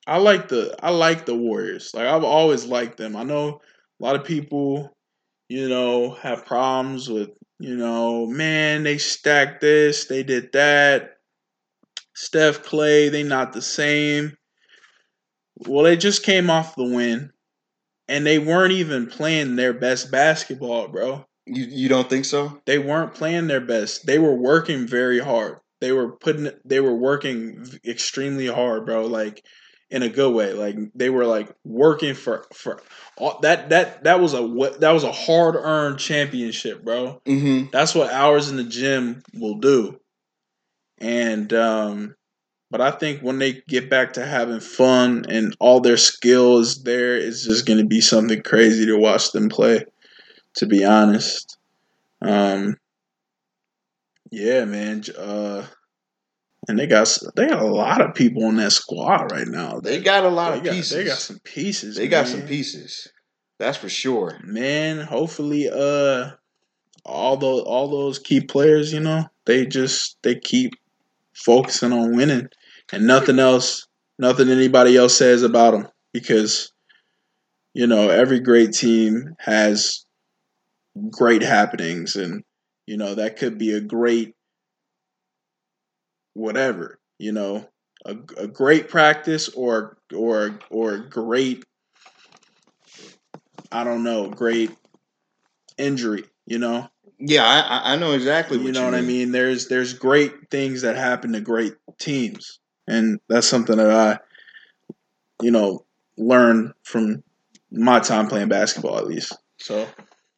I 0.07 0.19
like 0.19 0.49
the 0.49 0.77
I 0.81 0.91
like 0.91 1.27
the 1.27 1.35
Warriors. 1.35 1.91
Like 1.95 2.07
I've 2.07 2.25
always 2.25 2.65
liked 2.65 2.97
them. 2.97 3.17
I 3.17 3.25
know 3.25 3.61
a 4.01 4.05
lot 4.05 4.17
of 4.17 4.25
people, 4.25 4.93
you 5.49 5.69
know, 5.69 6.11
have 6.13 6.47
problems 6.47 7.09
with 7.09 7.31
you 7.61 7.77
know, 7.77 8.27
man, 8.27 8.85
they 8.85 8.99
stacked 8.99 9.61
this, 9.61 10.07
they 10.07 10.23
did 10.23 10.53
that. 10.53 11.17
Steph 12.15 12.63
Klay, 12.65 13.11
they 13.11 13.23
not 13.23 13.53
the 13.53 13.63
same. 13.63 14.37
Well, 15.57 15.85
they 15.85 15.97
just 15.97 16.23
came 16.23 16.51
off 16.51 16.75
the 16.77 16.85
win. 16.85 17.33
and 18.09 18.27
they 18.27 18.39
weren't 18.39 18.73
even 18.73 19.07
playing 19.07 19.57
their 19.57 19.73
best 19.75 20.11
basketball, 20.11 20.89
bro. 20.89 21.25
You 21.47 21.65
you 21.65 21.89
don't 21.89 22.09
think 22.11 22.25
so? 22.25 22.61
They 22.67 22.79
weren't 22.79 23.15
playing 23.15 23.47
their 23.49 23.61
best. 23.61 24.07
They 24.07 24.19
were 24.19 24.35
working 24.35 24.87
very 24.87 25.19
hard. 25.21 25.59
They 25.81 25.93
were 25.93 26.13
putting 26.17 26.51
they 26.65 26.81
were 26.81 26.95
working 26.97 27.67
extremely 27.87 28.47
hard, 28.47 28.87
bro. 28.87 29.07
Like 29.07 29.45
in 29.91 30.03
a 30.03 30.09
good 30.09 30.33
way. 30.33 30.53
Like 30.53 30.77
they 30.95 31.11
were 31.11 31.25
like 31.25 31.55
working 31.65 32.15
for 32.15 32.47
for 32.53 32.83
all, 33.17 33.39
that 33.41 33.71
that 33.71 34.05
that 34.05 34.21
was 34.21 34.35
a 34.35 34.43
that 34.81 34.93
was 34.93 35.05
a 35.05 35.13
hard 35.13 35.57
earned 35.57 35.99
championship, 35.99 36.85
bro. 36.85 37.21
Mm-hmm. 37.25 37.71
That's 37.73 37.95
what 37.95 38.13
hours 38.13 38.51
in 38.51 38.57
the 38.57 38.65
gym 38.65 39.23
will 39.35 39.57
do. 39.57 40.01
And 40.99 41.53
um 41.53 42.15
but 42.71 42.81
I 42.83 42.91
think 42.91 43.23
when 43.23 43.39
they 43.39 43.63
get 43.67 43.89
back 43.89 44.13
to 44.15 44.27
having 44.27 44.61
fun 44.61 45.25
and 45.29 45.57
all 45.59 45.81
their 45.81 45.97
skills 45.97 46.83
there, 46.83 47.17
it's 47.17 47.45
just 47.45 47.65
going 47.65 47.79
to 47.79 47.87
be 47.87 48.03
something 48.03 48.43
crazy 48.43 48.85
to 48.87 48.99
watch 48.99 49.33
them 49.33 49.49
play. 49.49 49.85
To 50.57 50.67
be 50.67 50.85
honest, 50.85 51.57
um, 52.21 52.77
yeah, 54.31 54.65
man. 54.65 55.05
Uh, 55.17 55.65
and 56.69 56.79
they 56.79 56.87
got 56.87 57.19
they 57.35 57.49
got 57.49 57.63
a 57.63 57.67
lot 57.67 58.03
of 58.03 58.15
people 58.15 58.45
on 58.45 58.57
that 58.57 58.73
squad 58.73 59.33
right 59.33 59.49
now. 59.49 59.81
They 59.81 60.01
got 60.01 60.25
a 60.25 60.29
lot 60.29 60.53
they 60.53 60.59
of 60.59 60.65
got, 60.65 60.75
pieces. 60.75 60.91
They 60.97 61.05
got 61.05 61.19
some 61.19 61.39
pieces. 61.41 61.97
They 61.97 62.09
got 62.09 62.29
some 62.29 62.43
pieces. 62.43 63.09
That's 63.59 63.79
for 63.79 63.89
sure. 63.89 64.39
Man, 64.45 65.01
hopefully, 65.01 65.69
uh, 65.69 66.33
all 67.05 67.37
those 67.39 67.63
all 67.63 67.89
those 67.89 68.19
key 68.19 68.43
players, 68.43 68.93
you 68.93 69.01
know, 69.01 69.25
they 69.47 69.67
just 69.67 70.19
they 70.23 70.35
keep 70.37 70.75
focusing 71.35 71.93
on 71.93 72.15
winning 72.15 72.49
and 72.93 73.07
nothing 73.07 73.39
else, 73.39 73.87
nothing 74.19 74.51
anybody 74.51 74.97
else 74.97 75.17
says 75.17 75.43
about 75.43 75.73
them 75.73 75.89
because 76.13 76.71
you 77.73 77.87
know 77.87 78.11
every 78.11 78.41
great 78.41 78.73
team 78.73 79.35
has 79.39 80.05
great 81.11 81.43
happenings 81.43 82.15
and 82.17 82.45
you 82.87 82.97
know 82.97 83.15
that 83.15 83.37
could 83.37 83.57
be 83.57 83.73
a 83.73 83.81
great 83.81 84.35
whatever 86.39 86.99
you 87.19 87.33
know 87.33 87.69
a, 88.05 88.17
a 88.37 88.47
great 88.47 88.89
practice 88.89 89.49
or 89.51 89.99
or 90.15 90.59
or 90.71 90.99
great 90.99 91.65
i 93.73 93.85
don't 93.85 94.05
know 94.05 94.29
great 94.29 94.71
injury 95.77 96.25
you 96.47 96.59
know? 96.59 96.89
Yeah, 97.19 97.45
I 97.45 97.93
I 97.93 97.97
know 97.97 98.13
exactly 98.13 98.57
what 98.57 98.63
you 98.63 98.67
you 98.69 98.73
know 98.73 98.85
what 98.85 98.95
i 98.95 99.03
mean. 99.03 99.33
there's 99.33 99.69
there's 99.69 99.93
great 99.93 100.51
things 100.51 100.83
that 100.83 100.97
happen 100.97 101.33
to 101.33 101.41
great 101.41 101.75
teams 101.99 102.61
and 102.87 103.21
that's 103.29 103.47
something 103.47 103.77
that 103.77 103.91
i 103.91 104.19
you 105.45 105.51
know 105.51 105.85
learned 106.17 106.73
from 106.85 107.23
my 107.71 107.99
time 107.99 108.29
playing 108.29 108.49
basketball 108.49 108.97
at 108.99 109.07
least 109.07 109.35
so. 109.59 109.87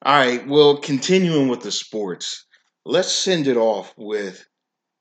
All 0.03 0.17
right. 0.17 0.47
Well, 0.49 0.79
continuing 0.79 1.49
with 1.49 1.61
the 1.61 1.71
sports, 1.71 2.47
let's 2.85 3.13
send 3.13 3.47
it 3.47 3.57
off 3.57 3.93
with 3.97 4.47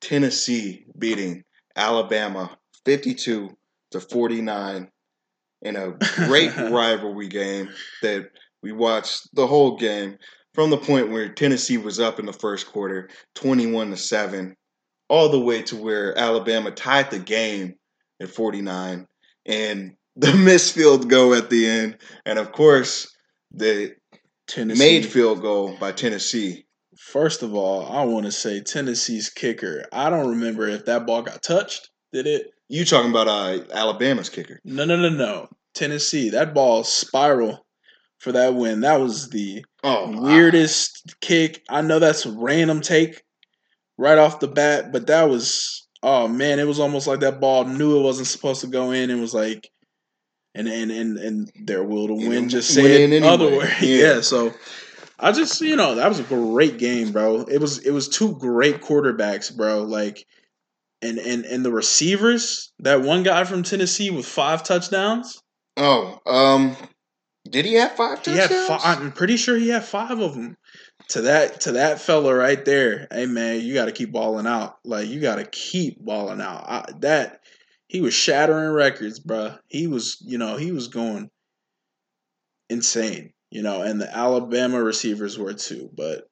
Tennessee 0.01 0.85
beating 0.97 1.43
Alabama 1.75 2.57
52 2.85 3.49
to 3.91 3.99
49 3.99 4.89
in 5.61 5.75
a 5.75 5.91
great 6.15 6.55
rivalry 6.57 7.27
game 7.27 7.69
that 8.01 8.29
we 8.61 8.71
watched 8.71 9.33
the 9.33 9.47
whole 9.47 9.77
game 9.77 10.17
from 10.53 10.69
the 10.69 10.77
point 10.77 11.09
where 11.09 11.29
Tennessee 11.29 11.77
was 11.77 11.99
up 11.99 12.19
in 12.19 12.25
the 12.25 12.33
first 12.33 12.67
quarter 12.67 13.09
21 13.35 13.91
to 13.91 13.97
7 13.97 14.55
all 15.09 15.29
the 15.29 15.39
way 15.39 15.61
to 15.63 15.75
where 15.75 16.17
Alabama 16.17 16.71
tied 16.71 17.11
the 17.11 17.19
game 17.19 17.75
at 18.21 18.29
49 18.29 19.07
and 19.45 19.95
the 20.15 20.33
missed 20.33 20.75
field 20.75 21.09
goal 21.09 21.33
at 21.33 21.49
the 21.49 21.65
end 21.65 21.97
and 22.25 22.39
of 22.39 22.51
course 22.51 23.15
the 23.51 23.95
Tennessee 24.47 24.79
made 24.79 25.05
field 25.05 25.41
goal 25.41 25.77
by 25.79 25.91
Tennessee. 25.91 26.65
First 26.99 27.43
of 27.43 27.55
all, 27.55 27.87
I 27.91 28.03
want 28.03 28.25
to 28.25 28.31
say 28.31 28.59
Tennessee's 28.61 29.29
kicker. 29.29 29.85
I 29.91 30.09
don't 30.09 30.29
remember 30.29 30.67
if 30.67 30.85
that 30.85 31.05
ball 31.07 31.21
got 31.21 31.41
touched. 31.41 31.89
Did 32.11 32.27
it? 32.27 32.51
You 32.67 32.85
talking 32.85 33.09
about 33.09 33.27
uh, 33.27 33.63
Alabama's 33.73 34.29
kicker? 34.29 34.59
No, 34.63 34.85
no, 34.85 34.95
no, 34.97 35.09
no. 35.09 35.49
Tennessee. 35.73 36.29
That 36.29 36.53
ball 36.53 36.83
spiral 36.83 37.65
for 38.19 38.31
that 38.33 38.53
win. 38.53 38.81
That 38.81 38.99
was 38.99 39.29
the 39.29 39.63
Oh, 39.83 40.21
weirdest 40.21 41.15
kick. 41.21 41.63
I 41.69 41.81
know 41.81 41.99
that's 41.99 42.25
a 42.25 42.31
random 42.31 42.81
take 42.81 43.23
right 43.97 44.17
off 44.17 44.41
the 44.41 44.47
bat, 44.49 44.91
but 44.91 45.07
that 45.07 45.29
was 45.29 45.87
oh 46.03 46.27
man, 46.27 46.59
it 46.59 46.67
was 46.67 46.79
almost 46.79 47.07
like 47.07 47.21
that 47.21 47.39
ball 47.39 47.63
knew 47.65 47.97
it 47.97 48.03
wasn't 48.03 48.27
supposed 48.27 48.61
to 48.61 48.67
go 48.67 48.91
in 48.91 49.09
and 49.09 49.21
was 49.21 49.33
like 49.33 49.69
and 50.53 50.67
and 50.67 50.91
and, 50.91 51.17
and 51.17 51.51
their 51.63 51.83
will 51.83 52.07
to 52.07 52.13
win 52.13 52.49
just 52.49 52.73
said 52.73 52.85
in 52.85 53.13
anyway. 53.13 53.27
otherwise. 53.27 53.73
Yeah. 53.81 54.15
yeah, 54.15 54.21
so 54.21 54.53
I 55.19 55.31
just 55.31 55.59
you 55.61 55.75
know, 55.75 55.95
that 55.95 56.07
was 56.07 56.19
a 56.19 56.23
great 56.23 56.77
game, 56.77 57.11
bro. 57.11 57.41
It 57.41 57.59
was 57.59 57.79
it 57.79 57.91
was 57.91 58.07
two 58.07 58.35
great 58.37 58.81
quarterbacks, 58.81 59.55
bro. 59.55 59.83
Like 59.83 60.25
and 61.01 61.17
and 61.19 61.45
and 61.45 61.65
the 61.65 61.71
receivers, 61.71 62.71
that 62.79 63.01
one 63.01 63.23
guy 63.23 63.43
from 63.43 63.63
Tennessee 63.63 64.09
with 64.09 64.25
five 64.25 64.63
touchdowns. 64.63 65.41
Oh, 65.77 66.19
um, 66.25 66.75
did 67.49 67.65
he 67.65 67.73
have 67.75 67.93
five 67.93 68.19
He 68.19 68.35
touchdowns? 68.35 68.67
had 68.67 68.79
five. 68.81 69.01
I'm 69.01 69.11
pretty 69.11 69.37
sure 69.37 69.57
he 69.57 69.69
had 69.69 69.83
five 69.83 70.19
of 70.19 70.33
them. 70.35 70.55
To 71.09 71.21
that, 71.21 71.61
to 71.61 71.71
that 71.71 71.99
fella 71.99 72.35
right 72.35 72.63
there. 72.63 73.07
Hey 73.09 73.25
man, 73.25 73.61
you 73.61 73.73
got 73.73 73.85
to 73.85 73.91
keep 73.91 74.11
balling 74.11 74.45
out. 74.45 74.75
Like 74.85 75.07
you 75.07 75.19
got 75.19 75.37
to 75.37 75.45
keep 75.45 75.99
balling 75.99 76.39
out. 76.39 76.65
I, 76.67 76.85
that 76.99 77.39
he 77.87 78.01
was 78.01 78.13
shattering 78.13 78.71
records, 78.71 79.19
bro. 79.19 79.55
He 79.67 79.87
was, 79.87 80.17
you 80.21 80.37
know, 80.37 80.55
he 80.57 80.71
was 80.71 80.87
going 80.87 81.31
insane. 82.69 83.31
You 83.51 83.63
know, 83.63 83.81
and 83.81 83.99
the 83.99 84.15
Alabama 84.15 84.81
receivers 84.81 85.37
were 85.37 85.53
too. 85.53 85.89
But 85.95 86.29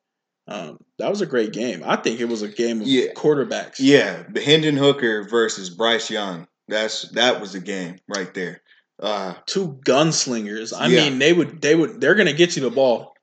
um, 0.47 0.78
that 0.99 1.09
was 1.09 1.22
a 1.22 1.26
great 1.26 1.51
game. 1.51 1.84
I 1.86 1.95
think 1.97 2.20
it 2.20 2.26
was 2.30 2.41
a 2.41 2.47
game 2.47 2.82
of 2.82 2.88
Yeah. 2.88 3.11
quarterbacks. 3.13 3.76
Yeah, 3.80 4.24
the 4.30 4.41
Hendon 4.41 4.78
Hooker 4.78 5.24
versus 5.28 5.70
Bryce 5.70 6.09
Young. 6.09 6.47
That's 6.68 7.03
that 7.11 7.41
was 7.41 7.53
the 7.53 7.59
game 7.59 7.97
right 8.07 8.34
there. 8.34 8.61
Uh, 9.01 9.36
two 9.45 9.80
gunslingers. 9.86 10.74
I 10.78 10.88
Yeah. 10.88 11.09
mean, 11.09 11.20
they 11.20 11.34
would 11.34 11.61
they 11.61 11.76
would 11.76 11.99
they're 12.01 12.15
gonna 12.15 12.34
get 12.34 12.55
you 12.55 12.61
the 12.63 12.70
ball. 12.70 13.13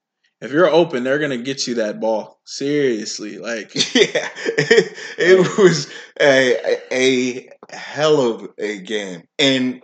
If 0.40 0.52
you're 0.52 0.68
open, 0.68 1.04
they're 1.04 1.18
gonna 1.18 1.38
get 1.38 1.66
you 1.66 1.74
that 1.76 2.00
ball. 2.00 2.40
Seriously, 2.44 3.38
like 3.38 3.74
yeah, 3.94 4.28
it, 4.36 4.96
it 5.18 5.58
was 5.58 5.88
a 6.20 6.78
a 6.92 7.48
hell 7.74 8.20
of 8.20 8.48
a 8.58 8.78
game, 8.80 9.22
and 9.38 9.82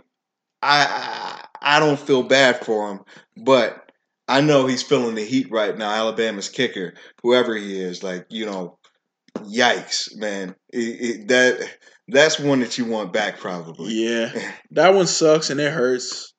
I 0.63 1.47
I, 1.63 1.77
I 1.77 1.81
don't 1.81 1.99
feel 1.99 2.23
bad 2.23 2.65
for 2.65 2.91
him, 2.91 3.01
but 3.37 3.90
I 4.31 4.41
know 4.41 4.67
he's 4.67 4.85
feeling 4.85 5.17
the 5.17 5.25
heat 5.25 5.51
right 5.51 5.77
now. 5.77 5.91
Alabama's 5.91 6.49
kicker, 6.49 6.95
whoever 7.23 7.57
he 7.57 7.81
is, 7.81 8.05
like 8.05 8.27
you 8.31 8.47
know, 8.47 8.79
yikes, 9.39 10.17
man. 10.17 10.55
It, 10.73 10.79
it, 10.79 11.29
that 11.29 11.69
that's 12.07 12.39
one 12.39 12.61
that 12.61 12.79
you 12.79 12.85
want 12.85 13.13
back 13.13 13.39
probably. 13.39 13.93
yeah, 13.93 14.31
that 14.71 14.95
one 14.95 15.09
sucks 15.09 15.51
and 15.51 15.59
it 15.59 15.73
hurts. 15.73 16.33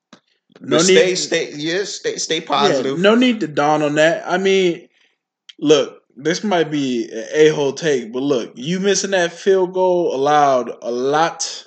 No 0.61 0.77
but 0.77 0.87
need, 0.87 0.95
stay 0.95 1.15
stay 1.15 1.53
yeah 1.55 1.83
stay 1.83 2.15
stay 2.15 2.39
yeah, 2.39 2.45
positive. 2.45 2.97
no 2.97 3.15
need 3.15 3.41
to 3.41 3.47
dawn 3.47 3.81
on 3.81 3.95
that. 3.95 4.23
I 4.25 4.37
mean, 4.37 4.87
look, 5.59 5.99
this 6.15 6.45
might 6.45 6.71
be 6.71 7.09
an 7.11 7.25
a 7.33 7.49
hole 7.49 7.73
take, 7.73 8.13
but 8.13 8.23
look, 8.23 8.53
you 8.55 8.79
missing 8.79 9.11
that 9.11 9.33
field 9.33 9.73
goal 9.73 10.15
allowed 10.15 10.71
a 10.81 10.91
lot 10.91 11.65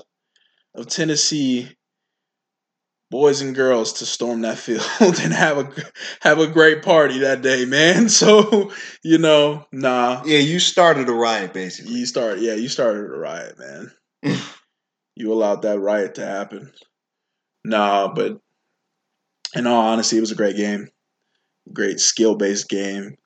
of 0.75 0.87
Tennessee 0.87 1.69
boys 3.11 3.41
and 3.41 3.55
girls 3.55 3.93
to 3.95 4.07
storm 4.07 4.43
that 4.43 4.59
field 4.59 4.83
and 5.01 5.33
have 5.33 5.59
a 5.59 5.73
have 6.21 6.39
a 6.39 6.47
great 6.47 6.83
party 6.83 7.19
that 7.21 7.43
day, 7.43 7.65
man. 7.65 8.09
So 8.09 8.73
you 9.03 9.19
know, 9.19 9.67
nah, 9.73 10.23
Yeah, 10.25 10.39
you 10.39 10.59
started 10.61 11.09
a 11.09 11.13
riot 11.13 11.53
basically. 11.53 11.95
you 11.95 12.07
start, 12.07 12.39
yeah, 12.41 12.55
you 12.55 12.69
started 12.69 13.05
a 13.05 13.19
riot, 13.19 13.57
man. 13.59 13.93
you 15.17 15.33
allowed 15.33 15.63
that 15.63 15.81
riot 15.81 16.17
to 16.17 16.27
happen. 16.27 16.73
Nah, 17.65 18.13
but 18.15 18.39
in 19.55 19.67
all 19.67 19.81
honesty, 19.89 20.17
it 20.17 20.21
was 20.21 20.31
a 20.33 20.35
great 20.37 20.57
game, 20.57 20.89
great 21.73 22.01
skill 22.01 22.37
based 22.37 22.69
game. 22.69 23.17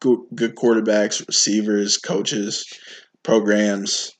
Good, 0.00 0.20
good 0.34 0.56
quarterbacks, 0.56 1.26
receivers, 1.26 1.98
coaches, 1.98 2.66
programs, 3.24 4.12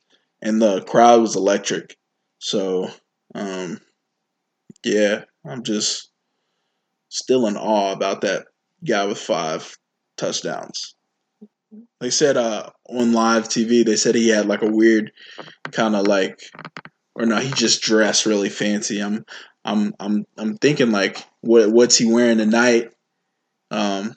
and 0.43 0.63
the 0.63 0.83
crowd 0.83 1.21
was 1.23 1.37
electric. 1.37 1.97
So, 2.41 2.91
um, 3.35 3.81
yeah, 4.85 5.25
I'm 5.45 5.63
just 5.63 6.11
still 7.09 7.47
in 7.47 7.57
awe 7.57 7.93
about 7.93 8.23
that 8.23 8.47
guy 8.87 9.07
with 9.07 9.19
five 9.19 9.77
touchdowns. 10.17 10.95
They 12.01 12.11
said 12.11 12.37
uh, 12.37 12.71
on 12.89 13.13
live 13.13 13.45
TV, 13.49 13.85
they 13.85 13.97
said 13.97 14.15
he 14.15 14.29
had 14.29 14.47
like 14.47 14.63
a 14.63 14.71
weird 14.71 15.13
kind 15.73 15.97
of 15.97 16.07
like, 16.07 16.41
or 17.15 17.27
no, 17.27 17.37
he 17.37 17.51
just 17.53 17.83
dressed 17.83 18.27
really 18.27 18.49
fancy. 18.49 19.01
I'm, 19.01 19.25
I'm, 19.65 19.95
I'm, 19.99 20.25
I'm 20.37 20.57
thinking 20.57 20.91
like, 20.91 21.25
what, 21.41 21.71
what's 21.71 21.97
he 21.97 22.11
wearing 22.11 22.39
tonight? 22.39 22.91
Um, 23.71 24.15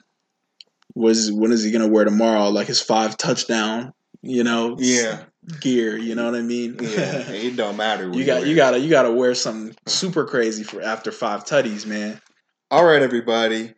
was 0.94 1.30
when 1.32 1.52
is 1.52 1.64
he 1.64 1.70
gonna 1.70 1.88
wear 1.88 2.04
tomorrow? 2.04 2.48
Like 2.48 2.66
his 2.66 2.80
five 2.80 3.16
touchdown, 3.16 3.92
you 4.22 4.44
know, 4.44 4.76
Yeah, 4.78 5.24
gear. 5.60 5.96
You 5.96 6.14
know 6.14 6.24
what 6.24 6.38
I 6.38 6.42
mean? 6.42 6.76
yeah. 6.80 7.28
it 7.30 7.56
don't 7.56 7.76
matter. 7.76 8.08
what 8.08 8.16
you 8.18 8.24
got 8.24 8.40
wear. 8.40 8.46
you 8.48 8.56
gotta 8.56 8.78
you 8.78 8.90
gotta 8.90 9.12
wear 9.12 9.34
something 9.34 9.74
super 9.86 10.24
crazy 10.24 10.62
for 10.62 10.80
after 10.80 11.12
five 11.12 11.44
tutties, 11.44 11.86
man. 11.86 12.20
All 12.70 12.84
right, 12.84 13.02
everybody. 13.02 13.74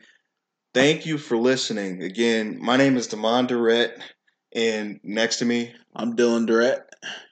Thank 0.74 1.04
you 1.06 1.18
for 1.18 1.36
listening. 1.36 2.02
Again, 2.02 2.58
my 2.60 2.76
name 2.76 2.96
is 2.96 3.08
Damon 3.08 3.46
Durrett, 3.46 3.98
and 4.54 5.00
next 5.02 5.38
to 5.38 5.44
me, 5.44 5.74
I'm 5.94 6.14
Dylan 6.14 6.46
Durrett. 6.46 6.86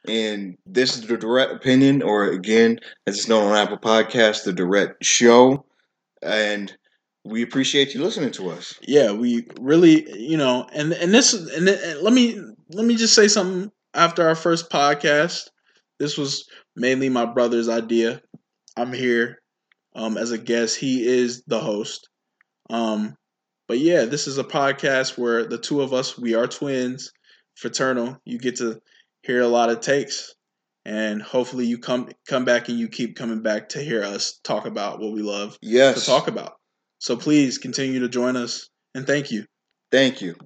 And 0.09 0.57
this 0.67 0.97
is 0.97 1.07
the 1.07 1.17
Direct 1.17 1.53
Opinion, 1.53 2.03
or 2.03 2.25
again, 2.25 2.81
as 3.07 3.19
it's 3.19 3.29
known 3.29 3.51
on 3.51 3.57
Apple 3.57 3.79
Podcasts, 3.79 4.45
the 4.45 4.53
Direct 4.53 5.05
Show. 5.05 5.67
And 6.23 6.75
we 7.25 7.43
appreciate 7.43 7.95
you 7.95 8.03
listening 8.03 8.31
to 8.33 8.51
us. 8.51 8.75
Yeah, 8.83 9.13
we 9.13 9.47
really, 9.61 10.11
you 10.19 10.37
know, 10.37 10.67
and 10.73 10.93
and 10.93 11.13
this, 11.13 11.35
and, 11.35 11.69
and 11.69 12.01
let 12.01 12.13
me 12.13 12.41
let 12.71 12.87
me 12.87 12.97
just 12.97 13.15
say 13.15 13.29
something. 13.29 13.71
After 13.95 14.27
our 14.27 14.35
first 14.35 14.71
podcast, 14.71 15.49
this 15.99 16.17
was 16.17 16.47
mainly 16.77 17.09
my 17.09 17.25
brother's 17.25 17.69
idea. 17.69 18.21
I'm 18.77 18.93
here 18.93 19.41
um, 19.95 20.17
as 20.17 20.31
a 20.31 20.39
guest. 20.39 20.77
He 20.77 21.07
is 21.07 21.43
the 21.47 21.59
host. 21.59 22.09
Um, 22.71 23.17
but 23.67 23.79
yeah, 23.79 24.05
this 24.05 24.27
is 24.27 24.39
a 24.39 24.45
podcast 24.45 25.19
where 25.19 25.45
the 25.47 25.59
two 25.59 25.83
of 25.83 25.93
us, 25.93 26.17
we 26.17 26.35
are 26.35 26.47
twins, 26.47 27.13
fraternal. 27.57 28.19
You 28.25 28.39
get 28.39 28.57
to 28.57 28.81
hear 29.23 29.43
a 29.43 29.49
lot 29.49 29.71
of 29.71 29.81
takes, 29.81 30.35
and 30.85 31.21
hopefully 31.21 31.67
you 31.67 31.79
come 31.79 32.09
come 32.27 32.45
back 32.45 32.69
and 32.69 32.79
you 32.79 32.89
keep 32.89 33.17
coming 33.17 33.43
back 33.43 33.71
to 33.71 33.83
hear 33.83 34.03
us 34.03 34.41
talk 34.43 34.67
about 34.67 35.01
what 35.01 35.13
we 35.13 35.21
love 35.21 35.59
yes. 35.61 36.01
to 36.01 36.07
talk 36.07 36.29
about. 36.29 36.55
So 36.99 37.17
please 37.17 37.59
continue 37.59 38.01
to 38.01 38.09
join 38.09 38.37
us, 38.37 38.69
and 38.95 39.07
thank 39.07 39.31
you. 39.31 39.45
Thank 39.91 40.23
you. 40.23 40.37